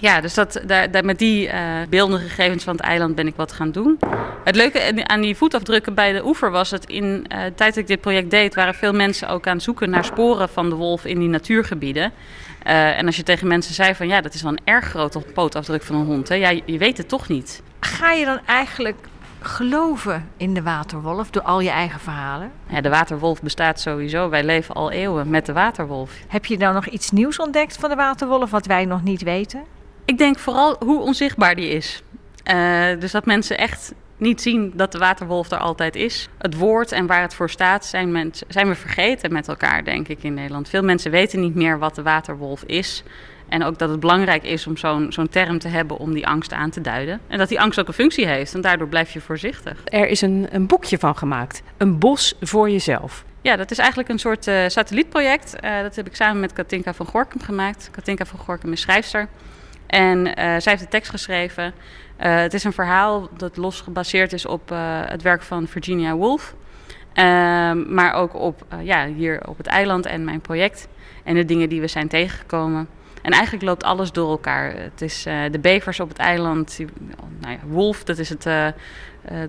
Ja, 0.00 0.20
dus 0.20 0.34
dat, 0.34 0.60
daar, 0.66 0.90
daar 0.90 1.04
met 1.04 1.18
die 1.18 1.46
uh, 1.46 1.52
beeldende 1.88 2.28
gegevens 2.28 2.64
van 2.64 2.76
het 2.76 2.84
eiland 2.84 3.14
ben 3.14 3.26
ik 3.26 3.36
wat 3.36 3.52
gaan 3.52 3.70
doen. 3.70 3.98
Het 4.44 4.56
leuke 4.56 5.06
aan 5.06 5.20
die 5.20 5.36
voetafdrukken 5.36 5.94
bij 5.94 6.12
de 6.12 6.26
oever 6.26 6.50
was 6.50 6.70
dat 6.70 6.84
in 6.84 7.04
uh, 7.04 7.44
de 7.44 7.54
tijd 7.54 7.74
dat 7.74 7.76
ik 7.76 7.86
dit 7.86 8.00
project 8.00 8.30
deed, 8.30 8.54
waren 8.54 8.74
veel 8.74 8.92
mensen 8.92 9.28
ook 9.28 9.46
aan 9.46 9.54
het 9.54 9.62
zoeken 9.62 9.90
naar 9.90 10.04
sporen 10.04 10.48
van 10.48 10.68
de 10.68 10.74
wolf 10.74 11.04
in 11.04 11.18
die 11.18 11.28
natuurgebieden. 11.28 12.12
Uh, 12.66 12.98
en 12.98 13.06
als 13.06 13.16
je 13.16 13.22
tegen 13.22 13.46
mensen 13.46 13.74
zei 13.74 13.94
van 13.94 14.08
ja, 14.08 14.20
dat 14.20 14.34
is 14.34 14.42
wel 14.42 14.52
een 14.52 14.60
erg 14.64 14.84
grote 14.84 15.18
pootafdruk 15.18 15.82
van 15.82 15.96
een 15.96 16.06
hond, 16.06 16.28
hè? 16.28 16.34
ja, 16.34 16.60
je 16.64 16.78
weet 16.78 16.98
het 16.98 17.08
toch 17.08 17.28
niet. 17.28 17.62
Ga 17.80 18.12
je 18.12 18.24
dan 18.24 18.40
eigenlijk 18.46 18.96
geloven 19.40 20.28
in 20.36 20.54
de 20.54 20.62
waterwolf 20.62 21.30
door 21.30 21.42
al 21.42 21.60
je 21.60 21.70
eigen 21.70 22.00
verhalen? 22.00 22.50
Ja, 22.68 22.80
de 22.80 22.88
waterwolf 22.88 23.42
bestaat 23.42 23.80
sowieso. 23.80 24.28
Wij 24.28 24.44
leven 24.44 24.74
al 24.74 24.90
eeuwen 24.90 25.30
met 25.30 25.46
de 25.46 25.52
waterwolf. 25.52 26.12
Heb 26.28 26.44
je 26.44 26.56
nou 26.56 26.74
nog 26.74 26.86
iets 26.86 27.10
nieuws 27.10 27.38
ontdekt 27.38 27.76
van 27.76 27.90
de 27.90 27.96
waterwolf 27.96 28.50
wat 28.50 28.66
wij 28.66 28.84
nog 28.84 29.02
niet 29.02 29.22
weten? 29.22 29.75
Ik 30.06 30.18
denk 30.18 30.38
vooral 30.38 30.76
hoe 30.78 31.00
onzichtbaar 31.00 31.54
die 31.54 31.68
is. 31.68 32.02
Uh, 32.52 33.00
dus 33.00 33.12
dat 33.12 33.26
mensen 33.26 33.58
echt 33.58 33.94
niet 34.16 34.42
zien 34.42 34.72
dat 34.74 34.92
de 34.92 34.98
waterwolf 34.98 35.50
er 35.50 35.58
altijd 35.58 35.96
is. 35.96 36.28
Het 36.38 36.56
woord 36.56 36.92
en 36.92 37.06
waar 37.06 37.22
het 37.22 37.34
voor 37.34 37.50
staat 37.50 37.84
zijn, 37.84 38.12
mensen, 38.12 38.46
zijn 38.48 38.68
we 38.68 38.74
vergeten 38.74 39.32
met 39.32 39.48
elkaar, 39.48 39.84
denk 39.84 40.08
ik, 40.08 40.22
in 40.22 40.34
Nederland. 40.34 40.68
Veel 40.68 40.82
mensen 40.82 41.10
weten 41.10 41.40
niet 41.40 41.54
meer 41.54 41.78
wat 41.78 41.94
de 41.94 42.02
waterwolf 42.02 42.62
is. 42.62 43.02
En 43.48 43.64
ook 43.64 43.78
dat 43.78 43.90
het 43.90 44.00
belangrijk 44.00 44.42
is 44.44 44.66
om 44.66 44.76
zo'n 44.76 45.12
zo'n 45.12 45.28
term 45.28 45.58
te 45.58 45.68
hebben 45.68 45.98
om 45.98 46.14
die 46.14 46.26
angst 46.26 46.52
aan 46.52 46.70
te 46.70 46.80
duiden. 46.80 47.20
En 47.28 47.38
dat 47.38 47.48
die 47.48 47.60
angst 47.60 47.80
ook 47.80 47.88
een 47.88 47.94
functie 47.94 48.26
heeft 48.26 48.54
en 48.54 48.60
daardoor 48.60 48.88
blijf 48.88 49.12
je 49.12 49.20
voorzichtig. 49.20 49.80
Er 49.84 50.08
is 50.08 50.20
een, 50.20 50.46
een 50.50 50.66
boekje 50.66 50.98
van 50.98 51.16
gemaakt. 51.16 51.62
Een 51.76 51.98
bos 51.98 52.34
voor 52.40 52.70
jezelf. 52.70 53.24
Ja, 53.40 53.56
dat 53.56 53.70
is 53.70 53.78
eigenlijk 53.78 54.08
een 54.08 54.18
soort 54.18 54.46
uh, 54.46 54.64
satellietproject. 54.66 55.54
Uh, 55.64 55.80
dat 55.80 55.96
heb 55.96 56.06
ik 56.06 56.16
samen 56.16 56.40
met 56.40 56.52
Katinka 56.52 56.94
van 56.94 57.06
Gorkum 57.06 57.40
gemaakt. 57.40 57.88
Katinka 57.92 58.24
van 58.24 58.38
Gorkum 58.38 58.72
is 58.72 58.80
schrijfster. 58.80 59.28
En 59.86 60.18
uh, 60.18 60.34
zij 60.34 60.62
heeft 60.64 60.82
de 60.82 60.88
tekst 60.88 61.10
geschreven. 61.10 61.64
Uh, 61.64 62.36
het 62.36 62.54
is 62.54 62.64
een 62.64 62.72
verhaal 62.72 63.28
dat 63.36 63.56
los 63.56 63.80
gebaseerd 63.80 64.32
is 64.32 64.46
op 64.46 64.70
uh, 64.70 65.00
het 65.04 65.22
werk 65.22 65.42
van 65.42 65.66
Virginia 65.66 66.14
Woolf. 66.14 66.54
maar 67.86 68.12
ook 68.12 68.34
op, 68.34 68.66
ja, 68.82 69.06
hier 69.06 69.48
op 69.48 69.56
het 69.56 69.66
eiland 69.66 70.06
en 70.06 70.24
mijn 70.24 70.40
project. 70.40 70.88
En 71.24 71.34
de 71.34 71.44
dingen 71.44 71.68
die 71.68 71.80
we 71.80 71.86
zijn 71.86 72.08
tegengekomen. 72.08 72.88
En 73.22 73.32
eigenlijk 73.32 73.64
loopt 73.64 73.84
alles 73.84 74.12
door 74.12 74.30
elkaar. 74.30 74.72
Het 74.76 75.00
is 75.00 75.22
de 75.50 75.58
bevers 75.60 76.00
op 76.00 76.08
het 76.08 76.18
eiland. 76.18 76.78
Nou 77.40 77.52
ja, 77.52 77.58
Wolf, 77.66 78.04
dat 78.04 78.18
is 78.18 78.28
het, 78.28 78.44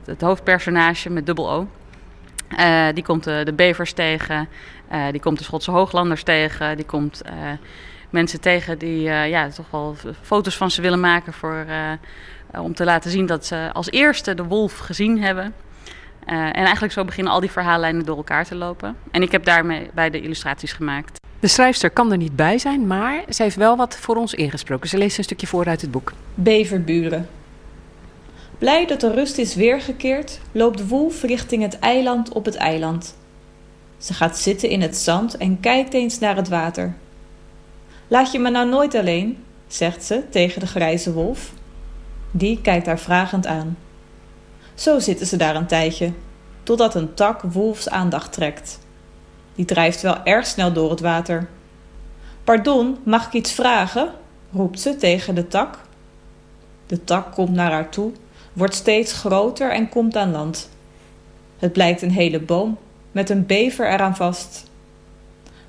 het, 0.06 0.21
hoofdpersonage 0.21 1.10
met 1.10 1.26
dubbel 1.26 1.52
O. 1.52 1.67
Eh, 2.47 2.88
die 2.93 3.04
komt 3.04 3.23
de, 3.23 3.54
bevers 3.56 3.93
tegen, 3.93 4.50
eh, 4.89 5.06
die 5.12 5.21
komt 5.21 5.38
de 5.38 5.43
Schotse 5.43 5.71
hooglanders 5.71 6.23
tegen, 6.23 6.76
die 6.76 6.86
komt 6.86 7.21
eh, 7.21 7.34
mensen 8.10 8.41
tegen 8.41 8.78
die 8.78 9.10
eh, 9.10 9.30
ja, 9.30 9.50
toch 9.50 9.72
wel 9.72 9.96
foto's 10.22 10.58
van 10.58 10.72
ze 10.72 10.82
willen 10.82 11.00
maken 11.00 11.34
voor, 11.34 11.65
eh, 11.67 11.91
eh, 11.91 12.63
om 12.63 12.74
te 12.74 12.84
laten 12.84 13.12
zien 13.12 13.26
dat 13.26 13.46
ze 13.46 13.70
als 13.74 13.91
eerste 13.91 14.34
de 14.34 14.43
wolf 14.43 14.78
gezien 14.78 15.22
hebben. 15.22 15.54
Eh, 16.28 16.36
en 16.38 16.54
eigenlijk 16.54 16.93
zo 16.93 17.06
beginnen 17.06 17.34
al 17.34 17.39
die 17.39 17.52
verhaallijnen 17.52 18.06
door 18.06 18.17
elkaar 18.17 18.46
te 18.46 18.56
lopen. 18.56 18.96
En 19.12 19.22
ik 19.22 19.32
heb 19.32 19.46
daarmee 19.46 19.89
bij 19.93 20.10
de 20.10 20.22
illustraties 20.22 20.72
gemaakt. 20.72 21.20
De 21.39 21.48
schrijfster 21.48 21.89
kan 21.89 22.12
er 22.12 22.17
niet 22.17 22.36
bij 22.36 22.58
zijn, 22.58 22.88
maar 22.88 23.24
ze 23.30 23.43
heeft 23.43 23.56
wel 23.56 23.78
wat 23.78 23.98
voor 23.98 24.15
ons 24.15 24.34
ingesproken. 24.34 24.89
Ze 24.89 24.98
leest 24.98 25.17
een 25.17 25.24
stukje 25.24 25.48
voor 25.48 25.65
uit 25.65 25.82
het 25.82 25.91
boek. 25.91 26.13
Beverburen. 26.34 27.30
Blij 28.58 28.86
dat 28.86 29.00
de 29.00 29.13
rust 29.13 29.38
is 29.38 29.56
weergekeerd, 29.56 30.39
loopt 30.52 30.88
Wolf 30.88 31.22
richting 31.22 31.62
het 31.62 31.80
eiland 31.80 32.34
op 32.34 32.46
het 32.46 32.56
eiland. 32.56 33.15
Ze 33.98 34.13
gaat 34.13 34.38
zitten 34.39 34.70
in 34.70 34.82
het 34.82 34.98
zand 34.98 35.38
en 35.38 35.60
kijkt 35.60 35.93
eens 35.93 36.20
naar 36.20 36.36
het 36.36 36.48
water. 36.48 36.93
Laat 38.08 38.32
je 38.32 38.39
me 38.39 38.50
nou 38.50 38.70
nooit 38.70 38.96
alleen, 38.96 39.43
zegt 39.67 40.04
ze 40.04 40.24
tegen 40.30 40.60
de 40.60 40.67
grijze 40.67 41.13
wolf. 41.13 41.52
Die 42.32 42.62
kijkt 42.62 42.86
haar 42.86 43.00
vragend 43.00 43.48
aan. 43.48 43.78
Zo 44.76 45.00
zitten 45.00 45.28
ze 45.28 45.38
daar 45.38 45.56
een 45.56 45.67
tijdje, 45.67 46.12
totdat 46.63 46.96
een 46.96 47.13
tak 47.13 47.41
Wolfs 47.41 47.89
aandacht 47.89 48.34
trekt. 48.34 48.80
Die 49.56 49.65
drijft 49.65 50.02
wel 50.02 50.24
erg 50.24 50.46
snel 50.46 50.74
door 50.74 50.89
het 50.89 51.00
water. 51.00 51.48
Pardon, 52.43 52.98
mag 53.04 53.26
ik 53.26 53.34
iets 53.34 53.52
vragen? 53.52 54.12
roept 54.52 54.80
ze 54.80 54.96
tegen 54.96 55.36
de 55.36 55.48
tak. 55.48 55.80
De 56.86 57.04
tak 57.04 57.34
komt 57.34 57.54
naar 57.54 57.72
haar 57.72 57.89
toe, 57.89 58.12
wordt 58.54 58.76
steeds 58.76 59.13
groter 59.13 59.72
en 59.72 59.89
komt 59.89 60.15
aan 60.15 60.32
land. 60.32 60.70
Het 61.58 61.74
blijkt 61.74 62.02
een 62.02 62.12
hele 62.12 62.39
boom 62.39 62.78
met 63.12 63.30
een 63.30 63.46
bever 63.46 63.91
eraan 63.91 64.15
vast. 64.15 64.63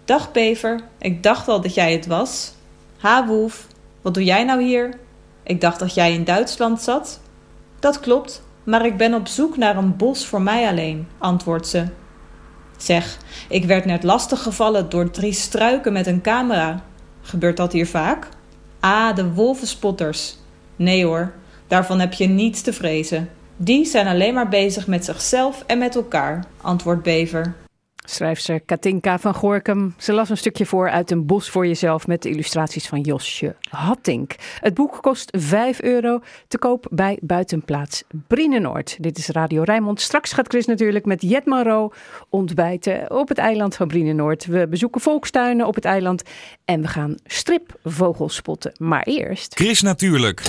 Dag 0.08 0.32
bever, 0.32 0.80
ik 0.98 1.22
dacht 1.22 1.48
al 1.48 1.60
dat 1.60 1.74
jij 1.74 1.92
het 1.92 2.06
was. 2.06 2.52
Ha 2.98 3.26
wolf, 3.26 3.66
wat 4.02 4.14
doe 4.14 4.24
jij 4.24 4.44
nou 4.44 4.62
hier? 4.62 4.98
Ik 5.42 5.60
dacht 5.60 5.78
dat 5.78 5.94
jij 5.94 6.12
in 6.12 6.24
Duitsland 6.24 6.82
zat. 6.82 7.20
Dat 7.78 8.00
klopt, 8.00 8.42
maar 8.64 8.86
ik 8.86 8.96
ben 8.96 9.14
op 9.14 9.26
zoek 9.26 9.56
naar 9.56 9.76
een 9.76 9.96
bos 9.96 10.26
voor 10.26 10.42
mij 10.42 10.68
alleen, 10.68 11.08
antwoordt 11.18 11.66
ze. 11.66 11.84
Zeg, 12.76 13.18
ik 13.48 13.64
werd 13.64 13.84
net 13.84 14.02
lastiggevallen 14.02 14.88
door 14.88 15.10
drie 15.10 15.32
struiken 15.32 15.92
met 15.92 16.06
een 16.06 16.20
camera. 16.20 16.82
Gebeurt 17.22 17.56
dat 17.56 17.72
hier 17.72 17.86
vaak? 17.86 18.28
Ah, 18.80 19.16
de 19.16 19.32
wolvenspotters. 19.32 20.36
Nee 20.76 21.04
hoor, 21.04 21.32
daarvan 21.66 22.00
heb 22.00 22.12
je 22.12 22.26
niets 22.26 22.60
te 22.60 22.72
vrezen. 22.72 23.30
Die 23.56 23.84
zijn 23.84 24.06
alleen 24.06 24.34
maar 24.34 24.48
bezig 24.48 24.86
met 24.86 25.04
zichzelf 25.04 25.64
en 25.66 25.78
met 25.78 25.94
elkaar, 25.94 26.44
antwoordt 26.60 27.02
Bever. 27.02 27.54
Schrijfster 28.10 28.60
Katinka 28.60 29.18
van 29.18 29.34
Gorkum. 29.34 29.94
Ze 29.98 30.12
las 30.12 30.30
een 30.30 30.36
stukje 30.36 30.66
voor 30.66 30.90
uit 30.90 31.10
een 31.10 31.26
bos 31.26 31.50
voor 31.50 31.66
jezelf 31.66 32.06
met 32.06 32.22
de 32.22 32.28
illustraties 32.28 32.86
van 32.86 33.00
Josje 33.00 33.56
Hattink. 33.70 34.34
Het 34.60 34.74
boek 34.74 34.98
kost 35.00 35.36
5 35.38 35.82
euro 35.82 36.20
te 36.48 36.58
koop 36.58 36.86
bij 36.90 37.18
Buitenplaats 37.20 38.04
Brienenoord. 38.26 38.96
Dit 39.00 39.18
is 39.18 39.28
Radio 39.28 39.62
Rijnmond. 39.62 40.00
Straks 40.00 40.32
gaat 40.32 40.48
Chris 40.48 40.66
natuurlijk 40.66 41.04
met 41.04 41.22
Jet 41.22 41.44
Maro 41.46 41.92
ontbijten 42.28 43.10
op 43.10 43.28
het 43.28 43.38
eiland 43.38 43.76
van 43.76 43.88
Brienenoord. 43.88 44.46
We 44.46 44.66
bezoeken 44.68 45.00
volkstuinen 45.00 45.66
op 45.66 45.74
het 45.74 45.84
eiland 45.84 46.22
en 46.64 46.80
we 46.80 46.88
gaan 46.88 47.14
stripvogels 47.24 48.34
spotten. 48.34 48.72
Maar 48.78 49.02
eerst... 49.02 49.54
Chris 49.54 49.82
Natuurlijk. 49.82 50.42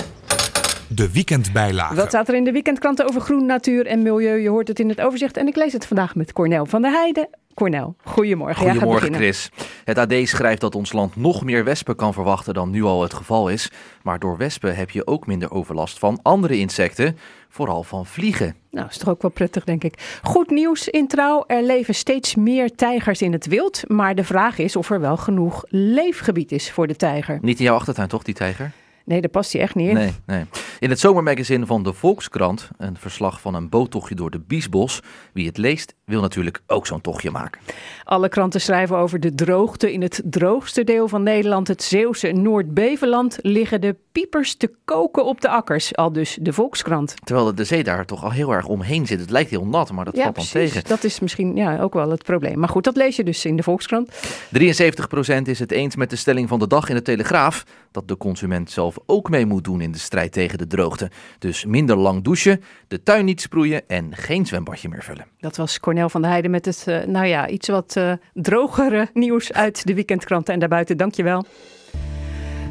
De 0.88 1.12
weekendbijlage. 1.12 1.94
Wat 1.94 2.08
staat 2.08 2.28
er 2.28 2.34
in 2.34 2.44
de 2.44 2.52
weekendkranten 2.52 3.06
over 3.08 3.20
groen, 3.20 3.46
natuur 3.46 3.86
en 3.86 4.02
milieu? 4.02 4.38
Je 4.38 4.48
hoort 4.48 4.68
het 4.68 4.80
in 4.80 4.88
het 4.88 5.00
overzicht 5.00 5.36
en 5.36 5.46
ik 5.46 5.56
lees 5.56 5.72
het 5.72 5.86
vandaag 5.86 6.14
met 6.14 6.32
Cornel 6.32 6.66
van 6.66 6.82
der 6.82 6.90
Heijden. 6.90 7.28
Cornel, 7.54 7.94
goedemorgen. 8.04 8.70
Goedemorgen. 8.70 9.14
Chris. 9.14 9.50
Het 9.84 9.98
AD 9.98 10.14
schrijft 10.22 10.60
dat 10.60 10.74
ons 10.74 10.92
land 10.92 11.16
nog 11.16 11.44
meer 11.44 11.64
wespen 11.64 11.96
kan 11.96 12.12
verwachten 12.12 12.54
dan 12.54 12.70
nu 12.70 12.82
al 12.82 13.02
het 13.02 13.14
geval 13.14 13.48
is. 13.48 13.70
Maar 14.02 14.18
door 14.18 14.36
wespen 14.36 14.76
heb 14.76 14.90
je 14.90 15.06
ook 15.06 15.26
minder 15.26 15.50
overlast 15.50 15.98
van 15.98 16.18
andere 16.22 16.58
insecten, 16.58 17.18
vooral 17.48 17.82
van 17.82 18.06
vliegen. 18.06 18.56
Nou, 18.70 18.86
is 18.88 18.98
toch 18.98 19.08
ook 19.08 19.22
wel 19.22 19.30
prettig, 19.30 19.64
denk 19.64 19.84
ik. 19.84 20.20
Goed 20.22 20.50
nieuws 20.50 20.88
in 20.88 21.08
trouw. 21.08 21.44
Er 21.46 21.62
leven 21.62 21.94
steeds 21.94 22.34
meer 22.34 22.74
tijgers 22.74 23.22
in 23.22 23.32
het 23.32 23.46
wild. 23.46 23.82
Maar 23.86 24.14
de 24.14 24.24
vraag 24.24 24.58
is 24.58 24.76
of 24.76 24.90
er 24.90 25.00
wel 25.00 25.16
genoeg 25.16 25.64
leefgebied 25.68 26.52
is 26.52 26.70
voor 26.70 26.86
de 26.86 26.96
tijger. 26.96 27.38
Niet 27.42 27.58
in 27.58 27.64
jouw 27.64 27.74
achtertuin 27.74 28.08
toch, 28.08 28.22
die 28.22 28.34
tijger? 28.34 28.72
Nee, 29.10 29.20
daar 29.20 29.30
past 29.30 29.52
hij 29.52 29.62
echt 29.62 29.74
niet 29.74 29.88
in. 29.88 29.94
Nee, 29.94 30.12
nee. 30.26 30.44
In 30.78 30.90
het 30.90 31.00
zomermagazine 31.00 31.66
van 31.66 31.82
de 31.82 31.92
Volkskrant, 31.92 32.68
een 32.76 32.96
verslag 32.96 33.40
van 33.40 33.54
een 33.54 33.68
boottochtje 33.68 34.14
door 34.14 34.30
de 34.30 34.38
Biesbos. 34.38 35.00
Wie 35.32 35.46
het 35.46 35.56
leest, 35.56 35.94
wil 36.04 36.20
natuurlijk 36.20 36.62
ook 36.66 36.86
zo'n 36.86 37.00
tochtje 37.00 37.30
maken. 37.30 37.60
Alle 38.04 38.28
kranten 38.28 38.60
schrijven 38.60 38.96
over 38.96 39.20
de 39.20 39.34
droogte. 39.34 39.92
In 39.92 40.02
het 40.02 40.22
droogste 40.24 40.84
deel 40.84 41.08
van 41.08 41.22
Nederland, 41.22 41.68
het 41.68 41.82
Zeeuwse 41.82 42.32
Noord-Beveland, 42.32 43.38
liggen 43.40 43.80
de 43.80 43.96
piepers 44.12 44.54
te 44.54 44.74
koken 44.84 45.24
op 45.24 45.40
de 45.40 45.48
akkers. 45.48 45.96
Al 45.96 46.12
dus 46.12 46.38
de 46.40 46.52
Volkskrant. 46.52 47.14
Terwijl 47.24 47.54
de 47.54 47.64
zee 47.64 47.84
daar 47.84 48.06
toch 48.06 48.24
al 48.24 48.30
heel 48.30 48.52
erg 48.52 48.66
omheen 48.66 49.06
zit. 49.06 49.20
Het 49.20 49.30
lijkt 49.30 49.50
heel 49.50 49.66
nat, 49.66 49.92
maar 49.92 50.04
dat 50.04 50.16
ja, 50.16 50.22
valt 50.22 50.34
dan 50.34 50.46
precies. 50.50 50.72
tegen. 50.72 50.88
Dat 50.88 51.04
is 51.04 51.20
misschien 51.20 51.56
ja, 51.56 51.80
ook 51.80 51.94
wel 51.94 52.10
het 52.10 52.24
probleem. 52.24 52.58
Maar 52.58 52.68
goed, 52.68 52.84
dat 52.84 52.96
lees 52.96 53.16
je 53.16 53.24
dus 53.24 53.44
in 53.44 53.56
de 53.56 53.62
Volkskrant. 53.62 54.10
73% 54.10 55.42
is 55.44 55.58
het 55.58 55.72
eens 55.72 55.96
met 55.96 56.10
de 56.10 56.16
stelling 56.16 56.48
van 56.48 56.58
de 56.58 56.66
dag 56.66 56.88
in 56.88 56.94
de 56.94 57.02
Telegraaf 57.02 57.64
dat 57.90 58.08
de 58.08 58.16
consument 58.16 58.70
zelf 58.70 58.98
ook 59.06 59.30
mee 59.30 59.46
moet 59.46 59.64
doen 59.64 59.80
in 59.80 59.92
de 59.92 59.98
strijd 59.98 60.32
tegen 60.32 60.58
de 60.58 60.66
droogte. 60.66 61.10
Dus 61.38 61.64
minder 61.64 61.96
lang 61.96 62.22
douchen, 62.22 62.62
de 62.88 63.02
tuin 63.02 63.24
niet 63.24 63.40
sproeien 63.40 63.88
en 63.88 64.16
geen 64.16 64.46
zwembadje 64.46 64.88
meer 64.88 65.02
vullen. 65.02 65.26
Dat 65.38 65.56
was 65.56 65.80
Cornel 65.80 66.08
van 66.08 66.20
der 66.20 66.30
Heijden 66.30 66.50
met 66.50 66.64
het, 66.64 66.84
eh, 66.86 67.04
nou 67.04 67.26
ja, 67.26 67.48
iets 67.48 67.68
wat 67.68 67.96
eh, 67.96 68.12
drogere 68.32 69.08
nieuws 69.12 69.52
uit 69.52 69.86
de 69.86 69.94
weekendkranten 69.94 70.54
en 70.54 70.60
daarbuiten. 70.60 70.96
Dankjewel. 70.96 71.44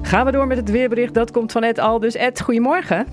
Gaan 0.02 0.26
we 0.26 0.32
door 0.32 0.48
met 0.48 0.58
het 0.58 0.70
weerbericht. 0.70 1.14
Dat 1.14 1.32
komt 1.32 1.52
van 1.52 1.64
Ed 1.64 1.80
Aldus. 1.80 2.16
Ed, 2.16 2.42
goedemorgen. 2.42 3.08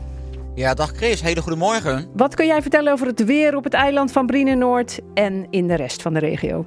Ja, 0.54 0.74
dag 0.74 0.90
Chris. 0.90 1.20
Hele 1.20 1.42
goedemorgen. 1.42 2.08
Wat 2.14 2.34
kun 2.34 2.46
jij 2.46 2.62
vertellen 2.62 2.92
over 2.92 3.06
het 3.06 3.24
weer 3.24 3.56
op 3.56 3.64
het 3.64 3.74
eiland 3.74 4.12
van 4.12 4.26
Brienenoord 4.26 5.00
en 5.14 5.46
in 5.50 5.66
de 5.66 5.74
rest 5.74 6.02
van 6.02 6.14
de 6.14 6.20
regio? 6.20 6.66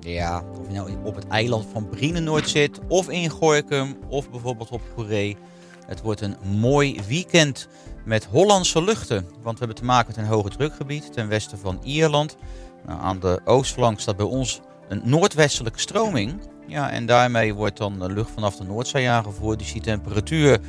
Ja, 0.00 0.42
of 0.60 0.66
je 0.68 0.74
nou 0.74 0.90
op 1.04 1.14
het 1.14 1.28
eiland 1.28 1.66
van 1.72 1.88
Brienenoord 1.88 2.48
zit, 2.48 2.80
of 2.88 3.10
in 3.10 3.30
Gorkum, 3.30 3.96
of 4.08 4.30
bijvoorbeeld 4.30 4.70
op 4.70 4.80
Goeree. 4.94 5.36
Het 5.92 6.02
wordt 6.02 6.20
een 6.20 6.36
mooi 6.58 7.00
weekend 7.08 7.68
met 8.04 8.24
Hollandse 8.24 8.82
luchten. 8.82 9.26
Want 9.42 9.58
we 9.58 9.64
hebben 9.64 9.76
te 9.76 9.84
maken 9.84 10.06
met 10.06 10.16
een 10.16 10.32
hoge 10.32 10.48
drukgebied 10.48 11.12
ten 11.12 11.28
westen 11.28 11.58
van 11.58 11.80
Ierland. 11.84 12.36
Nou, 12.86 13.00
aan 13.00 13.20
de 13.20 13.40
oostflank 13.44 14.00
staat 14.00 14.16
bij 14.16 14.26
ons 14.26 14.60
een 14.88 15.00
noordwestelijke 15.04 15.78
stroming. 15.78 16.40
Ja, 16.66 16.90
en 16.90 17.06
daarmee 17.06 17.54
wordt 17.54 17.76
dan 17.76 18.12
lucht 18.12 18.30
vanaf 18.30 18.56
de 18.56 18.64
Noordzee 18.64 19.08
aangevoerd. 19.08 19.58
Dus 19.58 19.72
die 19.72 19.82
temperatuur 19.82 20.60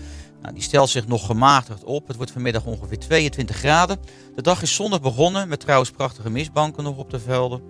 nou, 0.41 0.53
die 0.53 0.63
stelt 0.63 0.89
zich 0.89 1.07
nog 1.07 1.25
gematigd 1.25 1.83
op. 1.83 2.07
Het 2.07 2.15
wordt 2.15 2.31
vanmiddag 2.31 2.65
ongeveer 2.65 2.99
22 2.99 3.55
graden. 3.55 3.99
De 4.35 4.41
dag 4.41 4.61
is 4.61 4.75
zonnig 4.75 5.01
begonnen 5.01 5.47
met 5.47 5.59
trouwens 5.59 5.91
prachtige 5.91 6.29
mistbanken 6.29 6.83
nog 6.83 6.97
op 6.97 7.09
de 7.09 7.19
velden. 7.19 7.61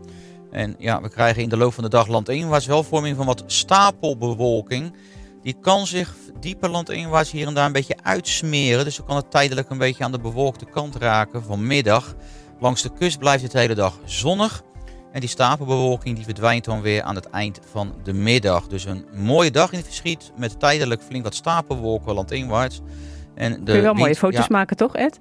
En 0.51 0.75
ja, 0.77 1.01
we 1.01 1.09
krijgen 1.09 1.41
in 1.41 1.49
de 1.49 1.57
loop 1.57 1.73
van 1.73 1.83
de 1.83 1.89
dag 1.89 2.07
landinwaarts 2.07 2.65
wel 2.65 2.83
vorming 2.83 3.15
van 3.15 3.25
wat 3.25 3.43
stapelbewolking. 3.45 4.93
Die 5.43 5.55
kan 5.61 5.87
zich 5.87 6.15
dieper 6.39 6.69
landinwaarts 6.69 7.31
hier 7.31 7.47
en 7.47 7.53
daar 7.53 7.65
een 7.65 7.71
beetje 7.71 7.97
uitsmeren. 8.03 8.85
Dus 8.85 8.95
dan 8.95 9.05
kan 9.05 9.15
het 9.15 9.31
tijdelijk 9.31 9.69
een 9.69 9.77
beetje 9.77 10.03
aan 10.03 10.11
de 10.11 10.19
bewolkte 10.19 10.65
kant 10.65 10.95
raken 10.95 11.43
vanmiddag. 11.43 12.15
Langs 12.59 12.81
de 12.81 12.91
kust 12.99 13.19
blijft 13.19 13.43
het 13.43 13.51
de 13.51 13.59
hele 13.59 13.75
dag 13.75 13.99
zonnig. 14.05 14.63
En 15.11 15.19
die 15.19 15.29
stapelbewolking 15.29 16.15
die 16.15 16.25
verdwijnt 16.25 16.65
dan 16.65 16.81
weer 16.81 17.01
aan 17.01 17.15
het 17.15 17.29
eind 17.29 17.59
van 17.71 17.95
de 18.03 18.13
middag. 18.13 18.67
Dus 18.67 18.85
een 18.85 19.05
mooie 19.13 19.51
dag 19.51 19.71
in 19.71 19.77
het 19.77 19.87
verschiet 19.87 20.31
met 20.37 20.59
tijdelijk 20.59 21.01
flink 21.01 21.23
wat 21.23 21.35
stapelwolken 21.35 22.13
landinwaarts. 22.13 22.81
En 23.35 23.51
de 23.51 23.63
Kun 23.63 23.75
je 23.75 23.81
wel 23.81 23.93
mooie 23.93 24.15
foto's 24.15 24.39
ja, 24.39 24.45
maken, 24.49 24.77
toch 24.77 24.95
Ed? 24.95 25.17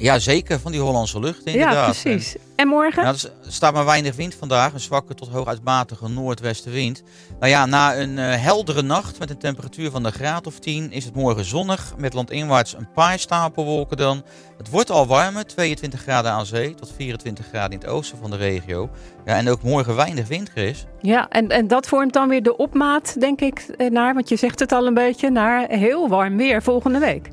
Ja, 0.00 0.18
zeker, 0.18 0.60
van 0.60 0.72
die 0.72 0.80
Hollandse 0.80 1.20
lucht 1.20 1.44
inderdaad. 1.44 1.74
Ja, 1.74 2.10
precies. 2.10 2.36
En 2.56 2.68
morgen? 2.68 3.02
Nou, 3.02 3.16
er 3.44 3.52
staat 3.52 3.72
maar 3.72 3.84
weinig 3.84 4.16
wind 4.16 4.34
vandaag, 4.34 4.72
een 4.72 4.80
zwakke 4.80 5.14
tot 5.14 5.28
hooguit 5.28 5.64
matige 5.64 6.08
noordwestenwind. 6.08 7.02
Nou 7.38 7.50
ja, 7.52 7.66
na 7.66 7.96
een 7.96 8.18
eh, 8.18 8.42
heldere 8.42 8.82
nacht 8.82 9.18
met 9.18 9.30
een 9.30 9.38
temperatuur 9.38 9.90
van 9.90 10.04
een 10.04 10.12
graad 10.12 10.46
of 10.46 10.58
10 10.58 10.92
is 10.92 11.04
het 11.04 11.14
morgen 11.14 11.44
zonnig 11.44 11.94
met 11.96 12.14
landinwaarts 12.14 12.74
een 12.74 12.92
paar 12.92 13.18
stapelwolken 13.18 13.96
dan. 13.96 14.22
Het 14.58 14.70
wordt 14.70 14.90
al 14.90 15.06
warmer, 15.06 15.46
22 15.46 16.00
graden 16.00 16.30
aan 16.30 16.46
zee 16.46 16.74
tot 16.74 16.92
24 16.96 17.46
graden 17.46 17.72
in 17.72 17.78
het 17.78 17.88
oosten 17.88 18.18
van 18.18 18.30
de 18.30 18.36
regio. 18.36 18.90
Ja, 19.24 19.36
en 19.36 19.48
ook 19.48 19.62
morgen 19.62 19.96
weinig 19.96 20.28
wind, 20.28 20.48
Chris. 20.48 20.86
Ja, 21.00 21.28
en, 21.28 21.48
en 21.48 21.68
dat 21.68 21.86
vormt 21.86 22.12
dan 22.12 22.28
weer 22.28 22.42
de 22.42 22.56
opmaat, 22.56 23.20
denk 23.20 23.40
ik, 23.40 23.58
eh, 23.76 23.90
naar, 23.90 24.14
want 24.14 24.28
je 24.28 24.36
zegt 24.36 24.58
het 24.60 24.72
al 24.72 24.86
een 24.86 24.94
beetje, 24.94 25.30
naar 25.30 25.66
heel 25.68 26.08
warm 26.08 26.36
weer 26.36 26.62
volgende 26.62 26.98
week. 26.98 27.30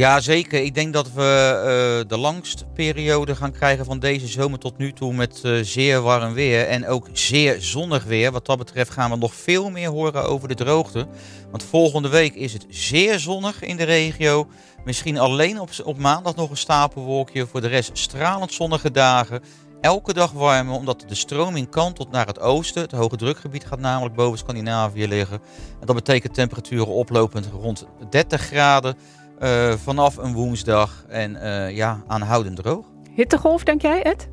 Ja, 0.00 0.20
zeker. 0.20 0.62
Ik 0.62 0.74
denk 0.74 0.92
dat 0.92 1.12
we 1.12 1.22
eh, 1.22 2.08
de 2.08 2.18
langste 2.18 2.64
periode 2.64 3.36
gaan 3.36 3.52
krijgen 3.52 3.84
van 3.84 3.98
deze 3.98 4.26
zomer 4.26 4.58
tot 4.58 4.78
nu 4.78 4.92
toe 4.92 5.12
met 5.12 5.40
eh, 5.44 5.52
zeer 5.62 6.00
warm 6.00 6.32
weer 6.32 6.66
en 6.66 6.86
ook 6.86 7.08
zeer 7.12 7.56
zonnig 7.62 8.04
weer. 8.04 8.32
Wat 8.32 8.46
dat 8.46 8.58
betreft 8.58 8.90
gaan 8.90 9.10
we 9.10 9.16
nog 9.16 9.34
veel 9.34 9.70
meer 9.70 9.88
horen 9.88 10.24
over 10.24 10.48
de 10.48 10.54
droogte. 10.54 11.06
Want 11.50 11.62
volgende 11.62 12.08
week 12.08 12.34
is 12.34 12.52
het 12.52 12.66
zeer 12.68 13.18
zonnig 13.18 13.62
in 13.62 13.76
de 13.76 13.82
regio. 13.82 14.48
Misschien 14.84 15.18
alleen 15.18 15.60
op, 15.60 15.70
op 15.84 15.98
maandag 15.98 16.34
nog 16.34 16.50
een 16.50 16.56
stapelwolkje. 16.56 17.46
Voor 17.46 17.60
de 17.60 17.68
rest 17.68 17.90
stralend 17.98 18.52
zonnige 18.52 18.90
dagen. 18.90 19.42
elke 19.80 20.12
dag 20.12 20.32
warmer, 20.32 20.74
omdat 20.74 21.04
de 21.08 21.14
stroming 21.14 21.70
kantelt 21.70 22.10
naar 22.10 22.26
het 22.26 22.40
oosten. 22.40 22.82
Het 22.82 22.92
hoge 22.92 23.16
drukgebied 23.16 23.66
gaat 23.66 23.80
namelijk 23.80 24.14
boven 24.14 24.38
Scandinavië 24.38 25.08
liggen. 25.08 25.40
En 25.80 25.86
dat 25.86 25.96
betekent 25.96 26.34
temperaturen 26.34 26.86
oplopend 26.86 27.48
rond 27.52 27.86
30 28.10 28.40
graden 28.40 28.96
eh, 29.40 29.72
vanaf 29.82 30.16
een 30.16 30.32
woensdag. 30.32 31.04
En 31.08 31.36
eh, 31.36 31.76
ja, 31.76 32.02
aanhoudend 32.06 32.56
droog. 32.56 32.86
Hittegolf, 33.14 33.62
denk 33.62 33.82
jij, 33.82 34.02
Ed? 34.02 34.28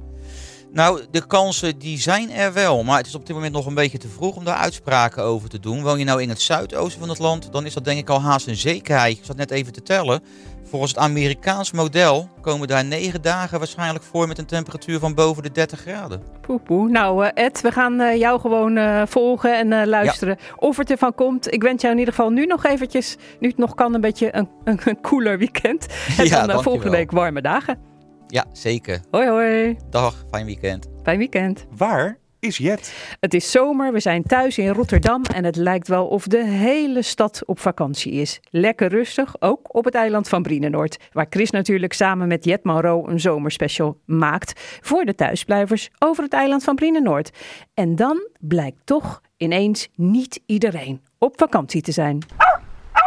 Nou, 0.71 1.01
de 1.11 1.27
kansen 1.27 1.79
die 1.79 1.99
zijn 1.99 2.31
er 2.31 2.53
wel, 2.53 2.83
maar 2.83 2.97
het 2.97 3.07
is 3.07 3.15
op 3.15 3.25
dit 3.25 3.35
moment 3.35 3.53
nog 3.53 3.65
een 3.65 3.73
beetje 3.73 3.97
te 3.97 4.07
vroeg 4.07 4.35
om 4.35 4.43
daar 4.43 4.55
uitspraken 4.55 5.23
over 5.23 5.49
te 5.49 5.59
doen. 5.59 5.83
Woon 5.83 5.99
je 5.99 6.05
nou 6.05 6.21
in 6.21 6.29
het 6.29 6.41
zuidoosten 6.41 6.99
van 6.99 7.09
het 7.09 7.19
land, 7.19 7.51
dan 7.51 7.65
is 7.65 7.73
dat 7.73 7.83
denk 7.83 7.99
ik 7.99 8.09
al 8.09 8.21
haast 8.21 8.47
een 8.47 8.55
zekerheid. 8.55 9.17
Ik 9.17 9.25
zat 9.25 9.35
net 9.35 9.51
even 9.51 9.73
te 9.73 9.83
tellen. 9.83 10.23
Volgens 10.69 10.91
het 10.91 11.01
Amerikaans 11.01 11.71
model 11.71 12.29
komen 12.41 12.67
daar 12.67 12.85
negen 12.85 13.21
dagen 13.21 13.57
waarschijnlijk 13.57 14.03
voor 14.05 14.27
met 14.27 14.37
een 14.37 14.45
temperatuur 14.45 14.99
van 14.99 15.13
boven 15.15 15.43
de 15.43 15.51
30 15.51 15.79
graden. 15.79 16.21
Poe, 16.41 16.59
poe. 16.59 16.89
Nou, 16.89 17.25
eh, 17.25 17.45
Ed, 17.45 17.61
we 17.61 17.71
gaan 17.71 17.99
eh, 17.99 18.19
jou 18.19 18.39
gewoon 18.39 18.77
eh, 18.77 19.01
volgen 19.05 19.57
en 19.57 19.73
eh, 19.73 19.87
luisteren 19.87 20.37
of 20.55 20.77
het 20.77 20.91
ervan 20.91 21.15
komt. 21.15 21.53
Ik 21.53 21.61
wens 21.61 21.81
jou 21.81 21.93
in 21.93 21.99
ieder 21.99 22.13
geval 22.13 22.29
nu 22.29 22.45
nog 22.45 22.65
eventjes, 22.65 23.15
nu 23.39 23.47
het 23.47 23.57
nog 23.57 23.73
kan, 23.73 23.93
een 23.93 24.01
beetje 24.01 24.35
een, 24.35 24.49
een, 24.63 24.79
een 24.85 25.01
cooler 25.01 25.37
weekend. 25.37 25.85
En 26.17 26.25
Ja, 26.25 26.47
dan 26.47 26.63
volgende 26.63 26.89
week 26.91 27.11
warme 27.11 27.41
dagen. 27.41 27.79
Ja, 28.27 28.45
zeker. 28.51 29.01
Hoi, 29.11 29.27
hoi. 29.27 29.77
Dag, 29.89 30.25
fijn 30.31 30.45
weekend. 30.45 30.87
Fijn 31.03 31.17
weekend. 31.17 31.65
Waar 31.77 32.17
is 32.39 32.57
Jet? 32.57 33.15
Het 33.19 33.33
is 33.33 33.51
zomer, 33.51 33.93
we 33.93 33.99
zijn 33.99 34.23
thuis 34.23 34.57
in 34.57 34.69
Rotterdam 34.69 35.23
en 35.23 35.43
het 35.43 35.55
lijkt 35.55 35.87
wel 35.87 36.07
of 36.07 36.27
de 36.27 36.45
hele 36.45 37.01
stad 37.01 37.43
op 37.45 37.59
vakantie 37.59 38.11
is. 38.11 38.39
Lekker 38.49 38.89
rustig, 38.89 39.35
ook 39.39 39.75
op 39.75 39.85
het 39.85 39.95
eiland 39.95 40.29
van 40.29 40.41
Brienenoord, 40.41 40.97
waar 41.11 41.27
Chris 41.29 41.51
natuurlijk 41.51 41.93
samen 41.93 42.27
met 42.27 42.45
Jet 42.45 42.63
Monroe 42.63 43.09
een 43.09 43.19
zomerspecial 43.19 43.97
maakt 44.05 44.79
voor 44.81 45.05
de 45.05 45.15
thuisblijvers 45.15 45.89
over 45.99 46.23
het 46.23 46.33
eiland 46.33 46.63
van 46.63 46.75
Brienenoord. 46.75 47.29
En 47.73 47.95
dan 47.95 48.27
blijkt 48.39 48.81
toch 48.83 49.21
ineens 49.37 49.87
niet 49.95 50.41
iedereen 50.45 51.01
op 51.17 51.33
vakantie 51.37 51.81
te 51.81 51.91
zijn. 51.91 52.25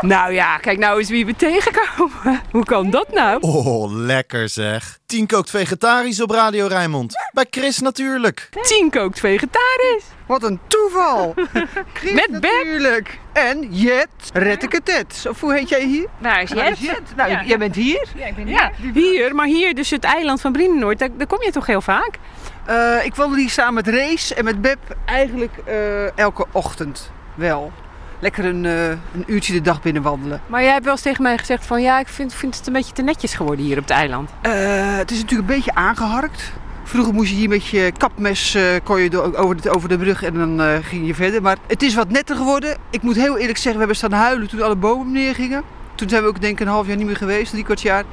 Nou 0.00 0.32
ja, 0.32 0.56
kijk 0.56 0.78
nou 0.78 0.98
eens 0.98 1.08
wie 1.08 1.26
we 1.26 1.36
tegenkomen. 1.36 2.40
Hoe 2.50 2.64
kan 2.64 2.90
dat 2.90 3.12
nou? 3.12 3.38
Oh, 3.40 3.92
lekker 3.92 4.48
zeg. 4.48 4.98
Tien 5.06 5.26
kookt 5.26 5.50
vegetarisch 5.50 6.22
op 6.22 6.30
Radio 6.30 6.66
Rijnmond. 6.66 7.14
Bij 7.32 7.46
Chris 7.50 7.78
natuurlijk. 7.78 8.48
Tien 8.62 8.90
kookt 8.90 9.20
vegetarisch. 9.20 10.04
Wat 10.26 10.42
een 10.42 10.60
toeval. 10.66 11.34
Chris 11.94 12.12
Met 12.12 12.28
Beb. 12.30 12.42
natuurlijk. 12.42 13.18
En 13.32 13.66
Jet 13.70 14.08
Rettekatet. 14.32 15.24
Of 15.28 15.40
hoe 15.40 15.54
heet 15.54 15.68
jij 15.68 15.84
hier? 15.84 16.06
Waar 16.18 16.42
is 16.42 16.52
Waar 16.52 16.70
is 16.70 16.80
Jet? 16.80 17.16
Nou, 17.16 17.44
jij 17.46 17.58
bent 17.58 17.74
hier. 17.74 18.08
Ja, 18.16 18.26
ik 18.26 18.34
ben 18.34 18.46
ja, 18.46 18.72
hier, 18.94 19.34
maar 19.34 19.46
hier 19.46 19.74
dus 19.74 19.90
het 19.90 20.04
eiland 20.04 20.40
van 20.40 20.52
Brienenoord, 20.52 20.98
daar, 20.98 21.08
daar 21.16 21.26
kom 21.26 21.42
je 21.42 21.50
toch 21.50 21.66
heel 21.66 21.80
vaak? 21.82 22.18
Eh, 22.66 23.04
ik 23.04 23.14
wandel 23.14 23.38
hier 23.38 23.50
samen 23.50 23.74
met 23.74 23.88
Race 23.88 24.34
en 24.34 24.44
met 24.44 24.60
Beb 24.60 24.78
eigenlijk 25.04 25.52
eh, 25.66 26.18
elke 26.18 26.46
ochtend 26.52 27.10
wel. 27.34 27.72
Lekker 28.20 28.44
een, 28.44 28.66
eh, 28.66 28.88
een 28.88 29.24
uurtje 29.26 29.52
de 29.52 29.60
dag 29.60 29.82
binnen 29.82 30.02
wandelen. 30.02 30.40
Maar 30.46 30.62
jij 30.62 30.72
hebt 30.72 30.84
wel 30.84 30.92
eens 30.92 31.02
tegen 31.02 31.22
mij 31.22 31.38
gezegd 31.38 31.66
van 31.66 31.82
ja, 31.82 31.98
ik 31.98 32.08
vind, 32.08 32.34
vind 32.34 32.56
het 32.56 32.66
een 32.66 32.72
beetje 32.72 32.92
te 32.92 33.02
netjes 33.02 33.34
geworden 33.34 33.64
hier 33.64 33.76
op 33.76 33.82
het 33.82 33.92
eiland. 33.92 34.30
Eh, 34.40 34.52
het 34.96 35.10
is 35.10 35.20
natuurlijk 35.20 35.48
een 35.48 35.54
beetje 35.56 35.74
aangeharkt. 35.74 36.52
Vroeger 36.84 37.14
moest 37.14 37.30
je 37.30 37.36
hier 37.36 37.48
met 37.48 37.66
je 37.66 37.92
kapmes 37.96 38.54
eh, 38.54 38.62
kon 38.82 39.00
je 39.00 39.10
door- 39.10 39.34
over, 39.34 39.62
de, 39.62 39.70
over 39.70 39.88
de 39.88 39.98
brug 39.98 40.22
en 40.22 40.34
dan 40.34 40.82
ging 40.82 41.06
je 41.06 41.14
verder. 41.14 41.42
Maar 41.42 41.56
het 41.66 41.82
is 41.82 41.94
wat 41.94 42.08
netter 42.10 42.36
geworden. 42.36 42.76
Ik 42.90 43.02
moet 43.02 43.16
heel 43.16 43.38
eerlijk 43.38 43.58
zeggen, 43.58 43.72
we 43.72 43.78
hebben 43.78 43.96
staan 43.96 44.12
huilen 44.12 44.48
toen 44.48 44.62
alle 44.62 44.76
bomen 44.76 45.12
neergingen. 45.12 45.62
Toen 45.94 46.08
zijn 46.08 46.22
we 46.22 46.28
ook 46.28 46.40
denk 46.40 46.52
ik 46.52 46.66
een 46.66 46.72
half 46.72 46.86
jaar 46.86 46.96
niet 46.96 47.06
meer 47.06 47.16
geweest, 47.16 47.50
drie 47.50 47.64
kwart 47.64 47.80
jaar. 47.80 48.04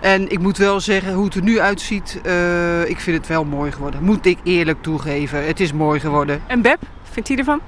En 0.00 0.30
ik 0.30 0.38
moet 0.38 0.56
wel 0.58 0.80
zeggen, 0.80 1.12
hoe 1.12 1.24
het 1.24 1.34
er 1.34 1.42
nu 1.42 1.60
uitziet, 1.60 2.20
ik 2.86 3.00
vind 3.00 3.16
het 3.16 3.26
wel 3.26 3.44
mooi 3.44 3.72
geworden. 3.72 4.02
Moet 4.02 4.26
ik 4.26 4.38
eerlijk 4.42 4.82
toegeven. 4.82 5.46
Het 5.46 5.60
is 5.60 5.72
mooi 5.72 6.00
geworden. 6.00 6.42
En 6.46 6.62
Beb, 6.62 6.78
vindt 7.12 7.28
hij 7.28 7.38
ervan? 7.38 7.60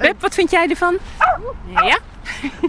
Beb, 0.00 0.20
wat 0.20 0.34
vind 0.34 0.50
jij 0.50 0.68
ervan? 0.68 0.98
Ja? 1.70 1.98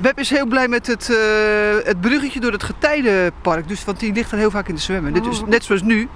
Beb 0.01 0.19
is 0.19 0.29
heel 0.29 0.45
blij 0.45 0.67
met 0.67 0.87
het, 0.87 1.09
eh, 1.09 1.85
het 1.85 2.01
bruggetje 2.01 2.39
door 2.39 2.51
het 2.51 2.63
getijdenpark. 2.63 3.67
Dus, 3.67 3.85
want 3.85 3.99
die 3.99 4.13
ligt 4.13 4.31
er 4.31 4.37
heel 4.37 4.51
vaak 4.51 4.67
in 4.67 4.75
te 4.75 4.81
zwemmen. 4.81 5.13
Dit 5.13 5.25
is 5.25 5.41
net 5.45 5.63
zoals 5.63 5.81
nu. 5.81 6.09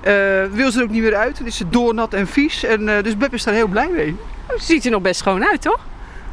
Eh, 0.00 0.14
wil 0.52 0.70
ze 0.70 0.78
er 0.78 0.84
ook 0.84 0.90
niet 0.90 1.02
meer 1.02 1.16
uit. 1.16 1.38
Het 1.38 1.46
is 1.46 1.62
doornat 1.68 2.14
en 2.14 2.26
vies. 2.26 2.64
En, 2.64 2.88
eh, 2.88 3.02
dus 3.02 3.16
Beb 3.16 3.34
is 3.34 3.44
daar 3.44 3.54
heel 3.54 3.66
blij 3.66 3.88
mee. 3.88 4.16
Ziet 4.56 4.84
er 4.84 4.90
nog 4.90 5.02
best 5.02 5.20
schoon 5.20 5.44
uit, 5.44 5.62
toch? 5.62 5.80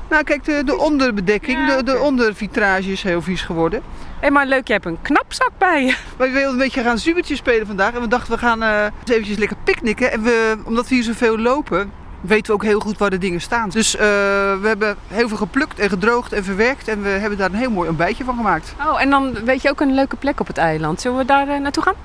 Nou, 0.09 0.23
kijk, 0.23 0.43
de, 0.43 0.63
de 0.65 0.77
onderbedekking, 0.77 1.67
de, 1.67 1.83
de 1.83 1.99
ondervitrage 1.99 2.91
is 2.91 3.03
heel 3.03 3.21
vies 3.21 3.41
geworden. 3.41 3.81
Hé, 4.19 4.29
maar 4.29 4.45
leuk, 4.45 4.67
je 4.67 4.73
hebt 4.73 4.85
een 4.85 5.01
knapzak 5.01 5.51
bij 5.57 5.85
je. 5.85 5.95
Maar 6.17 6.27
we 6.27 6.33
wilden 6.33 6.51
een 6.51 6.57
beetje 6.57 6.83
gaan 6.83 6.97
zuurtje 6.97 7.35
spelen 7.35 7.67
vandaag. 7.67 7.93
En 7.93 8.01
we 8.01 8.07
dachten, 8.07 8.33
we 8.33 8.39
gaan 8.39 8.63
eens 8.63 9.09
eventjes 9.11 9.37
lekker 9.37 9.57
picknicken. 9.63 10.11
En 10.11 10.23
we, 10.23 10.57
omdat 10.63 10.87
we 10.87 10.95
hier 10.95 11.03
zoveel 11.03 11.39
lopen, 11.39 11.91
weten 12.21 12.45
we 12.45 12.53
ook 12.53 12.63
heel 12.63 12.79
goed 12.79 12.97
waar 12.97 13.09
de 13.09 13.17
dingen 13.17 13.41
staan. 13.41 13.69
Dus 13.69 13.95
eh, 13.95 14.01
we 14.61 14.67
hebben 14.67 14.95
heel 15.07 15.27
veel 15.27 15.37
geplukt 15.37 15.79
en 15.79 15.89
gedroogd 15.89 16.33
en 16.33 16.43
verwerkt. 16.43 16.87
En 16.87 17.01
we 17.01 17.09
hebben 17.09 17.37
daar 17.37 17.49
een 17.49 17.55
heel 17.55 17.71
mooi 17.71 17.89
ontbijtje 17.89 18.23
van 18.23 18.35
gemaakt. 18.35 18.75
Oh, 18.87 19.01
en 19.01 19.09
dan 19.09 19.33
weet 19.45 19.61
je 19.61 19.69
ook 19.69 19.81
een 19.81 19.93
leuke 19.93 20.15
plek 20.15 20.39
op 20.39 20.47
het 20.47 20.57
eiland. 20.57 21.01
Zullen 21.01 21.17
we 21.17 21.25
daar 21.25 21.47
eh, 21.47 21.59
naartoe 21.59 21.83
gaan? 21.83 21.95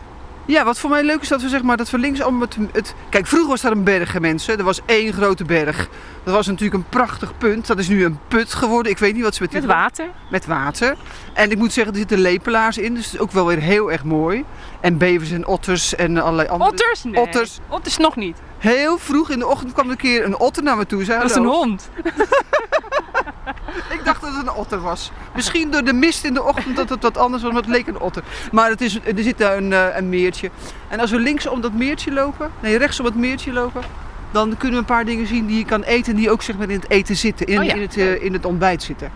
Ja, 0.46 0.64
wat 0.64 0.78
voor 0.78 0.90
mij 0.90 1.02
leuk 1.02 1.20
is 1.20 1.28
dat 1.28 1.42
we 1.42 1.48
zeg 1.48 1.62
maar 1.62 1.76
dat 1.76 1.90
we 1.90 1.98
links 1.98 2.22
allemaal 2.22 2.40
het, 2.40 2.56
het... 2.72 2.94
Kijk, 3.08 3.26
vroeger 3.26 3.48
was 3.48 3.60
daar 3.60 3.72
een 3.72 3.84
berg, 3.84 4.18
mensen. 4.18 4.58
Er 4.58 4.64
was 4.64 4.80
één 4.86 5.12
grote 5.12 5.44
berg. 5.44 5.88
Dat 6.24 6.34
was 6.34 6.46
natuurlijk 6.46 6.74
een 6.74 6.88
prachtig 6.88 7.38
punt. 7.38 7.66
Dat 7.66 7.78
is 7.78 7.88
nu 7.88 8.04
een 8.04 8.18
put 8.28 8.54
geworden. 8.54 8.92
Ik 8.92 8.98
weet 8.98 9.14
niet 9.14 9.22
wat 9.22 9.34
ze 9.34 9.42
met 9.42 9.52
Met 9.52 9.64
water. 9.64 10.06
Met 10.30 10.46
water. 10.46 10.96
En 11.34 11.50
ik 11.50 11.58
moet 11.58 11.72
zeggen, 11.72 11.92
er 11.92 11.98
zitten 11.98 12.18
lepelaars 12.18 12.78
in. 12.78 12.94
Dus 12.94 13.04
het 13.04 13.14
is 13.14 13.20
ook 13.20 13.30
wel 13.30 13.46
weer 13.46 13.58
heel 13.58 13.92
erg 13.92 14.04
mooi. 14.04 14.44
En 14.80 14.98
bevers 14.98 15.30
en 15.30 15.46
otters 15.46 15.94
en 15.94 16.18
allerlei 16.18 16.48
andere... 16.48 16.70
Otters? 16.70 17.04
Nee. 17.04 17.20
Otters. 17.20 17.58
Otters 17.68 17.96
nog 17.96 18.16
niet. 18.16 18.36
Heel 18.62 18.98
vroeg 18.98 19.30
in 19.30 19.38
de 19.38 19.46
ochtend 19.46 19.72
kwam 19.72 19.84
er 19.84 19.90
een 19.90 19.96
keer 19.96 20.24
een 20.24 20.38
otter 20.38 20.62
naar 20.62 20.76
me 20.76 20.86
toe. 20.86 21.04
Zei, 21.04 21.20
Dat 21.20 21.30
is 21.30 21.36
een 21.36 21.44
hond. 21.44 21.88
Ik 23.96 24.04
dacht 24.04 24.20
dat 24.20 24.34
het 24.36 24.42
een 24.42 24.52
otter 24.52 24.80
was. 24.80 25.10
Misschien 25.34 25.70
door 25.70 25.84
de 25.84 25.92
mist 25.92 26.24
in 26.24 26.34
de 26.34 26.42
ochtend 26.42 26.76
dat 26.76 26.88
het 26.88 27.02
wat 27.02 27.18
anders 27.18 27.42
was, 27.42 27.52
maar 27.52 27.62
het 27.62 27.70
leek 27.70 27.86
een 27.86 28.00
otter. 28.00 28.22
Maar 28.52 28.70
het 28.70 28.80
is, 28.80 28.94
er 28.94 29.22
zit 29.22 29.38
daar 29.38 29.56
een, 29.56 29.72
eh, 29.72 29.96
een 29.96 30.08
meertje. 30.08 30.50
En 30.88 31.00
als 31.00 31.10
we 31.10 31.18
links 31.18 31.46
om 31.46 31.60
dat 31.60 31.72
meertje 31.72 32.12
lopen, 32.12 32.50
nee 32.60 32.76
rechts 32.76 32.98
om 33.00 33.04
het 33.04 33.14
meertje 33.14 33.52
lopen, 33.52 33.82
dan 34.30 34.56
kunnen 34.56 34.70
we 34.72 34.78
een 34.78 34.94
paar 34.96 35.04
dingen 35.04 35.26
zien 35.26 35.46
die 35.46 35.58
je 35.58 35.64
kan 35.64 35.82
eten 35.82 36.16
die 36.16 36.30
ook 36.30 36.42
zeg 36.42 36.56
maar 36.56 36.70
in 36.70 36.80
het 36.80 36.90
eten 36.90 37.16
zitten, 37.16 37.46
in, 37.46 37.58
Oh 37.58 37.64
ja. 37.64 37.74
in, 37.74 37.80
het, 37.80 37.96
eh, 37.96 38.22
in 38.22 38.32
het 38.32 38.44
ontbijt 38.44 38.82
zitten. 38.82 39.12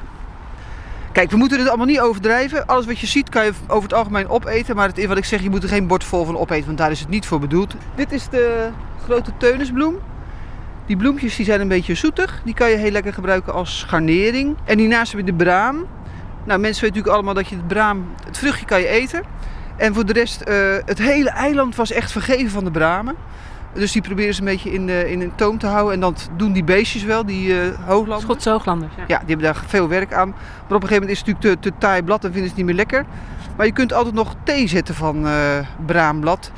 Kijk, 1.17 1.31
we 1.31 1.37
moeten 1.37 1.59
het 1.59 1.69
allemaal 1.69 1.87
niet 1.87 2.01
overdrijven. 2.01 2.67
Alles 2.67 2.87
wat 2.87 2.99
je 2.99 3.07
ziet 3.07 3.29
kan 3.29 3.45
je 3.45 3.53
over 3.67 3.83
het 3.83 3.99
algemeen 3.99 4.29
opeten. 4.29 4.77
Maar 4.77 4.89
het 4.89 5.07
wat 5.07 5.17
ik 5.17 5.25
zeg, 5.25 5.43
je 5.43 5.51
moet 5.51 5.63
er 5.63 5.69
geen 5.69 5.87
bord 5.87 6.05
vol 6.05 6.25
van 6.25 6.37
opeten, 6.37 6.67
want 6.67 6.79
daar 6.79 6.91
is 6.91 7.01
het 7.01 7.09
niet 7.09 7.27
voor 7.27 7.41
bedoeld. 7.41 7.75
Dit 7.95 8.13
is 8.13 8.29
de 8.29 8.69
grote 9.05 9.31
teunisbloem. 9.37 9.99
Die 10.87 10.97
bloempjes 10.97 11.37
die 11.37 11.45
zijn 11.45 11.61
een 11.61 11.69
beetje 11.69 11.95
zoetig. 11.95 12.41
Die 12.45 12.55
kan 12.55 12.71
je 12.71 12.77
heel 12.77 12.91
lekker 12.91 13.13
gebruiken 13.13 13.53
als 13.53 13.85
garnering. 13.89 14.57
En 14.65 14.79
hiernaast 14.79 15.13
heb 15.13 15.21
je 15.21 15.27
de 15.27 15.45
braam. 15.45 15.87
Nou, 16.45 16.61
mensen 16.61 16.83
weten 16.83 16.87
natuurlijk 16.87 17.15
allemaal 17.15 17.35
dat 17.35 17.49
je 17.49 17.57
het 17.57 17.67
braam, 17.67 18.07
het 18.25 18.39
vruchtje 18.39 18.67
kan 18.67 18.81
je 18.81 18.89
eten. 18.89 19.23
En 19.77 19.95
voor 19.95 20.07
de 20.07 20.13
rest, 20.13 20.41
eh, 20.41 20.57
het 20.85 20.99
hele 20.99 21.31
eiland 21.31 21.77
was 21.77 21.93
echt 21.93 22.13
vergeven 22.13 22.51
van 22.51 22.65
de 22.65 22.71
bramen. 22.71 23.17
Dus 23.77 23.93
die 23.93 24.03
proberen 24.03 24.35
ze 24.35 24.41
een 24.41 24.47
beetje 24.47 24.73
in, 24.73 24.87
de, 24.87 25.11
in 25.11 25.21
een 25.21 25.35
toom 25.35 25.59
te 25.59 25.67
houden. 25.67 25.95
En 25.95 26.01
dat 26.01 26.29
doen 26.37 26.53
die 26.53 26.65
beestjes 26.65 27.03
wel, 27.03 27.27
die 27.27 27.61
eh 27.61 27.69
hooglanders. 27.87 28.23
Schotse 28.23 28.51
hooglanders. 28.51 28.93
Ja. 28.97 29.05
Ja, 29.07 29.19
die 29.19 29.29
hebben 29.29 29.47
daar 29.47 29.63
veel 29.67 29.89
werk 29.89 30.13
aan. 30.13 30.29
Maar 30.29 30.39
op 30.77 30.83
een 30.83 30.89
gegeven 30.89 30.95
moment 30.95 31.11
is 31.11 31.19
het 31.19 31.27
natuurlijk 31.27 31.63
te, 31.63 31.71
te 31.71 31.79
taai 31.79 32.03
blad 32.03 32.25
en 32.25 32.33
vinden 32.33 32.43
ze 32.43 32.49
het 32.49 32.57
niet 32.57 32.67
meer 32.67 32.75
lekker. 32.75 33.05
Maar 33.57 33.67
je 33.67 33.73
kunt 33.73 33.93
altijd 33.93 34.15
nog 34.15 34.35
thee 34.43 34.67
zetten 34.67 34.95
van 34.95 35.27
eh, 35.27 35.33
braamblad. 35.87 36.51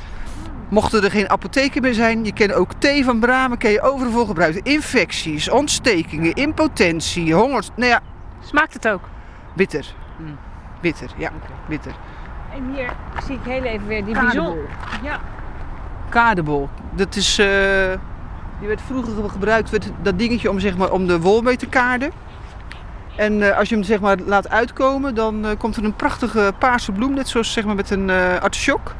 Mochten 0.69 1.03
er 1.03 1.11
geen 1.11 1.29
apotheken 1.29 1.81
meer 1.81 1.93
zijn, 1.93 2.25
je 2.25 2.33
kan 2.33 2.51
ook 2.51 2.73
thee 2.77 3.03
van 3.03 3.19
bramen 3.19 3.57
kan 3.57 3.71
je 3.71 3.81
overal 3.81 4.11
voor 4.11 4.27
gebruiken. 4.27 4.63
Infecties, 4.63 5.49
ontstekingen, 5.49 6.33
impotentie, 6.33 7.33
honger. 7.33 7.63
Nou 7.75 7.89
ja, 7.89 7.99
Smaakt 8.45 8.73
het 8.73 8.87
ook? 8.87 9.01
bitter. 9.55 9.93
Bitter, 10.81 11.09
ja, 11.17 11.31
bitter. 11.67 11.91
En 12.55 12.73
hier 12.75 12.89
zie 13.25 13.35
ik 13.35 13.41
heel 13.43 13.63
even 13.63 13.87
weer 13.87 14.05
die 14.05 14.13
bijzonder. 14.13 14.57
Ja. 15.03 15.19
Kadebol. 16.09 16.69
Dat 16.95 17.15
is, 17.15 17.39
eh, 17.39 17.47
die 18.59 18.67
werd 18.67 18.81
vroeger 18.85 19.29
gebruikt, 19.29 19.69
werd 19.69 19.91
dat 20.01 20.19
dingetje 20.19 20.49
om, 20.49 20.59
zeg 20.59 20.77
maar, 20.77 20.91
om 20.91 21.07
de 21.07 21.19
wol 21.19 21.41
mee 21.41 21.55
te 21.57 21.65
kaarden. 21.67 22.11
En 23.15 23.41
eh, 23.41 23.57
als 23.57 23.69
je 23.69 23.75
hem 23.75 23.83
zeg 23.83 23.99
maar, 23.99 24.17
laat 24.25 24.49
uitkomen, 24.49 25.15
dan 25.15 25.45
eh, 25.45 25.51
komt 25.57 25.75
er 25.75 25.83
een 25.83 25.95
prachtige 25.95 26.53
paarse 26.59 26.91
bloem, 26.91 27.13
net 27.13 27.27
zoals 27.27 27.53
zeg 27.53 27.65
maar, 27.65 27.75
met 27.75 27.89
een 27.89 28.09
eh 28.09 28.41
artichok. 28.41 28.95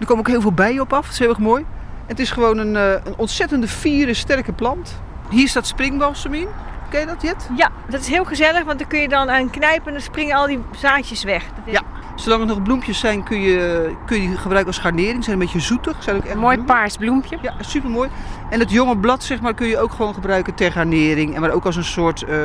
Er 0.00 0.06
komen 0.06 0.24
ook 0.24 0.30
heel 0.30 0.40
veel 0.40 0.52
bijen 0.52 0.80
op 0.80 0.92
af, 0.92 1.02
dat 1.04 1.12
is 1.12 1.18
heel 1.18 1.28
erg 1.28 1.38
mooi. 1.38 1.62
En 1.62 2.16
het 2.16 2.18
is 2.18 2.30
gewoon 2.30 2.58
een, 2.58 2.74
een 2.74 3.14
ontzettende 3.16 3.68
fiere, 3.68 4.14
sterke 4.14 4.52
plant. 4.52 5.00
Hier 5.30 5.48
staat 5.48 5.66
springbalsem 5.66 6.34
in. 6.34 6.48
Ken 6.90 7.00
je 7.00 7.06
dat, 7.06 7.22
Jet? 7.22 7.48
ja, 7.56 7.70
dat 7.88 8.00
is 8.00 8.08
heel 8.08 8.24
gezellig, 8.24 8.64
want 8.64 8.78
dan 8.78 8.88
kun 8.88 9.00
je 9.00 9.08
dan 9.08 9.30
aan 9.30 9.50
knijpen 9.50 9.86
en 9.86 9.92
dan 9.92 10.02
springen 10.02 10.36
al 10.36 10.46
die 10.46 10.60
zaadjes 10.76 11.24
weg. 11.24 11.44
Dat 11.44 11.66
is 11.66 11.72
Ja. 11.72 11.82
Zolang 12.20 12.40
er 12.40 12.46
nog 12.46 12.62
bloempjes 12.62 12.98
zijn, 12.98 13.22
kun 13.22 13.40
je, 13.40 13.90
kun 14.06 14.22
je 14.22 14.28
die 14.28 14.36
gebruiken 14.36 14.72
als 14.72 14.82
garnering. 14.82 15.24
Zijn 15.24 15.36
een 15.36 15.42
beetje 15.42 15.60
zoetig. 15.60 16.02
Zijn 16.02 16.16
ook 16.16 16.24
echt 16.24 16.34
mooi 16.34 16.54
bloemen. 16.54 16.74
paars 16.74 16.96
bloempje. 16.96 17.38
Ja, 17.42 17.54
super 17.60 17.90
mooi. 17.90 18.08
En 18.50 18.60
het 18.60 18.70
jonge 18.70 18.96
blad 18.96 19.24
zeg 19.24 19.40
maar, 19.40 19.54
kun 19.54 19.66
je 19.66 19.78
ook 19.78 19.92
gewoon 19.92 20.14
gebruiken 20.14 20.54
ter 20.54 20.72
garnering. 20.72 21.34
En 21.34 21.40
maar 21.40 21.50
ook 21.50 21.64
als 21.64 21.76
een 21.76 21.84
soort, 21.84 22.22
eh, 22.22 22.36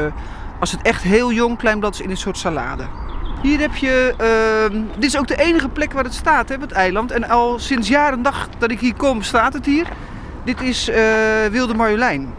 als 0.60 0.72
het 0.72 0.82
echt 0.82 1.04
heel 1.04 1.32
jong 1.32 1.58
klein 1.58 1.80
blad 1.80 1.94
is, 1.94 2.02
in 2.02 2.10
een 2.10 2.18
soort 2.18 2.38
salade. 2.38 2.84
Hier 3.42 3.60
heb 3.60 3.76
je, 3.76 4.14
ehm, 4.18 4.82
dit 4.96 5.04
is 5.04 5.18
ook 5.18 5.28
de 5.28 5.38
enige 5.38 5.70
plek 5.70 5.94
waar 5.94 6.04
het 6.04 6.14
staat, 6.14 6.50
hè, 6.50 6.56
het 6.60 6.72
eiland. 6.72 7.12
En 7.12 7.30
al 7.30 7.60
sinds 7.60 7.88
jaar 7.88 8.14
en 8.14 8.22
dag 8.22 8.50
dat 8.58 8.72
ik 8.72 8.80
hier 8.80 8.96
kom, 8.96 9.22
staat 9.22 9.54
het 9.54 9.66
hier. 9.66 9.88
Dit 10.44 10.62
is 10.62 10.90
eh, 10.90 11.02
wilde 11.52 11.74
marjolein. 11.74 12.34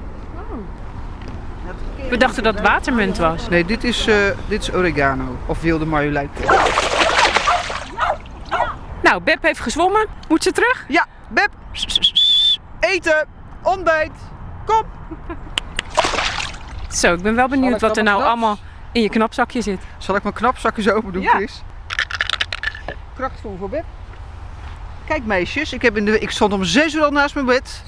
We 2.11 2.17
dachten 2.17 2.43
dat 2.43 2.55
het 2.55 2.63
watermunt 2.63 3.19
was. 3.19 3.49
Nee, 3.49 3.65
dit 3.65 3.85
is, 3.85 4.07
eh, 4.07 4.17
dit 4.49 4.63
is 4.63 4.73
oregano, 4.73 5.37
of 5.47 5.61
wilde 5.61 5.87
marjolein. 5.87 6.31
Nou, 9.07 9.23
Beb 9.23 9.43
heeft 9.43 9.61
gezwommen. 9.61 10.07
Moet 10.29 10.43
ze 10.43 10.53
terug? 10.53 10.85
Ja, 10.89 11.07
Beb. 11.29 11.49
Eten, 12.81 13.27
ontbijt, 13.63 14.13
kom. 14.65 14.85
Zo, 16.91 17.15
ik 17.15 17.23
ben 17.23 17.35
wel 17.35 17.49
benieuwd 17.49 17.81
wat 17.81 17.97
er 17.97 18.03
nou 18.03 18.23
allemaal 18.23 18.59
in 18.93 19.03
je 19.03 19.09
knapzakje 19.09 19.63
zit. 19.63 19.81
Zal 19.99 20.17
ik 20.17 20.23
mijn 20.23 20.35
knapzakjes 20.35 20.91
open 20.91 21.13
doen, 21.13 21.23
Ja. 21.23 21.31
Chris? 21.35 21.63
Krachtvol 23.15 23.57
voor 23.59 23.69
Beb. 23.69 23.85
Kijk 25.07 25.25
meisjes, 25.25 25.73
ik, 25.73 25.83
heb 25.83 25.97
in 25.97 26.05
de, 26.05 26.19
ik 26.19 26.31
stond 26.31 26.53
om 26.53 26.65
6 26.65 26.95
uur 26.95 27.03
al 27.03 27.11
naast 27.11 27.35
mijn 27.35 27.47
bed. 27.47 27.83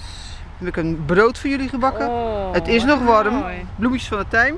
Heb 0.58 0.68
ik 0.68 0.76
een 0.76 1.04
brood 1.06 1.38
voor 1.38 1.50
jullie 1.50 1.68
gebakken. 1.68 2.08
Oh, 2.08 2.52
het 2.52 2.68
is 2.68 2.84
nog 2.84 3.00
warm. 3.00 3.34
mooi. 3.34 3.66
Bloemetjes 3.76 4.08
van 4.08 4.18
de 4.18 4.28
tuin. 4.28 4.56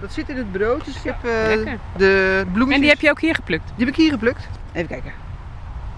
Dat 0.00 0.12
zit 0.12 0.28
in 0.28 0.36
het 0.36 0.52
brood, 0.52 0.84
dus 0.84 0.96
ik 0.96 1.02
heb 1.02 1.24
eh, 1.24 1.76
de 1.96 2.44
bloemetjes... 2.52 2.74
En 2.74 2.80
die 2.80 2.88
heb 2.90 3.00
je 3.00 3.10
ook 3.10 3.20
hier 3.20 3.34
geplukt? 3.34 3.64
Die 3.76 3.84
heb 3.84 3.94
ik 3.94 4.00
hier 4.00 4.10
geplukt. 4.10 4.48
Even 4.72 4.88
kijken. 4.88 5.12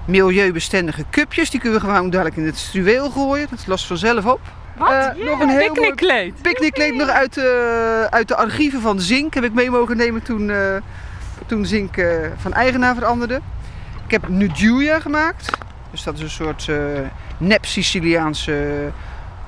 Milieubestendige 0.04 1.04
cupjes, 1.10 1.50
die 1.50 1.60
kunnen 1.60 1.80
we 1.80 1.86
gewoon 1.86 2.10
dadelijk 2.10 2.36
in 2.36 2.46
het 2.46 2.58
struweel 2.58 3.10
gooien. 3.10 3.46
Dat 3.50 3.66
lost 3.66 3.86
vanzelf 3.86 4.26
op. 4.26 4.40
Wat? 4.76 4.90
Eh, 4.90 5.26
nog 5.26 5.40
een 5.40 5.48
heel 5.48 5.72
picknickkleed. 5.72 6.42
picknickkleed 6.42 6.94
nog 6.94 7.08
uit, 7.08 7.34
de 7.34 8.06
uit 8.10 8.28
de 8.28 8.36
archieven 8.36 8.80
van 8.80 9.00
Zink. 9.00 9.34
Heb 9.34 9.44
ik 9.44 9.52
mee 9.52 9.70
mogen 9.70 9.96
nemen 9.96 10.22
toen, 10.22 10.50
eh, 10.50 10.76
toen 11.46 11.66
Zink 11.66 11.96
eh, 11.96 12.06
van 12.36 12.52
eigenaar 12.52 12.94
veranderde. 12.94 13.40
Ik 14.04 14.10
heb 14.10 14.28
Nujuya 14.28 15.00
gemaakt. 15.00 15.50
Dus 15.90 16.02
dat 16.02 16.14
is 16.14 16.20
een 16.20 16.30
soort 16.30 16.68
eh, 16.68 16.76
nep-Siciliaanse 17.36 18.90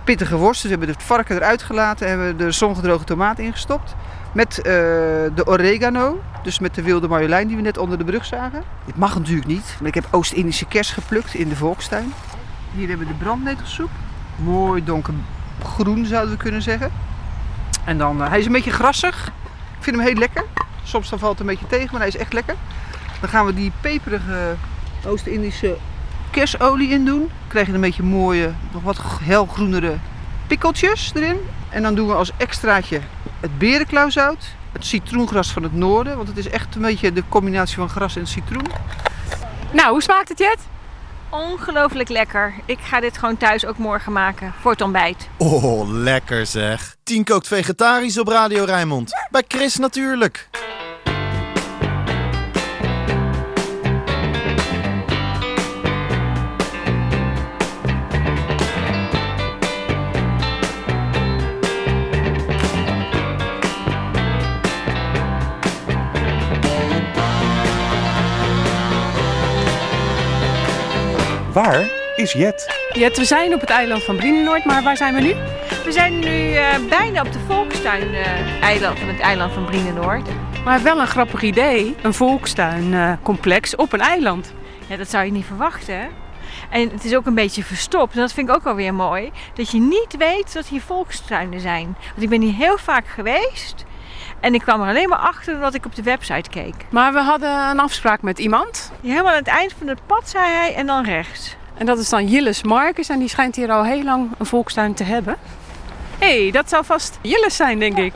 pittige 0.04 0.36
worst. 0.36 0.62
Dus 0.62 0.70
we 0.70 0.76
hebben 0.76 0.96
het 0.96 1.02
varken 1.02 1.36
eruit 1.36 1.62
gelaten 1.62 2.06
en 2.06 2.20
hebben 2.20 2.46
er 2.46 2.52
zongedroogde 2.52 3.04
tomaat 3.04 3.38
ingestopt. 3.38 3.94
Met 4.36 4.58
eh, 4.58 4.64
de 5.34 5.42
oregano, 5.44 6.22
dus 6.42 6.58
met 6.58 6.74
de 6.74 6.82
wilde 6.82 7.08
marjolein 7.08 7.46
die 7.46 7.56
we 7.56 7.62
net 7.62 7.78
onder 7.78 7.98
de 7.98 8.04
brug 8.04 8.24
zagen. 8.24 8.62
Dit 8.84 8.96
mag 8.96 9.18
natuurlijk 9.18 9.46
niet, 9.46 9.76
maar 9.78 9.88
ik 9.88 9.94
heb 9.94 10.08
Oost-Indische 10.10 10.66
kers 10.66 10.90
geplukt 10.90 11.34
in 11.34 11.48
de 11.48 11.56
volkstuin. 11.56 12.12
Hier 12.74 12.88
hebben 12.88 13.06
we 13.06 13.12
de 13.12 13.18
brandnetelsoep. 13.18 13.90
Mooi 14.36 14.84
donkergroen 14.84 16.06
zouden 16.06 16.30
we 16.30 16.42
kunnen 16.42 16.62
zeggen. 16.62 16.92
En 17.84 17.98
dan, 17.98 18.22
eh, 18.22 18.28
hij 18.28 18.38
is 18.38 18.46
een 18.46 18.52
beetje 18.52 18.70
grassig. 18.70 19.26
Ik 19.76 19.82
vind 19.82 19.96
hem 19.96 20.04
heel 20.04 20.14
lekker. 20.14 20.44
Soms 20.82 21.08
dan 21.08 21.18
valt 21.18 21.38
het 21.38 21.40
een 21.40 21.46
beetje 21.46 21.66
tegen, 21.66 21.88
maar 21.90 22.00
hij 22.00 22.08
is 22.08 22.16
echt 22.16 22.32
lekker. 22.32 22.54
Dan 23.20 23.28
gaan 23.28 23.46
we 23.46 23.54
die 23.54 23.72
peperige 23.80 24.54
Oost-Indische 25.06 25.76
kersolie 26.30 26.88
in 26.88 27.04
doen. 27.04 27.18
Dan 27.18 27.48
krijg 27.48 27.66
je 27.66 27.72
een 27.72 27.80
beetje 27.80 28.02
mooie, 28.02 28.52
nog 28.72 28.82
wat 28.82 29.00
helgroenere 29.22 29.96
pikkeltjes 30.46 31.12
erin. 31.14 31.38
En 31.68 31.82
dan 31.82 31.94
doen 31.94 32.06
we 32.06 32.14
als 32.14 32.30
extraatje 32.36 33.00
het 33.40 33.58
berenklauwzout. 33.58 34.44
Het 34.72 34.86
citroengras 34.86 35.52
van 35.52 35.62
het 35.62 35.72
noorden, 35.72 36.16
want 36.16 36.28
het 36.28 36.36
is 36.36 36.48
echt 36.48 36.74
een 36.74 36.82
beetje 36.82 37.12
de 37.12 37.22
combinatie 37.28 37.76
van 37.76 37.88
gras 37.88 38.16
en 38.16 38.26
citroen. 38.26 38.66
Nou, 39.72 39.90
hoe 39.90 40.02
smaakt 40.02 40.28
het, 40.28 40.38
Jet? 40.38 40.58
Ongelooflijk 41.30 42.08
lekker. 42.08 42.54
Ik 42.64 42.78
ga 42.80 43.00
dit 43.00 43.18
gewoon 43.18 43.36
thuis 43.36 43.66
ook 43.66 43.78
morgen 43.78 44.12
maken 44.12 44.54
voor 44.60 44.70
het 44.70 44.80
ontbijt. 44.80 45.28
Oh, 45.36 45.88
lekker 45.88 46.46
zeg. 46.46 46.96
Tien 47.02 47.24
kookt 47.24 47.46
vegetarisch 47.46 48.18
op 48.18 48.28
Radio 48.28 48.64
Rijnmond. 48.64 49.12
Bij 49.30 49.44
Chris 49.48 49.76
natuurlijk. 49.76 50.48
Waar 71.56 71.90
is 72.16 72.32
Jet? 72.32 72.78
Jet, 72.92 73.16
we 73.16 73.24
zijn 73.24 73.54
op 73.54 73.60
het 73.60 73.70
eiland 73.70 74.02
van 74.02 74.16
Brienenoord, 74.16 74.64
maar 74.64 74.82
waar 74.82 74.96
zijn 74.96 75.14
we 75.14 75.20
nu? 75.20 75.34
We 75.84 75.92
zijn 75.92 76.18
nu 76.18 76.52
eh, 76.52 76.88
bijna 76.88 77.20
op 77.22 77.32
de 77.32 77.38
volkstuin-eiland 77.38 78.98
van 78.98 79.08
het 79.08 79.20
eiland 79.20 79.52
van 79.52 79.64
Brienenoord. 79.64 80.28
Maar 80.64 80.82
wel 80.82 81.00
een 81.00 81.06
grappig 81.06 81.42
idee. 81.42 81.96
Een 82.02 82.14
volkstuincomplex 82.14 83.76
op 83.76 83.92
een 83.92 84.00
eiland. 84.00 84.52
Ja, 84.86 84.96
dat 84.96 85.10
zou 85.10 85.24
je 85.24 85.32
niet 85.32 85.44
verwachten. 85.44 85.98
hè? 86.00 86.06
En 86.70 86.90
het 86.90 87.04
is 87.04 87.14
ook 87.14 87.26
een 87.26 87.34
beetje 87.34 87.64
verstopt. 87.64 88.14
En 88.14 88.20
dat 88.20 88.32
vind 88.32 88.48
ik 88.48 88.54
ook 88.54 88.64
wel 88.64 88.74
weer 88.74 88.94
mooi. 88.94 89.30
Dat 89.54 89.70
je 89.70 89.78
niet 89.78 90.16
weet 90.18 90.52
dat 90.52 90.66
hier 90.66 90.80
volkstuinen 90.80 91.60
zijn. 91.60 91.96
Want 92.08 92.22
ik 92.22 92.28
ben 92.28 92.40
hier 92.40 92.54
heel 92.54 92.78
vaak 92.78 93.06
geweest. 93.06 93.84
En 94.46 94.54
ik 94.54 94.60
kwam 94.60 94.80
er 94.82 94.88
alleen 94.88 95.08
maar 95.08 95.18
achter 95.18 95.54
omdat 95.54 95.74
ik 95.74 95.84
op 95.84 95.94
de 95.94 96.02
website 96.02 96.50
keek. 96.50 96.74
Maar 96.90 97.12
we 97.12 97.18
hadden 97.18 97.68
een 97.68 97.80
afspraak 97.80 98.22
met 98.22 98.38
iemand. 98.38 98.92
Helemaal 99.02 99.32
aan 99.32 99.38
het 99.38 99.46
eind 99.46 99.74
van 99.78 99.86
het 99.86 99.98
pad 100.06 100.28
zei 100.28 100.44
hij 100.44 100.74
en 100.74 100.86
dan 100.86 101.04
rechts. 101.04 101.56
En 101.74 101.86
dat 101.86 101.98
is 101.98 102.08
dan 102.08 102.26
Jilles 102.26 102.62
Marcus 102.62 103.08
en 103.08 103.18
die 103.18 103.28
schijnt 103.28 103.56
hier 103.56 103.70
al 103.70 103.84
heel 103.84 104.02
lang 104.02 104.30
een 104.38 104.46
volkstuin 104.46 104.94
te 104.94 105.04
hebben. 105.04 105.36
Hé, 106.18 106.42
hey, 106.42 106.50
dat 106.50 106.68
zou 106.68 106.84
vast 106.84 107.18
Jilles 107.22 107.56
zijn, 107.56 107.78
denk 107.78 107.96
ik. 107.98 108.14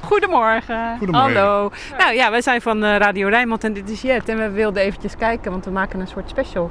Goedemorgen. 0.00 0.96
Goedemorgen. 0.98 1.36
Hallo. 1.36 1.70
Nou 1.98 2.14
ja, 2.14 2.30
wij 2.30 2.42
zijn 2.42 2.60
van 2.60 2.84
eh, 2.84 2.96
Radio 2.96 3.28
Rijnmond 3.28 3.64
en 3.64 3.72
dit 3.72 3.90
is 3.90 4.02
Jet. 4.02 4.28
En 4.28 4.38
we 4.38 4.50
wilden 4.50 4.82
eventjes 4.82 5.16
kijken, 5.16 5.50
want 5.50 5.64
we 5.64 5.70
maken 5.70 6.00
een 6.00 6.08
soort 6.08 6.28
special. 6.28 6.70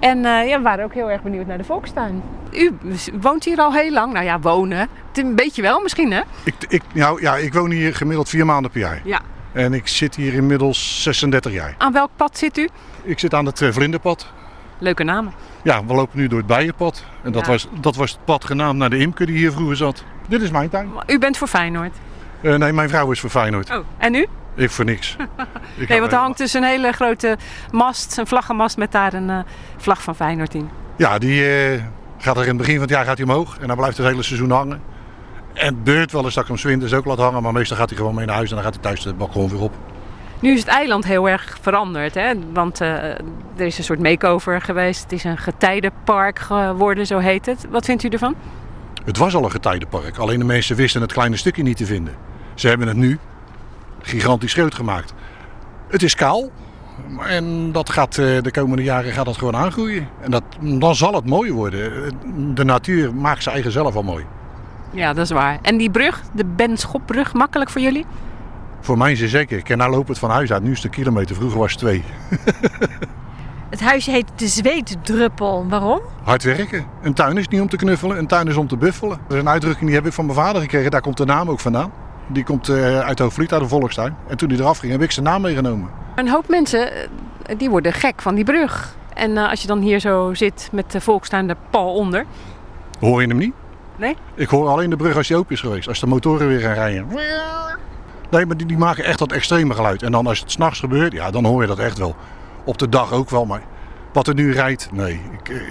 En 0.00 0.24
eh, 0.24 0.48
ja, 0.48 0.56
we 0.56 0.62
waren 0.62 0.84
ook 0.84 0.94
heel 0.94 1.10
erg 1.10 1.22
benieuwd 1.22 1.46
naar 1.46 1.58
de 1.58 1.64
volkstuin. 1.64 2.22
U 2.52 2.72
woont 3.20 3.44
hier 3.44 3.58
al 3.58 3.72
heel 3.72 3.90
lang. 3.92 4.12
Nou 4.12 4.24
ja, 4.24 4.40
wonen. 4.40 4.88
Een 5.12 5.34
beetje 5.34 5.62
wel 5.62 5.80
misschien, 5.80 6.12
hè? 6.12 6.20
Ik, 6.44 6.54
ik, 6.68 6.82
nou, 6.94 7.22
ja, 7.22 7.36
ik 7.36 7.54
woon 7.54 7.70
hier 7.70 7.94
gemiddeld 7.94 8.28
vier 8.28 8.46
maanden 8.46 8.70
per 8.70 8.80
jaar. 8.80 9.00
Ja. 9.04 9.20
En 9.52 9.74
ik 9.74 9.88
zit 9.88 10.14
hier 10.14 10.34
inmiddels 10.34 11.02
36 11.02 11.52
jaar. 11.52 11.74
Aan 11.78 11.92
welk 11.92 12.10
pad 12.16 12.38
zit 12.38 12.58
u? 12.58 12.68
Ik 13.02 13.18
zit 13.18 13.34
aan 13.34 13.46
het 13.46 13.60
eh, 13.62 13.70
Vlinderpad. 13.72 14.32
Leuke 14.78 15.04
namen. 15.04 15.32
Ja, 15.62 15.84
we 15.84 15.94
lopen 15.94 16.18
nu 16.18 16.28
door 16.28 16.38
het 16.38 16.46
Bijenpad. 16.46 17.04
En 17.22 17.32
dat, 17.32 17.46
Ja. 17.46 17.50
was, 17.52 17.68
dat 17.80 17.96
was 17.96 18.10
het 18.10 18.24
pad 18.24 18.44
genaamd 18.44 18.78
naar 18.78 18.90
de 18.90 18.98
imker 18.98 19.26
die 19.26 19.36
hier 19.36 19.52
vroeger 19.52 19.76
zat. 19.76 20.04
Dit 20.28 20.42
is 20.42 20.50
mijn 20.50 20.68
tuin. 20.68 20.90
U 21.06 21.18
bent 21.18 21.36
voor 21.36 21.48
Feyenoord. 21.48 21.96
Eh, 22.40 22.54
nee, 22.54 22.72
mijn 22.72 22.88
vrouw 22.88 23.10
is 23.10 23.20
voor 23.20 23.30
Feyenoord. 23.30 23.70
Oh. 23.70 23.76
En 23.98 24.14
u? 24.14 24.26
Ik 24.54 24.70
voor 24.70 24.84
niks. 24.84 25.16
Ik 25.76 25.88
nee, 25.88 26.00
want 26.00 26.12
er 26.12 26.18
hangt 26.18 26.38
dus 26.38 26.54
een 26.54 26.64
hele 26.64 26.92
grote 26.92 27.36
mast, 27.70 28.18
een 28.18 28.26
vlaggenmast 28.26 28.76
met 28.76 28.92
daar 28.92 29.12
een 29.12 29.30
eh, 29.30 29.38
vlag 29.76 30.02
van 30.02 30.14
Feyenoord 30.14 30.54
in. 30.54 30.70
Ja, 30.96 31.18
die 31.18 31.48
eh, 31.48 31.82
gaat 32.18 32.36
er 32.36 32.42
in 32.42 32.48
het 32.48 32.56
begin 32.56 32.72
van 32.72 32.82
het 32.82 32.90
jaar 32.90 33.04
gaat 33.04 33.18
hij 33.18 33.26
omhoog. 33.26 33.58
En 33.58 33.66
dan 33.66 33.76
blijft 33.76 33.96
het 33.96 34.06
hele 34.06 34.22
seizoen 34.22 34.50
hangen. 34.50 34.82
En 35.52 35.66
het 35.66 35.84
beurt 35.84 36.12
wel 36.12 36.24
eens 36.24 36.34
dat 36.34 36.42
ik 36.42 36.48
hem 36.48 36.58
's 36.58 36.62
winters 36.62 36.92
ook 36.92 37.04
laat 37.04 37.18
hangen. 37.18 37.42
Maar 37.42 37.52
meestal 37.52 37.76
gaat 37.76 37.88
hij 37.88 37.98
gewoon 37.98 38.14
mee 38.14 38.26
naar 38.26 38.34
huis 38.34 38.48
en 38.48 38.54
dan 38.54 38.64
gaat 38.64 38.74
hij 38.74 38.82
thuis 38.82 39.02
de 39.02 39.14
balkon 39.14 39.48
weer 39.48 39.60
op. 39.60 39.74
Nu 40.40 40.52
is 40.52 40.58
het 40.58 40.68
eiland 40.68 41.04
heel 41.04 41.28
erg 41.28 41.58
veranderd, 41.60 42.14
hè? 42.14 42.32
want 42.52 42.80
eh, 42.80 42.88
er 43.56 43.66
is 43.66 43.78
een 43.78 43.84
soort 43.84 43.98
makeover 43.98 44.60
geweest. 44.60 45.02
Het 45.02 45.12
is 45.12 45.24
een 45.24 45.38
getijdenpark 45.38 46.38
geworden, 46.38 47.06
zo 47.06 47.18
heet 47.18 47.46
het. 47.46 47.66
Wat 47.70 47.84
vindt 47.84 48.02
u 48.02 48.08
ervan? 48.08 48.34
Het 49.04 49.16
was 49.16 49.34
al 49.34 49.44
een 49.44 49.50
getijdenpark, 49.50 50.18
alleen 50.18 50.38
de 50.38 50.44
mensen 50.44 50.76
wisten 50.76 51.00
het 51.00 51.12
kleine 51.12 51.36
stukje 51.36 51.62
niet 51.62 51.76
te 51.76 51.86
vinden. 51.86 52.14
Ze 52.54 52.68
hebben 52.68 52.88
het 52.88 52.96
nu 52.96 53.18
gigantisch 54.08 54.52
groot 54.52 54.74
gemaakt. 54.74 55.12
Het 55.88 56.02
is 56.02 56.14
kaal 56.14 56.50
en 57.26 57.72
dat 57.72 57.90
gaat, 57.90 58.18
eh, 58.18 58.42
de 58.42 58.50
komende 58.50 58.82
jaren 58.82 59.12
gaat 59.12 59.24
dat 59.24 59.36
gewoon 59.36 59.56
aangroeien. 59.56 60.08
En 60.20 60.30
dat, 60.30 60.42
dan 60.60 60.94
zal 60.94 61.14
het 61.14 61.26
mooi 61.26 61.52
worden. 61.52 62.12
De 62.54 62.64
natuur 62.64 63.14
maakt 63.14 63.42
zijn 63.42 63.54
eigen 63.54 63.72
zelf 63.72 63.94
al 63.94 64.02
mooi. 64.02 64.24
Ja, 64.90 65.12
dat 65.12 65.24
is 65.24 65.30
waar. 65.30 65.58
En 65.62 65.76
die 65.76 65.90
brug, 65.90 66.22
de 66.32 66.44
Ben 66.44 66.76
Schopbrug, 66.76 67.32
makkelijk 67.32 67.70
voor 67.70 67.80
jullie? 67.80 68.06
Voor 68.80 68.98
mij 68.98 69.12
is 69.12 69.20
het 69.20 69.30
zeker. 69.30 69.58
Ik 69.58 69.64
ken 69.64 69.78
nou 69.78 69.90
loop 69.90 70.08
het 70.08 70.18
van 70.18 70.30
huis 70.30 70.52
uit. 70.52 70.62
Nu 70.62 70.70
is 70.70 70.76
het 70.76 70.84
een 70.84 70.90
kilometer. 70.90 71.36
Vroeger 71.36 71.58
was 71.58 71.70
het 71.70 71.80
twee. 71.80 72.04
Het 73.70 73.80
huisje 73.80 74.10
heet 74.10 74.26
de 74.36 74.48
Zweetdruppel. 74.48 75.66
Waarom? 75.68 76.00
Hard 76.22 76.42
werken. 76.42 76.86
Een 77.02 77.14
tuin 77.14 77.36
is 77.36 77.48
niet 77.48 77.60
om 77.60 77.68
te 77.68 77.76
knuffelen, 77.76 78.18
een 78.18 78.26
tuin 78.26 78.48
is 78.48 78.56
om 78.56 78.66
te 78.66 78.76
buffelen. 78.76 79.18
Dat 79.26 79.36
is 79.36 79.42
een 79.42 79.48
uitdrukking 79.48 79.86
die 79.86 79.94
heb 79.94 80.06
ik 80.06 80.12
van 80.12 80.26
mijn 80.26 80.38
vader 80.38 80.62
gekregen. 80.62 80.90
Daar 80.90 81.00
komt 81.00 81.16
de 81.16 81.24
naam 81.24 81.50
ook 81.50 81.60
vandaan. 81.60 81.92
Die 82.32 82.44
komt 82.44 82.68
eh, 82.68 83.00
uit 83.00 83.18
Hoofdvliet, 83.18 83.52
uit 83.52 83.62
de 83.62 83.68
volkstuin. 83.68 84.16
En 84.28 84.36
toen 84.36 84.48
hij 84.48 84.58
eraf 84.58 84.78
ging, 84.78 84.92
heb 84.92 85.02
ik 85.02 85.10
zijn 85.10 85.24
naam 85.24 85.42
meegenomen. 85.42 85.90
Een 86.14 86.28
hoop 86.28 86.48
mensen 86.48 86.92
eh, 86.92 87.58
die 87.58 87.70
worden 87.70 87.92
gek 87.92 88.22
van 88.22 88.34
die 88.34 88.44
brug. 88.44 88.94
En 89.14 89.36
eh, 89.36 89.50
als 89.50 89.60
je 89.60 89.66
dan 89.66 89.80
hier 89.80 90.00
zo 90.00 90.34
zit 90.34 90.68
met 90.72 90.92
de 90.92 91.00
volkstuin 91.00 91.48
er 91.48 91.56
pal 91.70 91.94
onder. 91.94 92.24
Hoor 93.00 93.22
je 93.22 93.28
hem 93.28 93.36
niet? 93.36 93.54
Nee? 93.96 94.16
Ik 94.34 94.48
hoor 94.48 94.68
alleen 94.68 94.90
de 94.90 94.96
brug 94.96 95.16
als 95.16 95.28
die 95.28 95.36
open 95.36 95.54
is 95.54 95.60
geweest. 95.60 95.88
Als 95.88 96.00
de 96.00 96.06
motoren 96.06 96.48
weer 96.48 96.60
gaan 96.60 96.74
rijden. 96.74 97.06
Nee, 98.30 98.46
maar 98.46 98.56
die, 98.56 98.66
die 98.66 98.78
maken 98.78 99.04
echt 99.04 99.18
dat 99.18 99.32
extreme 99.32 99.74
geluid. 99.74 100.02
En 100.02 100.12
dan 100.12 100.26
als 100.26 100.40
het 100.40 100.50
s'nachts 100.50 100.80
gebeurt, 100.80 101.12
ja, 101.12 101.30
dan 101.30 101.44
hoor 101.44 101.60
je 101.60 101.68
dat 101.68 101.78
echt 101.78 101.98
wel. 101.98 102.16
Op 102.64 102.78
de 102.78 102.88
dag 102.88 103.12
ook 103.12 103.30
wel, 103.30 103.46
maar 103.46 103.62
wat 104.12 104.28
er 104.28 104.34
nu 104.34 104.52
rijdt, 104.52 104.88
nee. 104.92 105.20
Ik, 105.32 105.62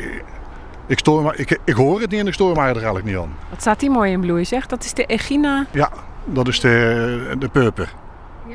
ik, 0.88 1.00
stoor 1.00 1.24
me, 1.24 1.36
ik, 1.36 1.60
ik 1.64 1.74
hoor 1.74 2.02
het 2.02 2.12
niet 2.12 2.20
en 2.20 2.28
ik 2.28 2.34
stoor 2.34 2.56
mij 2.56 2.68
er 2.68 2.76
eigenlijk 2.76 3.06
niet 3.06 3.18
aan. 3.18 3.36
Wat 3.50 3.62
staat 3.62 3.80
die 3.80 3.90
mooi 3.90 4.12
in 4.12 4.20
bloei 4.20 4.46
zeg? 4.46 4.66
Dat 4.66 4.84
is 4.84 4.94
de 4.94 5.06
Egina. 5.06 5.66
Ja, 5.72 5.90
dat 6.32 6.48
is 6.48 6.60
de, 6.60 7.36
de 7.40 7.50
purper. 7.50 7.90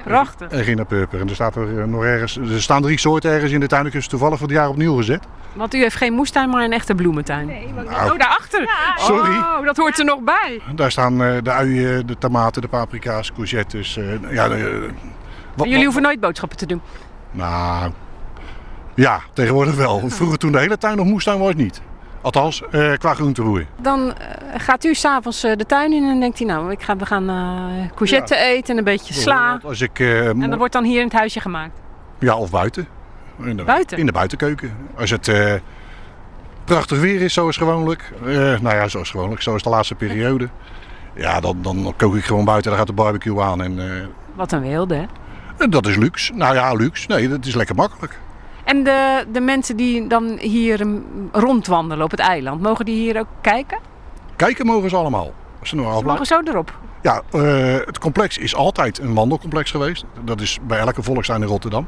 Prachtig. 0.04 0.48
En 0.50 0.64
Ginapurper. 0.64 1.20
En 1.20 1.28
er, 1.28 1.34
staat 1.34 1.56
er, 1.56 1.78
eh, 1.80 1.84
nog 1.84 2.04
ergens, 2.04 2.36
er 2.36 2.62
staan 2.62 2.82
drie 2.82 2.98
soorten 2.98 3.30
ergens 3.30 3.52
in 3.52 3.60
de 3.60 3.66
tuin. 3.66 3.86
Ik 3.86 3.94
is 3.94 4.06
toevallig 4.06 4.38
voor 4.38 4.46
het 4.46 4.56
jaar 4.56 4.68
opnieuw 4.68 4.96
gezet. 4.96 5.22
Want 5.52 5.74
u 5.74 5.78
heeft 5.78 5.96
geen 5.96 6.12
moestuin, 6.12 6.50
maar 6.50 6.64
een 6.64 6.72
echte 6.72 6.94
bloementuin. 6.94 7.46
Nou. 7.74 7.86
Oh, 8.12 8.18
daarachter? 8.18 8.68
Sorry. 8.96 9.36
Oh, 9.36 9.64
dat 9.64 9.76
hoort 9.76 9.98
er 9.98 10.04
nog 10.04 10.20
bij. 10.20 10.60
Daar 10.74 10.90
staan 10.90 11.22
eh, 11.22 11.36
de 11.42 11.50
uien, 11.50 12.06
de 12.06 12.18
tomaten, 12.18 12.62
de 12.62 12.68
paprika's, 12.68 13.32
courgettes. 13.32 13.96
eh, 13.96 14.04
ja, 14.32 14.48
de, 14.48 14.88
wat- 15.54 15.64
En 15.64 15.70
jullie 15.70 15.84
hoeven 15.84 16.02
nooit 16.02 16.20
boodschappen 16.20 16.58
te 16.58 16.66
doen. 16.66 16.80
Nou, 17.30 17.90
ja, 18.94 19.20
tegenwoordig 19.32 19.74
wel. 19.74 20.02
Vroeger 20.08 20.38
toen 20.38 20.52
de 20.52 20.58
hele 20.58 20.78
tuin 20.78 20.96
nog 20.96 21.06
moestuin 21.06 21.38
was, 21.38 21.54
niet. 21.54 21.80
Althans, 22.24 22.62
eh, 22.70 22.92
qua 22.92 23.14
groenteboer. 23.14 23.66
Dan 23.80 24.14
eh, 24.18 24.28
gaat 24.60 24.84
u 24.84 24.94
s'avonds 24.94 25.40
de 25.40 25.64
tuin 25.66 25.92
in 25.92 26.04
en 26.08 26.20
denkt 26.20 26.38
hij, 26.38 26.46
nou, 26.46 26.70
ik 26.70 26.82
ga, 26.82 26.96
we 26.96 27.06
gaan 27.06 27.28
eh 27.28 27.90
courgette 27.94 28.36
eten 28.36 28.72
en 28.72 28.78
een 28.78 28.84
beetje 28.84 29.14
sla. 29.14 29.60
Als 29.64 29.80
ik, 29.80 29.98
eh, 29.98 30.28
En 30.28 30.50
dat 30.50 30.58
wordt 30.58 30.72
dan 30.72 30.84
hier 30.84 30.98
in 30.98 31.04
het 31.06 31.12
huisje 31.16 31.40
gemaakt. 31.40 31.80
Ja, 32.18 32.36
of 32.36 32.50
buiten. 32.50 32.86
In 33.42 33.56
de, 33.56 33.62
Buiten? 33.64 33.98
In 33.98 34.06
de 34.06 34.12
buitenkeuken. 34.12 34.76
Als 34.98 35.10
het 35.10 35.28
eh, 35.28 35.52
prachtig 36.64 37.00
weer 37.00 37.20
is, 37.20 37.32
zoals 37.34 37.56
gewoonlijk. 37.56 38.12
eh, 38.24 38.32
nou 38.34 38.74
ja, 38.74 38.88
zoals 38.88 39.10
gewoonlijk, 39.10 39.42
zoals 39.42 39.62
de 39.62 39.68
laatste 39.68 39.94
periode. 39.94 40.48
Ja, 41.14 41.40
dan, 41.40 41.58
dan 41.62 41.94
kook 41.96 42.14
ik 42.16 42.24
gewoon 42.24 42.44
buiten. 42.44 42.70
Dan 42.70 42.78
gaat 42.78 42.88
de 42.88 42.94
barbecue 42.94 43.40
aan. 43.40 43.62
En 43.62 43.78
eh, 44.00 44.06
Wat 44.34 44.52
een 44.52 44.60
wilde, 44.60 45.06
hè? 45.56 45.68
dat 45.68 45.86
is 45.86 45.96
luxe. 45.96 46.32
Nou 46.34 46.54
ja, 46.54 46.72
luxe. 46.72 47.08
Nee, 47.08 47.28
dat 47.28 47.44
is 47.46 47.54
lekker 47.54 47.74
makkelijk. 47.74 48.18
En 48.64 48.84
de, 48.84 49.24
de 49.32 49.40
mensen 49.40 49.76
die 49.76 50.06
dan 50.06 50.38
hier 50.38 50.86
mm, 50.86 51.04
rondwandelen 51.32 52.04
op 52.04 52.10
het 52.10 52.20
eiland, 52.20 52.60
mogen 52.62 52.84
die 52.84 52.94
hier 52.96 53.18
ook 53.18 53.26
kijken? 53.40 53.78
Kijken 54.36 54.66
mogen 54.66 54.90
ze 54.90 54.96
allemaal. 54.96 55.32
Ze 55.62 55.76
nou 55.76 56.04
mogen 56.04 56.26
zo 56.26 56.40
erop. 56.44 56.78
Ja, 57.02 57.22
eh, 57.30 57.76
het 57.84 57.98
complex 57.98 58.38
is 58.38 58.54
altijd 58.54 58.98
een 58.98 59.14
wandelcomplex 59.14 59.70
geweest. 59.70 60.04
Dat 60.24 60.40
is 60.40 60.58
bij 60.66 60.78
elke 60.78 61.02
volkstuin 61.02 61.42
in 61.42 61.48
Rotterdam. 61.48 61.86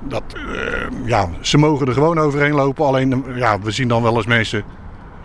Dat, 0.00 0.22
eh, 0.34 0.86
ja, 1.04 1.28
ze 1.40 1.58
mogen 1.58 1.86
er 1.86 1.92
gewoon 1.92 2.18
overheen 2.18 2.54
lopen. 2.54 2.86
Alleen, 2.86 3.24
eh, 3.26 3.36
ja, 3.36 3.60
we 3.60 3.70
zien 3.70 3.88
dan 3.88 4.02
wel 4.02 4.16
eens 4.16 4.26
mensen... 4.26 4.64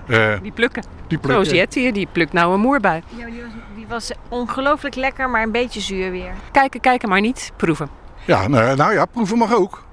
eh, 0.07 0.33
Die 0.41 0.51
plukken. 0.51 0.83
die 1.07 1.17
plukken. 1.17 1.45
Zoals 1.45 1.49
Jet 1.59 1.73
hier, 1.73 1.93
die 1.93 2.07
plukt 2.11 2.33
nou 2.33 2.53
een 2.53 2.59
moerbui. 2.59 3.01
Ja, 3.15 3.25
die 3.25 3.41
was, 3.41 3.51
die 3.75 3.87
was 3.87 4.11
ongelooflijk 4.29 4.95
lekker, 4.95 5.29
maar 5.29 5.43
een 5.43 5.51
beetje 5.51 5.79
zuur 5.79 6.11
weer. 6.11 6.33
Kijken, 6.51 6.79
kijken, 6.79 7.09
maar 7.09 7.21
niet 7.21 7.51
proeven. 7.55 7.89
Ja, 8.25 8.47
nou, 8.47 8.75
nou 8.75 8.93
ja, 8.93 9.05
proeven 9.05 9.37
mag 9.37 9.53
ook. 9.55 9.83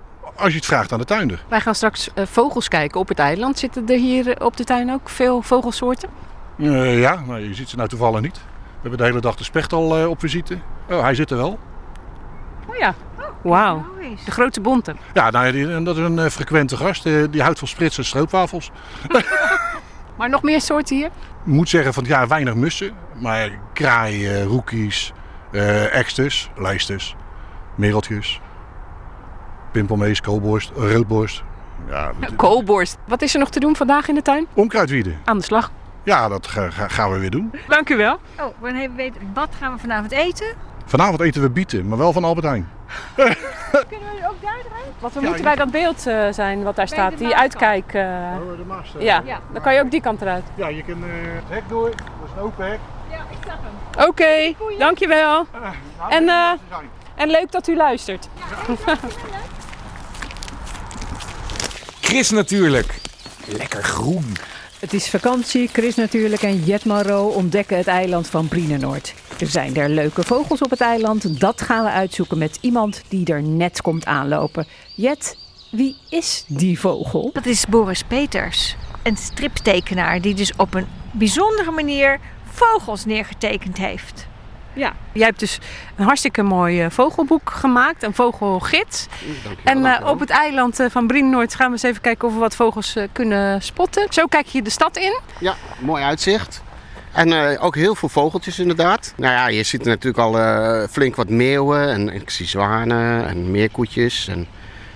Als 0.40 0.50
je 0.50 0.56
het 0.56 0.66
vraagt 0.66 0.92
aan 0.92 0.98
de 0.98 1.04
tuinder. 1.04 1.44
Wij 1.48 1.60
gaan 1.60 1.74
straks 1.74 2.10
eh, 2.14 2.26
vogels 2.26 2.68
kijken 2.68 3.00
op 3.00 3.08
het 3.08 3.18
eiland. 3.18 3.58
Zitten 3.58 3.88
er 3.88 3.96
hier 3.98 4.28
eh, 4.36 4.46
op 4.46 4.56
de 4.56 4.64
tuin 4.64 4.92
ook 4.92 5.08
veel 5.08 5.42
vogelsoorten? 5.42 6.08
Eh, 6.58 7.00
ja, 7.00 7.22
nou, 7.26 7.40
je 7.48 7.54
ziet 7.54 7.68
ze 7.68 7.76
nou 7.76 7.88
toevallig 7.88 8.20
niet. 8.20 8.34
We 8.36 8.40
hebben 8.80 8.98
de 8.98 9.04
hele 9.04 9.20
dag 9.20 9.36
de 9.36 9.44
specht 9.44 9.72
al 9.72 10.08
op 10.08 10.20
visite. 10.20 10.58
Oh, 10.90 11.00
hij 11.02 11.14
zit 11.14 11.30
er 11.30 11.36
wel. 11.36 11.58
Oh 12.66 12.76
ja. 12.76 12.94
Wauw. 13.42 13.84
De 14.24 14.30
grote 14.30 14.60
bonte. 14.60 14.94
Ja, 15.14 15.30
nou, 15.30 15.52
die- 15.52 15.72
en 15.72 15.84
dat 15.84 15.96
is 15.96 16.02
een 16.02 16.30
frequente 16.30 16.76
gast. 16.76 17.02
die 17.30 17.42
houdt 17.42 17.58
van 17.58 17.68
sprits 17.68 17.98
en 17.98 18.04
stroopwafels. 18.04 18.70
Maar 20.16 20.28
nog 20.28 20.42
meer 20.42 20.60
soorten 20.60 20.96
hier? 20.96 21.06
Ik 21.06 21.12
moet 21.44 21.68
zeggen 21.68 21.94
van 21.94 22.04
ja, 22.04 22.26
weinig 22.26 22.54
mussen. 22.54 22.92
Maar 23.20 23.50
kraaien, 23.72 24.44
roekies, 24.44 25.12
eksters, 25.90 26.50
lijsters, 26.56 27.16
mereltjes, 27.74 28.40
pimpelmees, 29.70 30.20
koolborst, 30.20 30.70
roodborst. 30.76 31.42
Ja, 31.88 32.12
dat- 32.20 32.36
Koolborst. 32.36 32.96
Wat 33.06 33.22
is 33.22 33.32
er 33.34 33.40
nog 33.40 33.50
te 33.50 33.60
doen 33.60 33.76
vandaag 33.76 34.08
in 34.08 34.14
de 34.14 34.22
tuin? 34.22 34.46
onkruidwieden. 34.54 35.18
Aan 35.24 35.38
de 35.38 35.44
slag. 35.44 35.70
Ja, 36.02 36.28
dat 36.28 36.46
ga- 36.46 36.70
ga- 36.70 36.88
gaan 36.88 37.10
we 37.12 37.18
weer 37.18 37.30
doen. 37.30 37.52
Dank 37.68 37.88
u 37.90 37.96
wel. 37.96 38.18
Oh, 38.40 38.44
wanneer 38.58 38.88
we 38.90 38.94
weten, 38.96 39.30
wat 39.34 39.48
gaan 39.58 39.72
we 39.72 39.78
vanavond 39.78 40.12
eten? 40.12 40.46
Vanavond 40.86 41.20
eten 41.20 41.42
we 41.42 41.50
bieten, 41.50 41.88
maar 41.88 41.98
wel 41.98 42.12
van 42.12 42.24
Albert 42.24 42.46
Heijn. 42.46 42.68
Kunnen 43.16 44.08
we 44.20 44.28
ook 44.30 44.42
daar 44.42 44.56
erin? 44.58 44.92
Wat 44.98 45.12
we 45.12 45.20
moeten 45.20 45.42
bij 45.44 45.54
dat 45.56 45.70
beeld 45.70 46.06
eh, 46.06 46.26
zijn 46.30 46.62
wat 46.62 46.76
daar 46.76 46.86
Bij 46.86 46.96
staat. 46.96 47.18
Die 47.18 47.36
uitkijk. 47.36 47.94
eh, 47.94 48.02
Oh, 48.02 48.56
de 48.56 48.64
Maasstraat. 48.66 49.02
ja. 49.02 49.22
Ja. 49.24 49.38
dan 49.52 49.62
kan 49.62 49.74
je 49.74 49.80
ook 49.80 49.90
die 49.90 50.00
kant 50.00 50.20
eruit. 50.22 50.44
Ja, 50.54 50.68
je 50.68 50.82
kan 50.82 50.94
eh, 51.04 51.08
het 51.12 51.44
hek 51.48 51.62
door. 51.68 51.90
Dat 51.90 51.98
is 52.24 52.30
een 52.36 52.42
open 52.42 52.66
hek. 52.70 52.78
Nou, 53.10 53.20
Ja, 53.20 53.26
ik 53.30 53.38
zag 53.46 53.56
hem. 53.96 54.08
Oké, 54.08 54.54
dankjewel. 54.78 55.46
En, 56.08 56.28
eh, 56.28 56.50
en 57.14 57.28
leuk 57.30 57.52
dat 57.52 57.68
u 57.68 57.76
luistert. 57.76 58.28
Chris 62.10 62.30
natuurlijk. 62.30 62.94
Lekker 63.46 63.82
groen. 63.82 64.36
Het 64.78 64.92
is 64.92 65.10
vakantie, 65.10 65.68
Chris 65.72 65.94
natuurlijk 65.94 66.42
en 66.42 66.64
Jet 66.64 66.84
Maro 66.84 67.26
ontdekken 67.26 67.76
het 67.76 67.86
eiland 67.86 68.28
van 68.28 68.48
Brienenoord. 68.48 69.14
Er 69.40 69.46
zijn 69.46 69.76
er 69.76 69.88
leuke 69.88 70.22
vogels 70.22 70.60
op 70.60 70.70
het 70.70 70.80
eiland. 70.80 71.40
Dat 71.40 71.60
gaan 71.60 71.84
we 71.84 71.90
uitzoeken 71.90 72.38
met 72.38 72.58
iemand 72.60 73.02
die 73.08 73.26
er 73.26 73.42
net 73.42 73.82
komt 73.82 74.04
aanlopen. 74.04 74.66
Jet, 74.94 75.36
wie 75.70 75.96
is 76.08 76.44
die 76.46 76.80
vogel? 76.80 77.30
Dat 77.32 77.46
is 77.46 77.66
Boris 77.66 78.02
Peters, 78.02 78.76
een 79.02 79.16
striptekenaar 79.16 80.20
die 80.20 80.34
dus 80.34 80.52
op 80.56 80.74
een 80.74 80.86
bijzondere 81.12 81.70
manier 81.70 82.20
vogels 82.52 83.04
neergetekend 83.04 83.78
heeft. 83.78 84.26
Ja, 84.72 84.92
jij 85.12 85.26
hebt 85.26 85.40
dus 85.40 85.58
een 85.96 86.04
hartstikke 86.04 86.42
mooi 86.42 86.82
eh, 86.82 86.90
vogelboek 86.90 87.50
gemaakt, 87.50 88.02
een 88.02 88.14
vogelgids. 88.14 89.06
En 89.64 89.84
eh, 89.84 90.06
op 90.06 90.20
het 90.20 90.30
eiland 90.30 90.80
eh, 90.80 90.86
van 90.90 91.06
Brienenoord 91.06 91.54
gaan 91.54 91.66
we 91.66 91.72
eens 91.72 91.82
even 91.82 92.00
kijken 92.00 92.28
of 92.28 92.34
we 92.34 92.40
wat 92.40 92.54
vogels 92.54 92.96
kunnen 93.12 93.62
spotten. 93.62 94.06
Zo 94.10 94.26
kijk 94.26 94.46
je 94.46 94.62
de 94.62 94.70
stad 94.70 94.96
in. 94.96 95.20
Ja, 95.38 95.54
mooi 95.78 96.02
uitzicht. 96.02 96.62
En 97.12 97.58
ook 97.58 97.74
heel 97.74 97.94
veel 97.94 98.08
vogeltjes 98.08 98.58
inderdaad. 98.58 99.14
Nou 99.16 99.32
ja, 99.32 99.48
je 99.48 99.62
ziet 99.62 99.80
er 99.80 99.86
natuurlijk 99.86 100.18
al 100.18 100.86
flink 100.88 101.16
wat 101.16 101.28
meeuwen 101.28 101.88
en 101.88 102.08
ik 102.08 102.30
zie 102.30 102.46
zwanen 102.46 103.26
en 103.26 103.50
meerkoetjes. 103.50 104.28
En, 104.28 104.46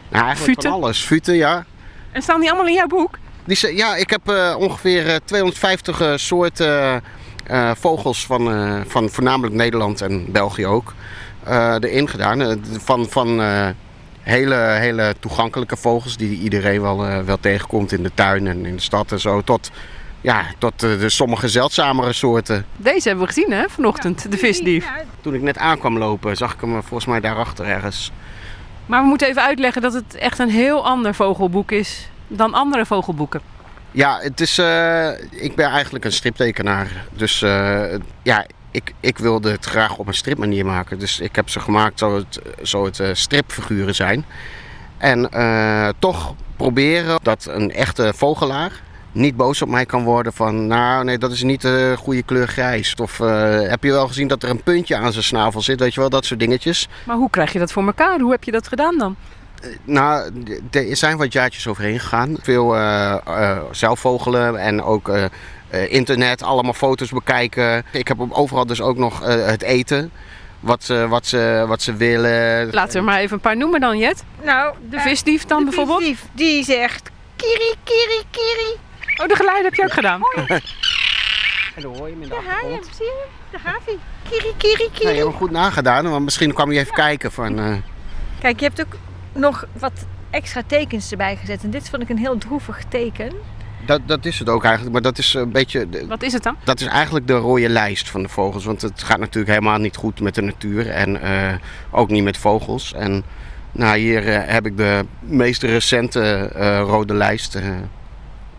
nou, 0.09 0.25
eigenlijk 0.25 0.57
Futen. 0.57 0.71
van 0.71 0.83
alles. 0.83 1.05
Futen, 1.05 1.35
ja. 1.35 1.65
En 2.13 2.23
staan 2.23 2.41
die 2.41 2.49
allemaal 2.49 2.69
in 2.69 2.75
jouw 2.75 2.87
boek? 2.87 3.19
Die, 3.45 3.77
ja, 3.77 3.97
ik 3.97 4.11
heb 4.11 4.29
ongeveer 4.59 5.07
eh, 5.09 5.17
250 5.25 6.01
eh, 6.01 6.13
soorten 6.17 7.03
eh, 7.47 7.71
vogels 7.75 8.27
van, 8.27 8.53
eh, 8.53 8.81
van 8.87 9.09
voornamelijk 9.09 9.55
Nederland 9.55 10.01
en 10.01 10.33
België 10.33 10.67
ook 10.67 10.95
eh, 11.45 11.75
erin 11.81 12.09
gedaan. 12.09 12.61
Van 12.81 13.07
van 13.09 13.43
eh, 13.43 13.69
hele, 14.21 14.55
hele 14.55 15.15
toegankelijke 15.21 15.77
vogels 15.77 16.17
die 16.17 16.39
iedereen 16.39 16.81
wel, 16.81 17.07
eh, 17.07 17.19
wel 17.21 17.41
tegenkomt 17.41 17.93
in 17.93 18.03
de 18.03 18.11
tuin 18.15 18.47
en 18.47 18.67
in 18.67 18.75
de 18.75 18.83
stad 18.83 19.13
en 19.13 19.21
zo. 19.21 19.41
Tot, 19.41 19.71
ja, 20.21 20.45
tot 20.59 20.81
de 20.81 21.09
sommige 21.09 21.49
zeldzamere 21.49 22.13
soorten. 22.13 22.67
Deze 22.77 23.09
hebben 23.09 23.27
we 23.27 23.33
gezien 23.33 23.53
hè, 23.53 23.69
vanochtend, 23.69 24.31
de 24.31 24.39
visdief. 24.39 24.91
Toen 25.21 25.35
ik 25.35 25.43
net 25.43 25.59
aankwam 25.59 25.99
lopen 25.99 26.37
zag 26.37 26.55
ik 26.55 26.61
hem 26.61 26.83
volgens 26.83 27.07
mij 27.07 27.21
daarachter 27.21 27.67
ergens. 27.67 28.13
Maar 28.87 29.03
we 29.03 29.09
moeten 29.09 29.29
even 29.29 29.43
uitleggen 29.43 29.83
dat 29.83 29.93
het 29.93 30.15
echt 30.15 30.39
een 30.39 30.51
heel 30.51 30.87
ander 30.87 31.15
vogelboek 31.15 31.71
is 31.73 32.09
dan 32.29 32.55
andere 32.55 32.87
vogelboeken. 32.87 33.41
Ja, 33.95 34.19
het 34.21 34.41
is, 34.41 34.59
eh, 34.59 35.09
ik 35.31 35.55
ben 35.55 35.71
eigenlijk 35.71 36.05
een 36.05 36.13
striptekenaar. 36.13 37.07
Dus 37.13 37.43
eh, 37.43 37.95
ja, 38.23 38.47
ik, 38.71 38.93
ik 39.01 39.19
wilde 39.19 39.51
het 39.51 39.65
graag 39.65 39.97
op 39.97 40.07
een 40.07 40.15
stripmanier 40.15 40.67
maken. 40.67 40.99
Dus 40.99 41.21
ik 41.21 41.37
heb 41.37 41.49
ze 41.49 41.61
gemaakt 41.61 41.99
zo 41.99 42.17
het, 42.17 42.41
zo 42.63 42.85
het 42.85 43.01
eh, 43.01 43.09
stripfiguren 43.13 43.95
zijn. 43.95 44.25
En 44.99 45.29
toch 45.99 46.35
proberen 46.57 47.19
dat 47.23 47.47
een 47.51 47.73
echte 47.73 48.13
vogelaar 48.15 48.83
niet 49.13 49.37
boos 49.37 49.63
op 49.63 49.69
mij 49.69 49.87
kan 49.87 50.05
worden 50.05 50.33
van... 50.33 50.67
nou, 50.67 51.05
nee, 51.05 51.19
dat 51.19 51.33
is 51.33 51.43
niet 51.43 51.61
de 51.61 51.95
goede 51.99 52.23
kleur 52.23 52.49
grijs. 52.49 52.95
Of 52.95 53.19
heb 53.69 53.85
je 53.85 53.91
wel 53.91 54.07
gezien 54.07 54.29
dat 54.29 54.43
er 54.43 54.51
een 54.51 54.63
puntje 54.63 54.97
aan 54.97 55.13
zijn 55.13 55.25
snavel 55.25 55.63
zit? 55.63 55.81
Weet 55.81 55.95
je 55.95 56.01
wel, 56.01 56.11
dat 56.11 56.25
soort 56.25 56.41
dingetjes. 56.41 56.89
Maar 57.07 57.17
hoe 57.17 57.31
krijg 57.31 57.53
je 57.53 57.59
dat 57.59 57.73
voor 57.73 57.87
elkaar? 57.87 58.21
Hoe 58.21 58.31
heb 58.31 58.45
je 58.45 58.53
dat 58.53 58.69
gedaan 58.69 58.99
dan? 58.99 59.17
Nou, 59.85 60.33
er 60.71 60.97
zijn 60.97 61.17
wat 61.17 61.33
jaartjes 61.33 61.67
overheen 61.67 62.01
gegaan. 62.01 62.37
Veel 62.43 62.77
eh, 62.77 63.17
eh, 63.27 63.59
zelfvogelen 63.71 64.57
en 64.59 64.83
ook 64.83 65.09
eh, 65.09 65.25
eh, 65.69 65.93
internet, 65.93 66.43
allemaal 66.43 66.73
foto's 66.73 67.11
bekijken. 67.11 67.85
Ik 67.93 68.09
heb 68.09 68.21
op- 68.21 68.33
overal 68.33 68.67
dus 68.67 68.81
ook 68.81 68.97
nog 68.97 69.23
eh, 69.23 69.47
het 69.47 69.63
eten. 69.63 70.11
Wat 70.61 70.85
ze, 70.85 71.09
wat, 71.09 71.27
ze, 71.27 71.65
wat 71.69 71.83
ze 71.83 71.95
willen. 71.97 72.71
Laten 72.73 72.93
we 72.93 72.99
er 72.99 73.05
maar 73.05 73.19
even 73.19 73.35
een 73.35 73.41
paar 73.41 73.57
noemen 73.57 73.81
dan, 73.81 73.99
Jet. 73.99 74.25
Nou, 74.43 74.75
De 74.91 75.01
visdief 75.01 75.45
dan 75.45 75.65
bijvoorbeeld? 75.65 75.99
De 75.99 76.05
visdief, 76.05 76.29
die 76.33 76.65
zegt 76.65 77.11
kiri, 77.37 77.75
kiri, 77.85 78.23
kiri. 78.31 78.77
Oh, 79.23 79.29
de 79.29 79.37
geluiden 79.37 79.65
heb 79.65 79.75
je 79.75 79.83
ook 79.83 79.93
gedaan. 79.93 80.21
En 81.77 81.83
dan 81.83 81.95
hoor 81.97 82.07
je 82.09 82.13
hem 82.13 82.23
in 82.23 82.29
de 82.29 82.35
Daar 82.35 82.43
ga 82.43 82.67
je 82.67 82.73
hem, 82.75 82.83
zie 82.97 83.05
je? 83.05 83.25
Daar 83.51 83.61
gaat 83.61 83.81
hij. 83.85 83.99
Kiri, 84.31 84.53
kiri, 84.57 84.77
Nou, 84.79 84.91
kiri. 84.93 85.09
je 85.09 85.15
hebt 85.15 85.29
hem 85.29 85.37
goed 85.39 85.51
nagedaan, 85.51 86.11
want 86.11 86.25
misschien 86.25 86.53
kwam 86.55 86.73
je 86.73 86.79
even 86.81 86.95
kijken 86.95 87.33
van... 87.33 87.59
eh, 87.59 87.75
Kijk, 88.41 88.61
je 88.61 88.67
hebt 88.67 88.81
ook 88.81 88.95
nog 89.35 89.65
wat 89.79 89.93
extra 90.31 90.63
tekens 90.67 91.11
erbij 91.11 91.37
gezet. 91.37 91.63
En 91.65 91.71
dit 91.71 91.89
vond 91.91 92.03
ik 92.03 92.09
een 92.09 92.19
heel 92.19 92.39
droevig 92.39 92.83
teken. 92.89 93.33
dat, 93.87 94.01
dat 94.07 94.25
is 94.25 94.39
het 94.39 94.49
ook 94.49 94.63
eigenlijk, 94.65 94.93
maar 94.93 95.03
dat 95.03 95.19
is 95.19 95.35
een 95.35 95.53
beetje... 95.53 95.89
de- 95.89 96.07
Wat 96.07 96.23
is 96.23 96.33
het 96.33 96.43
dan? 96.43 96.57
Dat 96.65 96.81
is 96.81 96.87
eigenlijk 96.87 97.27
de 97.27 97.35
rode 97.37 97.69
lijst 97.69 98.11
van 98.11 98.23
de 98.23 98.29
vogels. 98.29 98.65
Want 98.65 98.83
het 98.83 99.03
gaat 99.03 99.19
natuurlijk 99.19 99.55
helemaal 99.55 99.79
niet 99.79 99.97
goed 99.97 100.21
met 100.21 100.35
de 100.35 100.43
natuur. 100.43 100.91
En 100.91 101.21
eh, 101.23 101.55
ook 101.91 102.11
niet 102.11 102.25
met 102.25 102.37
vogels. 102.37 102.93
En 102.95 103.25
nou, 103.73 103.99
hier 103.99 104.29
eh, 104.29 104.53
heb 104.53 104.67
ik 104.67 104.77
de 104.77 105.05
meest 105.21 105.63
recente 105.63 106.51
eh, 106.55 106.81
rode 106.81 107.15
lijst. 107.15 107.59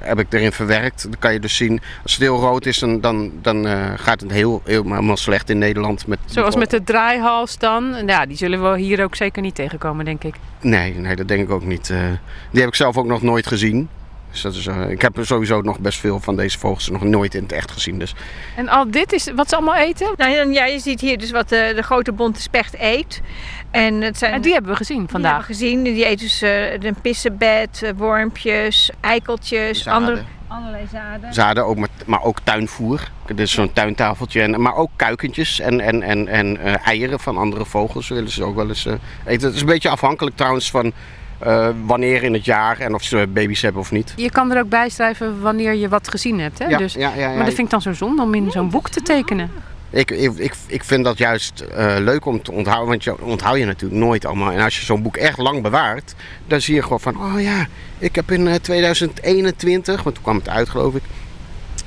Heb 0.06 0.20
ik 0.20 0.34
erin 0.34 0.52
verwerkt. 0.52 1.04
Dan 1.04 1.20
kan 1.20 1.34
je 1.34 1.40
dus 1.40 1.56
zien, 1.56 1.82
als 2.04 2.12
het 2.12 2.22
heel 2.22 2.40
rood 2.40 2.66
is, 2.66 2.78
dan, 2.78 3.02
dan, 3.02 3.32
dan 3.42 3.68
eh, 3.68 3.92
gaat 3.96 4.22
het 4.22 4.32
heel, 4.32 4.62
helemaal 4.64 5.18
slecht 5.18 5.50
in 5.50 5.58
Nederland. 5.58 6.08
Met 6.08 6.20
Zoals 6.26 6.56
met 6.56 6.70
de 6.70 6.84
draaihals 6.84 7.58
dan. 7.58 7.96
Ja, 8.06 8.26
die 8.26 8.38
zullen 8.38 8.72
we 8.72 8.78
hier 8.80 9.04
ook 9.04 9.16
zeker 9.16 9.42
niet 9.42 9.56
tegenkomen, 9.56 10.06
denk 10.06 10.24
ik. 10.24 10.36
Nee, 10.62 10.94
nee, 10.94 11.16
dat 11.16 11.28
denk 11.28 11.42
ik 11.42 11.50
ook 11.50 11.66
niet. 11.66 11.90
Eh, 11.90 11.98
die 12.52 12.60
heb 12.60 12.70
ik 12.70 12.76
zelf 12.76 12.98
ook 12.98 13.06
nog 13.06 13.22
nooit 13.22 13.48
gezien. 13.48 13.90
Dus 14.32 14.42
dat 14.42 14.54
is, 14.54 14.68
eh, 14.68 14.90
ik 14.90 15.02
heb 15.02 15.18
er 15.18 15.26
sowieso 15.26 15.62
nog 15.62 15.80
best 15.80 16.00
veel 16.00 16.20
van 16.20 16.36
deze 16.36 16.60
vogels 16.60 16.90
nog 16.90 17.04
nooit 17.04 17.36
in 17.36 17.44
het 17.44 17.52
echt 17.52 17.72
gezien. 17.72 18.00
Dus 18.00 18.16
En 18.56 18.70
al 18.70 18.92
dit 18.92 19.14
is 19.14 19.32
wat 19.36 19.50
ze 19.50 19.56
allemaal 19.56 19.76
eten? 19.76 20.14
Nou, 20.18 20.36
en 20.36 20.54
ja, 20.54 20.66
je 20.66 20.80
ziet 20.80 21.02
hier 21.02 21.18
dus 21.18 21.32
wat 21.32 21.50
de, 21.50 21.72
de 21.76 21.82
grote 21.82 22.12
bonte 22.12 22.42
specht 22.42 22.76
eet. 22.80 23.22
En 23.72 24.02
het 24.02 24.18
zijn, 24.18 24.34
En 24.34 24.42
die 24.42 24.54
hebben 24.54 24.72
we 24.72 24.78
gezien 24.78 25.00
die 25.00 25.08
vandaag. 25.10 25.32
hebben 25.32 25.48
we 25.48 25.54
gezien. 25.54 25.84
Die 25.84 26.08
eet 26.10 26.20
dus 26.20 26.42
eh, 26.42 26.74
een 26.74 26.96
pissenbed, 27.02 27.82
eh, 27.84 27.92
wormpjes, 27.96 28.90
eikeltjes, 29.00 29.84
Zaden. 29.84 30.08
andere, 30.08 30.24
allerlei 30.48 30.88
zaden. 30.92 31.34
zaden, 31.34 31.66
ook 31.66 31.78
met, 31.78 31.90
maar 32.06 32.24
ook 32.24 32.40
tuinvoer. 32.44 33.10
Dit 33.26 33.40
is 33.40 33.52
zo'n 33.52 33.74
tuintafeltje. 33.74 34.42
En, 34.42 34.62
maar 34.62 34.76
ook 34.76 34.92
kuikentjes 34.96 35.60
en, 35.60 35.80
en, 35.80 36.02
en, 36.02 36.28
en 36.28 36.58
eh, 36.58 36.88
eieren 36.88 37.20
van 37.20 37.38
andere 37.38 37.66
vogels 37.66 38.08
willen 38.08 38.32
ze 38.32 38.44
ook 38.44 38.56
wel 38.56 38.68
eens 38.68 38.86
eh, 38.86 38.94
eten. 39.26 39.46
Het 39.48 39.56
is 39.56 39.62
een 39.62 39.68
beetje 39.68 39.90
afhankelijk 39.90 40.36
trouwens 40.36 40.72
van 40.72 40.94
eh, 41.46 41.70
wanneer 41.86 42.24
in 42.24 42.34
het 42.34 42.46
jaar 42.46 42.80
en 42.80 42.94
of 42.94 43.04
ze 43.04 43.28
baby's 43.34 43.62
hebben 43.62 43.82
of 43.82 43.92
niet. 43.92 44.14
Je 44.16 44.32
kan 44.32 44.52
er 44.52 44.60
ook 44.62 44.70
bij 44.70 44.90
schrijven 44.90 45.42
wanneer 45.42 45.74
je 45.74 45.90
wat 45.90 46.08
gezien 46.08 46.40
hebt. 46.40 46.60
Hè? 46.60 46.66
Ja, 46.66 46.78
dus, 46.78 46.94
ja, 46.94 47.12
ja. 47.16 47.28
Maar 47.28 47.46
dat 47.46 47.54
vind 47.54 47.68
ik 47.68 47.70
dan 47.70 47.82
zo 47.82 47.94
zonde 47.94 48.22
om 48.22 48.34
in 48.34 48.52
zo'n 48.52 48.70
boek 48.70 48.90
te 48.90 49.02
tekenen. 49.02 49.52
Ik, 49.90 50.12
ik, 50.12 50.56
ik, 50.68 50.84
vind 50.84 51.04
dat 51.04 51.18
juist 51.18 51.60
eh, 51.60 51.96
leuk 52.00 52.26
om 52.26 52.42
te 52.42 52.52
onthouden, 52.52 52.88
want 52.88 53.04
je 53.04 53.24
onthoud 53.24 53.58
je 53.58 53.66
natuurlijk 53.66 54.02
nooit 54.02 54.26
allemaal. 54.26 54.52
En 54.52 54.60
als 54.60 54.80
je 54.80 54.86
zo'n 54.86 55.02
boek 55.02 55.18
echt 55.18 55.38
lang 55.38 55.62
bewaart, 55.62 56.16
dan 56.48 56.62
zie 56.62 56.76
je 56.76 56.82
gewoon 56.82 57.00
van, 57.00 57.16
oh 57.18 57.42
ja, 57.42 57.68
ik 57.98 58.16
heb 58.16 58.32
in 58.32 58.48
eh, 58.48 58.56
2021, 58.56 60.04
want 60.04 60.16
toen 60.16 60.24
kwam 60.24 60.38
het 60.38 60.50
uit 60.50 60.70
geloof 60.70 60.96
ik, 60.96 61.04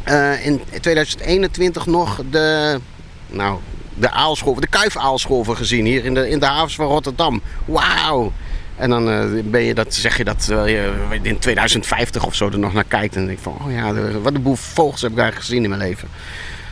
eh, 0.02 0.46
in 0.46 0.60
2021 0.80 1.86
nog 1.86 2.20
de, 2.30 2.78
nou, 3.26 3.58
de 3.94 4.10
aalscholven, 4.10 4.62
de 4.62 4.68
kuifaalscholven 4.68 5.56
gezien 5.56 5.84
hier 5.84 6.04
in 6.04 6.14
de, 6.14 6.28
in 6.28 6.38
de 6.38 6.46
havens 6.46 6.74
van 6.74 6.86
Rotterdam. 6.86 7.42
Wauw! 7.64 8.32
En 8.78 8.90
dan 8.90 9.10
eh, 9.10 9.24
ben 9.44 9.62
je 9.62 9.74
dat, 9.74 9.94
zeg 9.94 10.16
je 10.16 10.24
dat 10.24 10.44
terwijl 10.44 10.66
je 10.66 10.92
in 11.22 11.38
2050 11.38 12.26
of 12.26 12.34
zo 12.34 12.48
er 12.48 12.58
nog 12.58 12.72
naar 12.72 12.84
kijkt. 12.84 13.16
En 13.16 13.26
denk 13.26 13.38
van, 13.38 13.56
oh 13.64 13.72
ja, 13.72 13.92
wat 14.22 14.34
een 14.34 14.42
boel 14.42 14.56
vogels 14.56 15.02
heb 15.02 15.10
ik 15.10 15.18
eigenlijk 15.18 15.46
gezien 15.48 15.62
in 15.62 15.68
mijn 15.70 15.82
leven. 15.82 16.08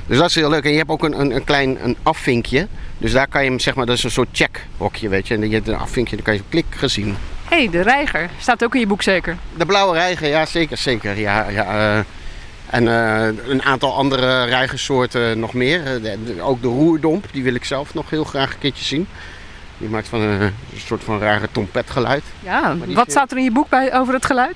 Dus 0.06 0.18
dat 0.18 0.28
is 0.28 0.34
heel 0.34 0.50
leuk. 0.50 0.64
En 0.64 0.70
je 0.70 0.76
hebt 0.76 0.90
ook 0.90 1.04
een, 1.04 1.20
een, 1.20 1.34
een 1.34 1.44
klein 1.44 1.78
een 1.84 1.96
afvinkje. 2.02 2.66
Dus 2.98 3.12
daar 3.12 3.28
kan 3.28 3.44
je 3.44 3.48
hem, 3.50 3.58
zeg 3.58 3.74
maar, 3.74 3.86
dat 3.86 3.96
is 3.96 4.02
een 4.04 4.10
soort 4.10 4.28
checkhokje, 4.32 5.08
weet 5.08 5.28
je. 5.28 5.34
En 5.34 5.48
je 5.48 5.54
hebt 5.54 5.68
een 5.68 5.76
afvinkje, 5.76 6.16
dan 6.16 6.24
kan 6.24 6.34
je 6.34 6.42
klik 6.48 6.64
gezien. 6.70 7.16
Hé, 7.48 7.56
hey, 7.56 7.70
de 7.70 7.80
reiger. 7.80 8.30
Staat 8.40 8.64
ook 8.64 8.74
in 8.74 8.80
je 8.80 8.86
boek 8.86 9.02
zeker. 9.02 9.36
De 9.56 9.66
blauwe 9.66 9.94
reiger, 9.94 10.28
ja 10.28 10.46
zeker, 10.46 10.76
zeker. 10.76 11.18
Ja, 11.18 11.48
ja, 11.48 11.64
eh, 11.96 12.04
en 12.66 12.88
eh, 12.88 13.28
een 13.48 13.62
aantal 13.62 13.94
andere 13.94 14.44
reigersoorten 14.44 15.38
nog 15.38 15.52
meer. 15.52 15.78
Eh, 15.84 15.92
de- 16.02 16.18
de- 16.26 16.42
ook 16.42 16.62
de 16.62 16.68
roerdomp, 16.68 17.26
die 17.32 17.42
wil 17.42 17.54
ik 17.54 17.64
zelf 17.64 17.94
nog 17.94 18.10
heel 18.10 18.24
graag 18.24 18.52
een 18.52 18.58
keertje 18.58 18.84
zien. 18.84 19.06
Die 19.78 19.88
maakt 19.88 20.08
van 20.08 20.20
een, 20.20 20.40
een 20.40 20.52
soort 20.76 21.04
van 21.04 21.18
rare 21.18 21.48
trompetgeluid. 21.52 22.22
Ja, 22.42 22.76
wat 22.86 23.10
staat 23.10 23.30
er 23.30 23.36
in 23.38 23.44
je 23.44 23.52
boek 23.52 23.68
bij, 23.68 23.94
over 23.94 24.14
het 24.14 24.26
geluid? 24.26 24.54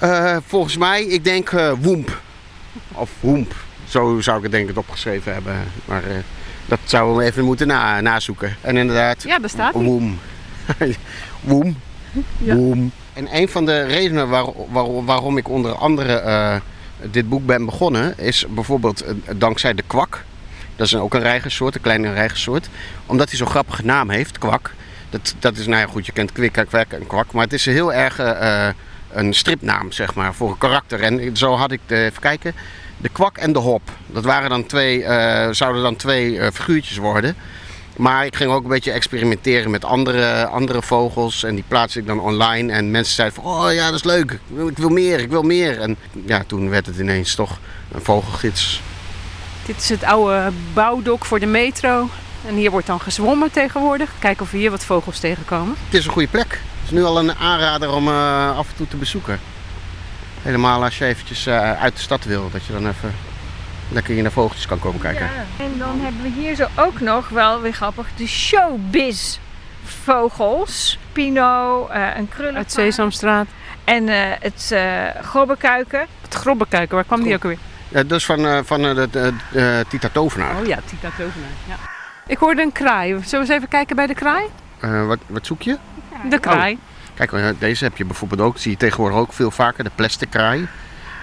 Eh, 0.00 0.36
volgens 0.46 0.76
mij, 0.76 1.02
ik 1.04 1.24
denk 1.24 1.48
eh 1.52 1.72
woemp. 1.80 2.20
Of 2.92 3.10
woemp. 3.20 3.54
Zo 3.88 4.20
zou 4.20 4.36
ik 4.36 4.42
het 4.42 4.52
denk 4.52 4.68
ik 4.70 4.78
opgeschreven 4.78 5.32
hebben. 5.32 5.54
Maar 5.84 6.04
eh, 6.04 6.16
dat 6.66 6.78
zouden 6.84 7.16
we 7.16 7.24
even 7.24 7.44
moeten 7.44 7.66
na, 7.66 8.00
nazoeken. 8.00 8.56
En 8.60 8.76
inderdaad, 8.76 9.22
Ja, 9.22 9.38
daar 9.38 9.48
staat 9.50 9.74
hij. 9.74 9.82
woem. 9.82 10.18
woem. 11.40 11.76
Woem. 12.38 12.92
En 13.12 13.36
een 13.36 13.48
van 13.48 13.64
de 13.66 13.82
redenen 13.82 14.28
waar, 14.28 14.44
waar- 14.70 15.04
waarom 15.04 15.36
ik 15.36 15.48
onder 15.48 15.72
andere 15.74 16.12
eh, 16.14 16.56
dit 17.10 17.28
boek 17.28 17.46
ben 17.46 17.64
begonnen... 17.64 18.18
is 18.18 18.46
bijvoorbeeld 18.48 19.00
eh, 19.00 19.14
dankzij 19.36 19.74
de 19.74 19.82
kwak. 19.86 20.24
Dat 20.80 20.88
is 20.88 20.96
ook 20.96 21.14
een 21.14 21.22
reigersoort, 21.22 21.74
een 21.74 21.80
kleine 21.80 22.12
reigersoort. 22.12 22.68
Omdat 23.06 23.28
hij 23.28 23.38
zo'n 23.38 23.46
grappige 23.46 23.84
naam 23.84 24.10
heeft, 24.10 24.38
kwak. 24.38 24.74
Dat, 25.10 25.34
dat 25.38 25.56
is, 25.56 25.66
nou 25.66 25.80
ja, 25.80 25.86
goed, 25.86 26.06
je 26.06 26.12
kent 26.12 26.32
kwik, 26.32 26.64
kwek 26.68 26.92
en 26.92 27.06
kwak. 27.06 27.32
Maar 27.32 27.44
het 27.44 27.52
is 27.52 27.64
heel 27.64 27.92
erg 27.92 28.18
eh, 28.18 28.68
eh, 28.68 28.74
een 29.10 29.34
stripnaam, 29.34 29.92
zeg 29.92 30.14
maar, 30.14 30.34
voor 30.34 30.50
een 30.50 30.58
karakter. 30.58 31.02
En 31.02 31.36
zo 31.36 31.54
had 31.54 31.72
ik, 31.72 31.80
de, 31.86 32.04
even 32.04 32.20
kijken, 32.20 32.54
de 32.96 33.08
kwak 33.08 33.36
en 33.38 33.52
de 33.52 33.58
hop. 33.58 33.82
Dat 34.06 34.24
waren 34.24 34.50
dan 34.50 34.66
twee, 34.66 35.04
eh, 35.04 35.52
zouden 35.52 35.82
dan 35.82 35.96
twee 35.96 36.38
eh, 36.38 36.50
figuurtjes 36.52 36.96
worden. 36.96 37.34
Maar 37.96 38.26
ik 38.26 38.36
ging 38.36 38.50
ook 38.50 38.62
een 38.62 38.68
beetje 38.68 38.92
experimenteren 38.92 39.70
met 39.70 39.84
andere, 39.84 40.46
andere 40.46 40.82
vogels. 40.82 41.44
En 41.44 41.54
die 41.54 41.64
plaatste 41.68 41.98
ik 41.98 42.06
dan 42.06 42.20
online. 42.20 42.72
En 42.72 42.90
mensen 42.90 43.14
zeiden 43.14 43.42
van, 43.42 43.52
oh 43.52 43.72
ja, 43.72 43.86
dat 43.86 43.94
is 43.94 44.04
leuk. 44.04 44.38
Ik 44.68 44.78
wil 44.78 44.88
meer, 44.88 45.20
ik 45.20 45.30
wil 45.30 45.42
meer. 45.42 45.80
En 45.80 45.96
ja, 46.26 46.42
toen 46.46 46.68
werd 46.68 46.86
het 46.86 46.98
ineens 46.98 47.34
toch 47.34 47.58
een 47.92 48.02
vogelgids. 48.02 48.80
Dit 49.70 49.82
is 49.82 49.88
het 49.88 50.04
oude 50.04 50.52
bouwdok 50.74 51.24
voor 51.24 51.38
de 51.40 51.46
metro. 51.46 52.08
En 52.46 52.54
hier 52.54 52.70
wordt 52.70 52.86
dan 52.86 53.00
gezwommen 53.00 53.50
tegenwoordig. 53.50 54.10
Kijken 54.18 54.42
of 54.42 54.50
we 54.50 54.58
hier 54.58 54.70
wat 54.70 54.84
vogels 54.84 55.18
tegenkomen. 55.18 55.76
Het 55.84 55.94
is 55.94 56.04
een 56.04 56.12
goede 56.12 56.28
plek. 56.28 56.50
Het 56.50 56.84
is 56.84 56.90
nu 56.90 57.04
al 57.04 57.18
een 57.18 57.34
aanrader 57.34 57.92
om 57.92 58.08
eh, 58.08 58.56
af 58.56 58.68
en 58.68 58.76
toe 58.76 58.88
te 58.88 58.96
bezoeken. 58.96 59.40
Helemaal 60.42 60.84
als 60.84 60.98
je 60.98 61.04
eventjes 61.04 61.46
eh, 61.46 61.82
uit 61.82 61.94
de 61.94 62.00
stad 62.00 62.24
wil. 62.24 62.50
Dat 62.52 62.64
je 62.64 62.72
dan 62.72 62.88
even 62.88 63.14
lekker 63.88 64.12
hier 64.12 64.22
naar 64.22 64.32
vogeltjes 64.32 64.66
kan 64.66 64.78
komen 64.78 65.00
kijken. 65.00 65.30
En 65.56 65.78
dan 65.78 66.00
hebben 66.00 66.22
we 66.22 66.40
hier 66.40 66.54
zo 66.54 66.66
ook 66.76 67.00
nog, 67.00 67.28
wel 67.28 67.60
weer 67.60 67.72
grappig, 67.72 68.06
de 68.16 68.26
showbiz 68.26 69.38
vogels. 69.84 70.98
Pino, 71.12 71.86
eh, 71.86 72.06
een 72.16 72.28
krullen. 72.28 72.56
Uit 72.56 72.72
Sesamstraat. 72.72 73.46
En 73.84 74.08
eh, 74.08 74.16
het 74.40 74.70
eh 74.72 75.22
grobbekuiken. 75.22 76.06
Het 76.22 76.34
grobbekuiken, 76.34 76.94
waar 76.94 77.04
kwam 77.04 77.22
die 77.22 77.34
ook 77.34 77.42
alweer? 77.42 77.58
Ja, 77.90 78.02
dat 78.02 78.18
is 78.18 78.24
van, 78.24 78.46
eh, 78.46 78.58
van 78.64 78.84
eh, 78.86 78.94
de, 78.94 79.08
de, 79.10 79.32
de 79.52 79.84
Tita 79.88 80.08
Tovenaar. 80.12 80.56
Oh 80.60 80.66
ja, 80.66 80.78
Tita 80.86 81.08
Tovenaar. 81.08 81.50
Ja. 81.68 81.76
Ik 82.26 82.38
hoorde 82.38 82.62
een 82.62 82.72
kraai. 82.72 83.08
Zullen 83.08 83.28
we 83.30 83.36
eens 83.38 83.48
even 83.48 83.68
kijken 83.68 83.96
bij 83.96 84.06
de 84.06 84.14
kraai? 84.14 84.44
Eh, 84.80 85.06
wat, 85.06 85.18
wat 85.26 85.46
zoek 85.46 85.62
je? 85.62 85.76
De 86.28 86.38
kraai. 86.38 86.78
Kijk, 87.14 87.32
eh, 87.32 87.48
deze 87.58 87.84
heb 87.84 87.96
je 87.96 88.04
bijvoorbeeld 88.04 88.40
ook. 88.40 88.58
Zie 88.58 88.70
je 88.70 88.76
tegenwoordig 88.76 89.18
ook 89.18 89.32
veel 89.32 89.50
vaker. 89.50 89.84
De 89.84 89.90
plastic 89.94 90.30
kraai. 90.30 90.68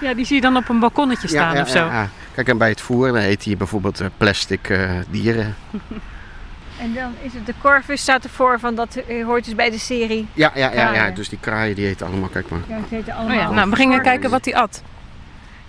Ja, 0.01 0.13
die 0.13 0.25
zie 0.25 0.35
je 0.35 0.41
dan 0.41 0.57
op 0.57 0.69
een 0.69 0.79
balkonnetje 0.79 1.27
staan 1.27 1.57
of 1.61 1.69
zo. 1.69 1.77
ja. 1.77 2.09
Kijk, 2.33 2.47
en 2.49 2.57
bij 2.57 2.69
het 2.69 2.81
voer 2.81 3.07
dan 3.07 3.15
heet 3.21 3.43
hier 3.43 3.57
bijvoorbeeld 3.57 3.99
eh, 3.99 4.07
plastic 4.17 4.69
eh, 4.69 4.89
dieren. 5.09 5.55
En 6.81 6.93
dan 6.93 7.13
is 7.21 7.33
het 7.33 7.45
de 7.45 7.53
Corvus 7.61 8.01
staat 8.01 8.23
ervoor 8.23 8.59
van 8.59 8.75
dat 8.75 8.95
eh, 8.95 9.25
hoort 9.25 9.45
dus 9.45 9.55
bij 9.55 9.69
de 9.69 9.79
serie. 9.79 10.27
Ja, 10.33 10.51
ja, 10.55 10.71
ja, 10.73 10.93
ja, 10.93 11.09
dus 11.11 11.29
die 11.29 11.39
kraaien 11.41 11.75
die 11.75 11.85
heten 11.85 12.07
allemaal, 12.07 12.29
kijk 12.29 12.49
maar. 12.49 12.59
Ja, 12.67 12.75
het 12.75 12.89
heet 12.89 13.07
Oh 13.07 13.17
allemaal. 13.17 13.37
ja, 13.37 13.49
nou, 13.51 13.69
we 13.69 13.75
gingen 13.75 14.01
kijken 14.01 14.29
wat 14.29 14.45
hij 14.45 14.55
at. 14.55 14.81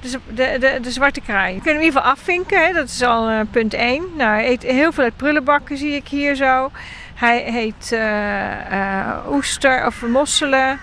Dus 0.00 0.10
de, 0.12 0.56
de, 0.60 0.78
de 0.82 0.90
zwarte 0.90 1.20
kraai. 1.20 1.54
We 1.54 1.60
kunnen 1.62 1.80
hem 1.82 1.82
in 1.82 1.86
ieder 1.86 2.00
geval 2.00 2.12
afvinken, 2.12 2.66
hè? 2.66 2.72
dat 2.72 2.88
is 2.88 3.02
al 3.02 3.28
eh, 3.28 3.40
punt 3.50 3.74
1. 3.74 4.02
Nou, 4.16 4.30
hij 4.30 4.48
eet 4.50 4.62
heel 4.62 4.92
veel 4.92 5.04
uit 5.04 5.16
prullenbakken, 5.16 5.76
zie 5.76 5.92
ik 5.94 6.08
hier 6.08 6.34
zo. 6.34 6.70
Hij 7.14 7.38
heet 7.42 7.92
eh, 7.92 9.00
eh, 9.00 9.16
oester 9.30 9.86
of 9.86 10.02
mosselen. 10.06 10.78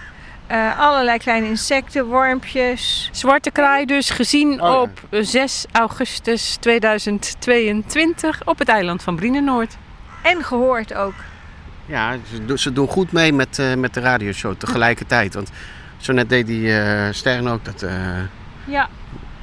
eh, 0.48 0.80
allerlei 0.80 1.18
kleine 1.18 1.48
insecten, 1.48 2.06
wormpjes. 2.06 3.10
Zwarte 3.12 3.52
kraai 3.52 3.86
dus 3.86 4.10
gezien 4.10 4.62
Oh 4.62 4.68
ja. 4.72 4.82
op 4.82 5.00
6 5.26 5.66
augustus 5.72 6.56
2022 6.60 8.42
op 8.46 8.60
het 8.60 8.68
eiland 8.70 9.04
van 9.04 9.16
Brienenoord. 9.16 9.78
En 10.22 10.44
gehoord 10.44 10.94
ook. 10.94 11.14
Ja, 11.86 12.16
ze, 12.34 12.46
doen- 12.46 12.58
ze 12.58 12.74
doen 12.74 12.88
goed 12.88 13.12
mee 13.12 13.34
met, 13.34 13.60
eh, 13.60 13.74
met 13.74 13.94
de 13.94 14.00
radioshow 14.00 14.54
tegelijkertijd. 14.58 15.34
Want 15.34 15.50
zo 15.98 16.14
net 16.14 16.30
deed 16.30 16.48
die 16.48 16.78
eh 16.80 17.08
Stern 17.14 17.48
ook 17.48 17.66
dat. 17.66 17.82
eh, 17.84 17.94
Ja. 18.66 18.90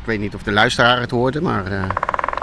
Ik 0.02 0.08
weet 0.08 0.20
niet 0.20 0.34
of 0.34 0.42
de 0.42 0.52
luisteraar 0.52 1.00
het 1.00 1.10
hoorde, 1.10 1.40
maar 1.40 1.66
eh 1.66 1.84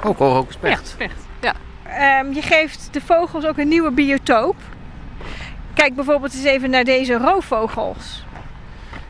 ook 0.03 0.17
hoor 0.17 0.35
ook 0.35 0.51
specht. 0.51 0.87
specht. 0.87 1.27
Ja. 1.41 1.53
Ehm, 1.83 2.33
je 2.33 2.41
geeft 2.41 2.89
de 2.91 3.01
vogels 3.01 3.45
ook 3.45 3.57
een 3.57 3.67
nieuwe 3.67 3.91
biotoop. 3.91 4.55
Kijk 5.73 5.95
bijvoorbeeld 5.95 6.33
eens 6.33 6.43
even 6.43 6.69
naar 6.69 6.83
deze 6.83 7.17
roofvogels. 7.17 8.23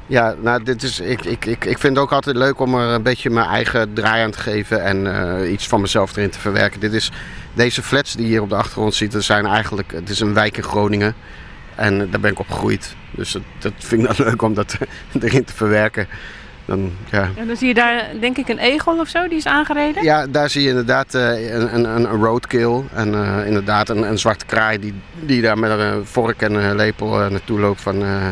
Ja, 0.05 0.35
nou, 0.41 0.63
dit 0.63 0.83
is, 0.83 0.99
ik, 0.99 1.25
ik, 1.25 1.45
ik, 1.45 1.65
ik 1.65 1.77
vind 1.77 1.95
het 1.95 2.03
ook 2.03 2.11
altijd 2.11 2.35
leuk 2.35 2.59
om 2.59 2.75
er 2.75 2.93
een 2.93 3.03
beetje 3.03 3.29
mijn 3.29 3.47
eigen 3.47 3.93
draai 3.93 4.23
aan 4.23 4.31
te 4.31 4.39
geven 4.39 4.83
en 4.83 5.19
eh, 5.41 5.51
iets 5.51 5.67
van 5.67 5.81
mezelf 5.81 6.15
erin 6.15 6.29
te 6.29 6.39
verwerken. 6.39 6.79
Dit 6.79 6.93
is, 6.93 7.11
deze 7.53 7.83
flats 7.83 8.15
die 8.15 8.25
je 8.25 8.31
hier 8.31 8.41
op 8.41 8.49
de 8.49 8.55
achtergrond 8.55 8.93
ziet, 8.93 9.11
dat 9.11 9.23
zijn 9.23 9.45
eigenlijk, 9.45 9.91
het 9.91 10.09
is 10.09 10.19
een 10.19 10.33
wijk 10.33 10.57
in 10.57 10.63
Groningen. 10.63 11.15
En 11.75 12.09
daar 12.09 12.19
ben 12.19 12.31
ik 12.31 12.39
opgegroeid. 12.39 12.95
Dus 13.11 13.31
dat, 13.31 13.41
dat 13.59 13.73
vind 13.77 14.01
ik 14.01 14.17
dan 14.17 14.25
leuk 14.27 14.41
om 14.41 14.53
dat 14.53 14.77
erin 15.21 15.43
te 15.43 15.53
verwerken. 15.53 16.07
Dan, 16.69 16.91
ja. 17.11 17.29
En 17.35 17.47
dan 17.47 17.55
zie 17.55 17.67
je 17.67 17.73
daar 17.73 18.05
denk 18.19 18.37
ik 18.37 18.47
een 18.47 18.57
egel 18.57 18.99
of 18.99 19.07
zo, 19.07 19.27
die 19.27 19.37
is 19.37 19.45
aangereden. 19.47 20.03
ja, 20.03 20.27
daar 20.27 20.49
zie 20.49 20.61
je 20.61 20.69
inderdaad 20.69 21.13
eh, 21.13 21.53
een, 21.53 21.73
een, 21.75 21.85
een 21.85 22.05
roadkill. 22.05 22.83
En 22.93 23.13
eh, 23.13 23.45
inderdaad 23.47 23.89
een, 23.89 24.03
een 24.03 24.17
zwarte 24.19 24.45
kraai 24.45 24.79
die, 24.79 24.93
die 25.19 25.41
daar 25.41 25.57
met 25.57 25.71
een 25.79 26.05
vork 26.05 26.41
en 26.41 26.53
een 26.53 26.75
lepel 26.75 27.21
eh, 27.21 27.29
naartoe 27.29 27.59
loopt 27.59 27.81
van... 27.81 28.03
eh, 28.03 28.27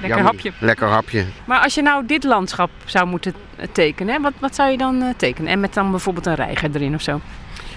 Lekker 0.00 0.20
hapje. 0.20 0.52
Lekker 0.58 0.88
hapje. 0.88 1.24
Maar 1.44 1.60
als 1.60 1.74
je 1.74 1.82
nou 1.82 2.06
dit 2.06 2.24
landschap 2.24 2.70
zou 2.84 3.06
moeten 3.06 3.34
eh, 3.56 3.66
tekenen, 3.72 4.14
hè, 4.14 4.20
wat, 4.20 4.32
wat 4.38 4.54
zou 4.54 4.70
je 4.70 4.76
dan 4.78 5.02
eh, 5.02 5.08
tekenen? 5.16 5.50
En 5.52 5.60
met 5.60 5.74
dan 5.74 5.90
bijvoorbeeld 5.90 6.26
een 6.26 6.34
reiger 6.34 6.70
erin 6.74 6.94
of 6.94 7.02
zo. 7.02 7.20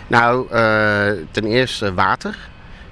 Nou, 0.07 0.47
eh, 0.51 1.11
ten 1.31 1.45
eerste 1.45 1.93
water. 1.93 2.37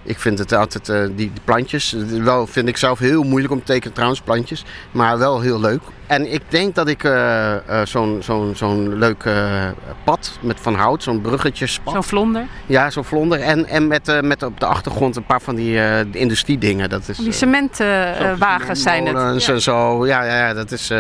Ik 0.04 0.20
vind 0.20 0.40
het 0.40 0.54
altijd, 0.54 0.90
eh, 0.90 1.02
die, 1.02 1.16
die 1.16 1.32
plantjes, 1.44 1.94
eh, 1.94 2.24
wel 2.24 2.48
vind 2.48 2.68
ik 2.68 2.78
zelf 2.78 3.00
heel 3.00 3.24
moeilijk 3.24 3.54
om 3.54 3.60
te 3.60 3.66
tekenen 3.66 3.94
trouwens, 3.94 4.22
plantjes. 4.22 4.64
Maar 4.92 5.18
wel 5.18 5.42
heel 5.42 5.60
leuk. 5.60 5.82
En 6.08 6.34
ik 6.34 6.42
denk 6.48 6.76
dat 6.76 6.88
ik 6.88 7.04
eh, 7.04 7.56
zo'n 7.84 8.18
zo'n 8.24 8.52
zo'n 8.56 8.98
leuk 8.98 9.24
pad 10.04 10.38
met 10.42 10.60
van 10.60 10.76
hout, 10.76 11.04
zo'n 11.04 11.22
bruggetjespad. 11.22 11.94
Zo'n 11.94 12.04
vlonder. 12.04 12.46
Ja, 12.66 12.90
zo'n 12.90 13.04
vlonder. 13.04 13.40
En, 13.40 13.66
en 13.66 13.88
met, 13.88 14.22
met 14.22 14.44
op 14.44 14.60
de 14.60 14.66
achtergrond 14.66 15.16
een 15.16 15.26
paar 15.26 15.42
van 15.42 15.56
die 15.56 15.80
industriedingen. 16.12 16.90
Dat 16.90 17.08
is, 17.10 17.18
Die 17.18 17.32
cementwagens 17.32 18.82
zijn 18.82 19.06
het. 19.06 19.48
en 19.48 19.62
zo. 19.62 20.06
Ja, 20.08 20.24
ja, 20.24 20.36
ja 20.48 20.54
dat, 20.54 20.72
is, 20.72 20.92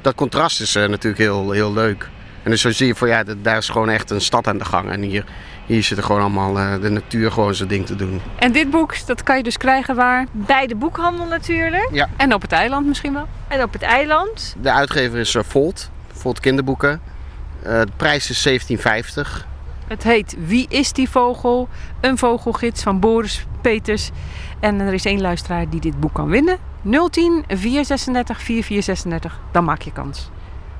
dat 0.00 0.14
contrast 0.14 0.60
is 0.60 0.74
natuurlijk 0.74 1.18
heel, 1.18 1.50
heel 1.50 1.72
leuk. 1.72 2.08
En 2.42 2.50
dus 2.50 2.60
zo 2.60 2.70
zie 2.70 2.86
je 2.86 2.94
van 2.94 3.08
ja, 3.08 3.24
dat- 3.24 3.44
daar 3.44 3.56
is 3.56 3.68
gewoon 3.68 3.88
echt 3.88 4.10
een 4.10 4.20
stad 4.20 4.46
aan 4.46 4.58
de 4.58 4.64
gang. 4.64 4.90
En 4.90 5.02
hier, 5.02 5.24
hier 5.66 5.82
zit 5.82 5.98
er 5.98 6.04
gewoon 6.04 6.20
allemaal 6.20 6.58
eh, 6.58 6.80
de 6.80 6.88
natuur 6.88 7.32
gewoon 7.32 7.54
zijn 7.54 7.68
ding 7.68 7.86
te 7.86 7.96
doen. 7.96 8.20
En 8.38 8.52
dit 8.52 8.70
boek, 8.70 9.06
dat 9.06 9.22
kan 9.22 9.36
je 9.36 9.42
dus 9.42 9.56
krijgen 9.56 9.94
waar? 9.94 10.26
Bij 10.32 10.66
de 10.66 10.74
boekhandel 10.74 11.26
natuurlijk. 11.26 11.88
Ja. 11.92 12.08
En 12.16 12.34
op 12.34 12.42
het 12.42 12.52
eiland 12.52 12.86
misschien 12.86 13.12
wel? 13.12 13.26
En 13.48 13.62
op 13.62 13.72
het 13.72 13.82
eiland. 13.82 14.56
De 14.60 14.72
uitgever 14.72 15.18
is 15.18 15.34
eh, 15.34 15.42
Volt, 15.42 15.90
Volt 16.12 16.40
Kinderboeken. 16.40 17.00
Eh, 17.62 17.80
de 17.80 17.92
prijs 17.96 18.30
is 18.30 18.68
17,50. 18.74 19.46
Het 19.86 20.02
heet 20.02 20.36
Wie 20.46 20.66
is 20.68 20.92
die 20.92 21.10
vogel? 21.10 21.68
Een 22.00 22.18
vogelgids 22.18 22.82
van 22.82 23.00
Boris 23.00 23.46
Peters. 23.60 24.10
En 24.60 24.80
er 24.80 24.92
is 24.92 25.04
één 25.04 25.20
luisteraar 25.20 25.68
die 25.68 25.80
dit 25.80 26.00
boek 26.00 26.12
kan 26.12 26.28
winnen. 26.28 26.58
010 27.10 27.44
436 27.48 28.42
4436. 28.42 29.40
Dan 29.52 29.64
maak 29.64 29.82
je 29.82 29.92
kans. 29.92 30.30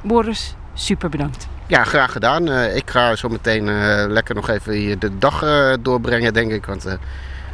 Boris, 0.03 0.55
super 0.75 1.09
bedankt. 1.09 1.49
Ja, 1.69 1.85
graag 1.85 2.13
gedaan. 2.13 2.51
Eh, 2.51 2.77
ik 2.77 2.91
ga 2.91 3.17
zo 3.17 3.29
meteen 3.29 3.69
eh, 3.69 4.05
lekker 4.09 4.35
nog 4.35 4.49
even 4.49 4.73
hier 4.73 4.99
de 4.99 5.19
dag 5.19 5.43
eh, 5.43 5.73
doorbrengen, 5.81 6.35
denk 6.35 6.53
ik. 6.53 6.67
Want 6.67 6.85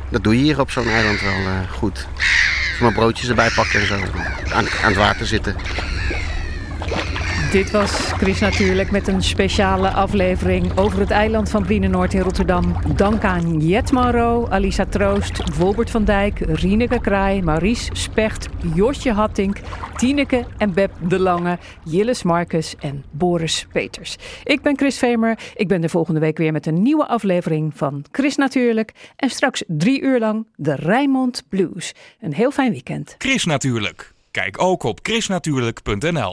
dat 0.09 0.23
doe 0.25 0.37
je 0.37 0.43
hier 0.43 0.61
op 0.61 0.71
zo'n 0.71 0.89
eiland 0.89 1.21
wel 1.21 1.33
goed. 1.71 2.07
Even 2.17 2.77
mijn 2.81 2.93
broodjes 2.93 3.29
erbij 3.29 3.51
pakken 3.55 3.81
en 3.81 3.87
zo. 3.87 3.95
Aan, 3.95 4.67
aan 4.83 4.89
het 4.89 4.97
water 4.97 5.27
zitten. 5.27 5.57
Dit 7.53 7.71
was 7.71 7.91
Chris 7.91 8.41
natuurlijk 8.41 8.91
met 8.91 9.09
een 9.09 9.23
speciale 9.23 9.91
aflevering 9.91 10.79
over 10.79 10.99
het 10.99 11.11
eiland 11.11 11.51
van 11.51 11.63
Brienenoord 11.63 12.15
in 12.15 12.21
Rotterdam. 12.21 12.77
Dank 12.97 13.25
aan 13.25 13.61
Jet 13.61 13.93
Alisa 14.49 14.87
Troost, 14.87 15.57
Wolbert 15.57 15.91
van 15.91 16.05
Dijk, 16.05 16.39
Rieneke 16.39 17.01
Kraai, 17.01 17.43
Maurice 17.43 17.91
Specht, 17.93 18.49
Josje 18.75 19.13
Hattink, 19.13 19.61
Tineke 19.97 20.45
en 20.59 20.73
Beb 20.75 20.91
de 21.09 21.19
Lange, 21.19 21.59
Jilles 21.85 22.23
Marcus 22.23 22.75
en 22.81 23.05
Boris 23.11 23.67
Peters. 23.73 24.17
Ik 24.45 24.63
ben 24.63 24.77
Chris 24.77 24.99
Vemer. 24.99 25.39
Ik 25.55 25.69
ben 25.69 25.81
de 25.81 25.89
volgende 25.89 26.21
week 26.21 26.39
weer 26.39 26.53
met 26.53 26.67
een 26.67 26.83
nieuwe 26.83 27.07
aflevering 27.07 27.73
van 27.77 28.05
Chris 28.13 28.37
natuurlijk. 28.37 28.93
En 29.17 29.31
straks 29.31 29.63
drie 29.67 30.03
uur 30.03 30.19
lang 30.19 30.47
de 30.57 30.75
Rijnmond 30.75 31.43
Blues. 31.49 31.95
Een 32.21 32.35
heel 32.35 32.51
fijn 32.51 32.73
weekend. 32.73 33.15
Chris 33.19 33.45
Natuurlijk. 33.45 34.13
Kijk 34.31 34.63
ook 34.63 34.83
op 34.83 34.99
chrisnatuurlijk.nl 35.03 36.31